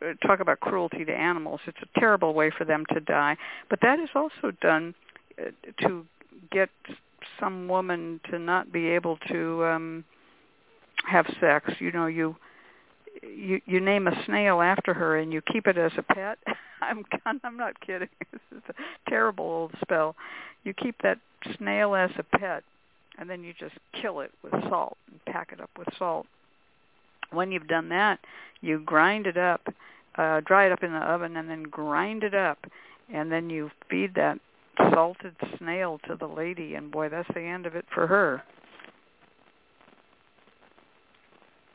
[0.02, 3.36] uh, talk about cruelty to animals it's a terrible way for them to die
[3.70, 4.94] but that is also done
[5.40, 5.50] uh,
[5.80, 6.04] to
[6.50, 6.68] get
[7.40, 10.04] some woman to not be able to um
[11.06, 12.36] have sex you know you
[13.22, 16.38] you you name a snail after her and you keep it as a pet?
[16.82, 17.04] I'm
[17.44, 18.08] i'm not kidding.
[18.32, 20.14] This is a terrible old spell.
[20.64, 21.18] You keep that
[21.56, 22.64] snail as a pet
[23.18, 26.26] and then you just kill it with salt and pack it up with salt.
[27.32, 28.20] When you've done that
[28.60, 29.62] you grind it up
[30.16, 32.58] uh dry it up in the oven and then grind it up
[33.12, 34.38] and then you feed that
[34.92, 38.42] salted snail to the lady and boy that's the end of it for her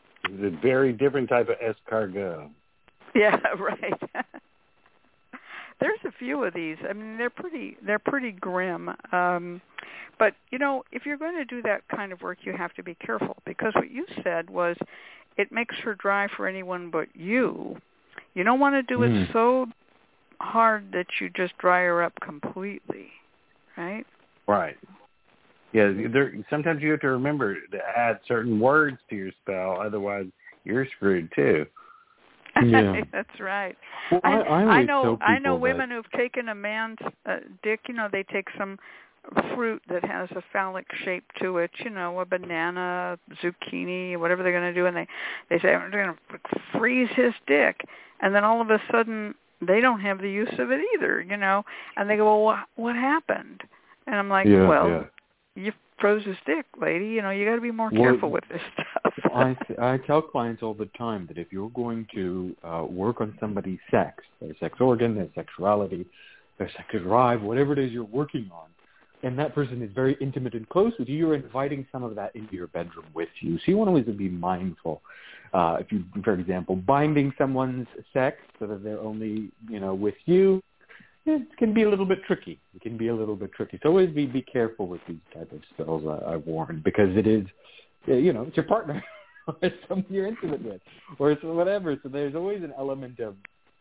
[0.05, 2.49] It's a very different type of escargot.
[3.15, 4.01] Yeah, right.
[5.79, 6.77] There's a few of these.
[6.87, 8.89] I mean, they're pretty they're pretty grim.
[9.11, 9.61] Um
[10.19, 12.83] but you know, if you're going to do that kind of work, you have to
[12.83, 14.77] be careful because what you said was
[15.37, 17.77] it makes her dry for anyone but you.
[18.35, 19.31] You don't want to do it Hmm.
[19.33, 19.65] so
[20.39, 23.09] hard that you just dry her up completely,
[23.77, 24.05] right?
[24.47, 24.77] Right.
[25.73, 30.25] Yeah, there, sometimes you have to remember to add certain words to your spell, otherwise
[30.63, 31.65] you're screwed too.
[32.63, 33.01] Yeah.
[33.13, 33.77] That's right.
[34.11, 37.81] Well, I, I, I know I know women that, who've taken a man's uh, dick,
[37.87, 38.77] you know, they take some
[39.55, 44.51] fruit that has a phallic shape to it, you know, a banana, zucchini, whatever they're
[44.51, 45.07] going to do and they
[45.49, 46.39] they say I'm going to
[46.77, 47.81] freeze his dick
[48.21, 49.35] and then all of a sudden
[49.65, 51.63] they don't have the use of it either, you know,
[51.95, 53.61] and they go, "Well, what what happened?"
[54.07, 55.03] And I'm like, yeah, "Well, yeah.
[55.55, 57.07] You froze his dick, lady.
[57.07, 59.55] You know, you got to be more Well, careful with this stuff." I
[59.93, 63.79] I tell clients all the time that if you're going to uh, work on somebody's
[63.89, 66.05] sex, their sex organ, their sexuality,
[66.57, 68.69] their sex drive, whatever it is you're working on,
[69.23, 72.35] and that person is very intimate and close with you, you're inviting some of that
[72.35, 73.57] into your bedroom with you.
[73.57, 75.01] So you want to always be mindful.
[75.53, 80.15] Uh, if you, for example, binding someone's sex so that they're only, you know, with
[80.25, 80.63] you,
[81.25, 82.59] it can be a little bit tricky.
[82.75, 83.79] It can be a little bit tricky.
[83.83, 86.03] So always be be careful with these type of spells.
[86.05, 87.45] I, I warn because it is,
[88.07, 89.03] you know, it's your partner
[89.47, 90.81] or it's someone you're intimate with
[91.19, 91.95] or it's whatever.
[92.03, 93.35] So there's always an element of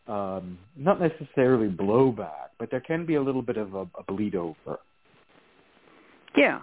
[0.07, 4.35] um, not necessarily blowback, but there can be a little bit of a, a bleed
[4.35, 4.79] over.
[6.35, 6.61] Yeah,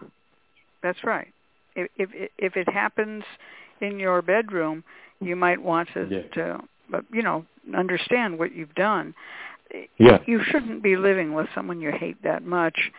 [0.82, 1.28] that's right.
[1.76, 3.22] If if if it happens
[3.80, 4.82] in your bedroom,
[5.20, 6.22] you might want to, Yeah.
[6.34, 6.60] to
[6.90, 7.44] but you know,
[7.76, 9.14] understand what you've done.
[9.98, 10.18] Yeah.
[10.26, 12.90] You shouldn't be living with someone you hate that much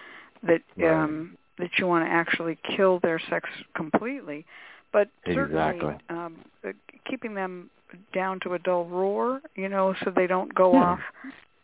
[0.44, 0.92] that Right.
[0.92, 4.46] um that you want to actually kill their sex completely.
[4.92, 5.96] But certainly Exactly.
[6.10, 6.36] um
[6.66, 6.72] uh,
[7.06, 7.70] keeping them
[8.14, 10.84] down to a dull roar, you know, so they don't go Yeah.
[10.84, 11.00] off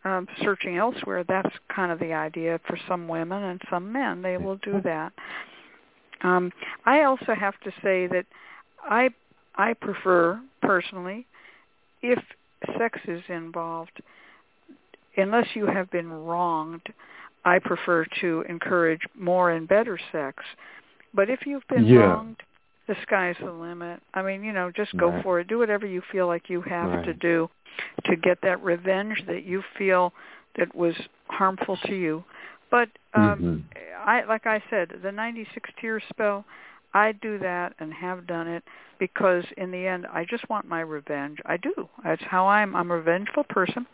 [0.04, 1.24] um, searching elsewhere.
[1.24, 4.22] That's kind of the idea for some women and some men.
[4.22, 5.12] They will do that.
[6.22, 6.52] Um,
[6.84, 8.24] I also have to say that
[8.88, 9.10] I
[9.56, 11.26] I prefer personally
[12.02, 12.22] if
[12.78, 14.00] sex is involved,
[15.16, 16.82] unless you have been wronged,
[17.44, 20.42] I prefer to encourage more and better sex.
[21.14, 22.00] But if you've been Yeah.
[22.00, 22.42] wronged,
[22.86, 24.00] the sky's the limit.
[24.14, 25.22] I mean, you know, just go Right.
[25.22, 25.48] for it.
[25.48, 27.04] Do whatever you feel like you have Right.
[27.04, 27.50] to do
[28.04, 30.14] to get that revenge that you feel
[30.54, 30.96] that was
[31.28, 32.24] harmful to you.
[32.70, 33.62] But um Mhm.
[34.04, 36.44] I like I said, the 96 tear spell,
[36.96, 38.64] I do that and have done it
[38.98, 41.38] because in the end I just want my revenge.
[41.44, 41.74] I do.
[42.02, 43.86] That's how I'm I'm a revengeful person.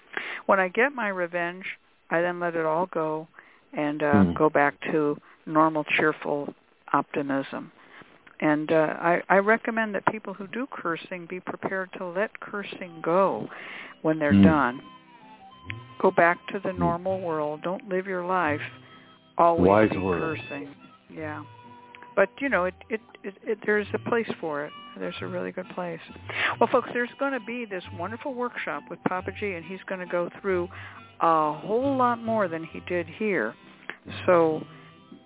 [0.47, 1.65] When I get my revenge,
[2.11, 3.27] I then let it all go
[3.73, 4.33] and uh Hmm.
[4.35, 5.17] go back to
[5.47, 6.55] normal cheerful
[6.93, 7.73] optimism.
[8.41, 13.01] And uh, I, I recommend that people who do cursing be prepared to let cursing
[13.03, 13.49] go
[14.03, 14.43] when they're Hmm.
[14.45, 14.83] done.
[16.01, 17.63] Go back to the normal world.
[17.63, 18.61] Don't live your life
[19.39, 20.21] always Wise be word.
[20.21, 20.75] cursing.
[21.09, 21.43] Yeah.
[22.15, 24.73] But you know, it, it, it, it there's a place for it.
[24.99, 26.01] There's a really good place.
[26.61, 30.01] Well, folks, there's going to be this wonderful workshop with Papa Gee, and he's going
[30.01, 30.69] to go through
[31.21, 33.55] a whole lot more than he did here.
[34.27, 34.63] So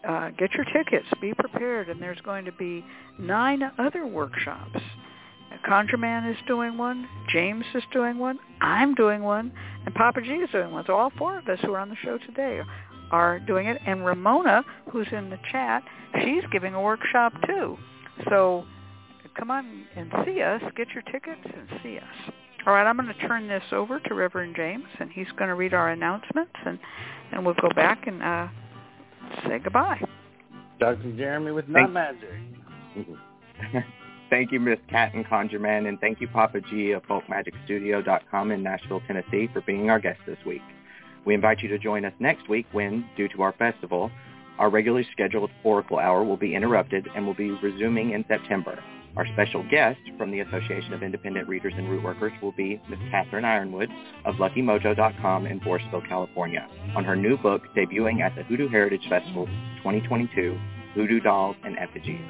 [0.07, 1.07] uh, get your tickets.
[1.21, 1.89] Be prepared.
[1.89, 2.85] And there's going to be
[3.19, 4.81] nine other workshops.
[5.67, 7.09] Conjure Man is doing one.
[7.29, 8.39] James is doing one.
[8.61, 9.53] I'm doing one.
[9.85, 10.85] And Papa Gee is doing one.
[10.87, 12.61] So all four of us who are on the show today
[13.11, 13.81] are doing it.
[13.87, 15.83] And Ramona, who's in the chat,
[16.23, 17.77] she's giving a workshop too.
[18.29, 18.65] So
[19.39, 20.63] come on and see us.
[20.77, 22.33] Get your tickets and see us.
[22.67, 25.55] All right, I'm going to turn this over to Reverend James, and he's going to
[25.55, 26.81] read our announcements, and,
[27.31, 28.49] and we'll go back and uh,
[29.47, 30.03] say goodbye.
[30.81, 31.13] Dr.
[31.17, 32.31] Jeremy with Thank- Not Magic.
[34.31, 39.01] thank you, Miss Cat and Conjureman, and thank you, Papa Gee of FolkMagicStudio.com in Nashville,
[39.07, 40.63] Tennessee, for being our guest this week.
[41.27, 44.11] We invite you to join us next week when, due to our festival,
[44.59, 48.83] our regularly scheduled Oracle Hour will be interrupted and will be resuming in September.
[49.17, 52.99] Our special guest from the Association of Independent Readers and Root Workers will be Ms.
[53.11, 53.89] Catherine Yronwode
[54.25, 59.47] of LuckyMojo.com in Forestville, California, on her new book debuting at the Hoodoo Heritage Festival
[59.79, 60.57] 2022,
[60.95, 62.21] Hoodoo Dolls and Effigies.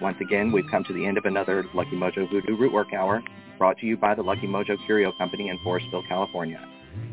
[0.00, 3.22] Once again, we've come to the end of another Lucky Mojo Hoodoo Rootwork Hour,
[3.58, 6.66] brought to you by the Lucky Mojo Curio Company in Forestville, California.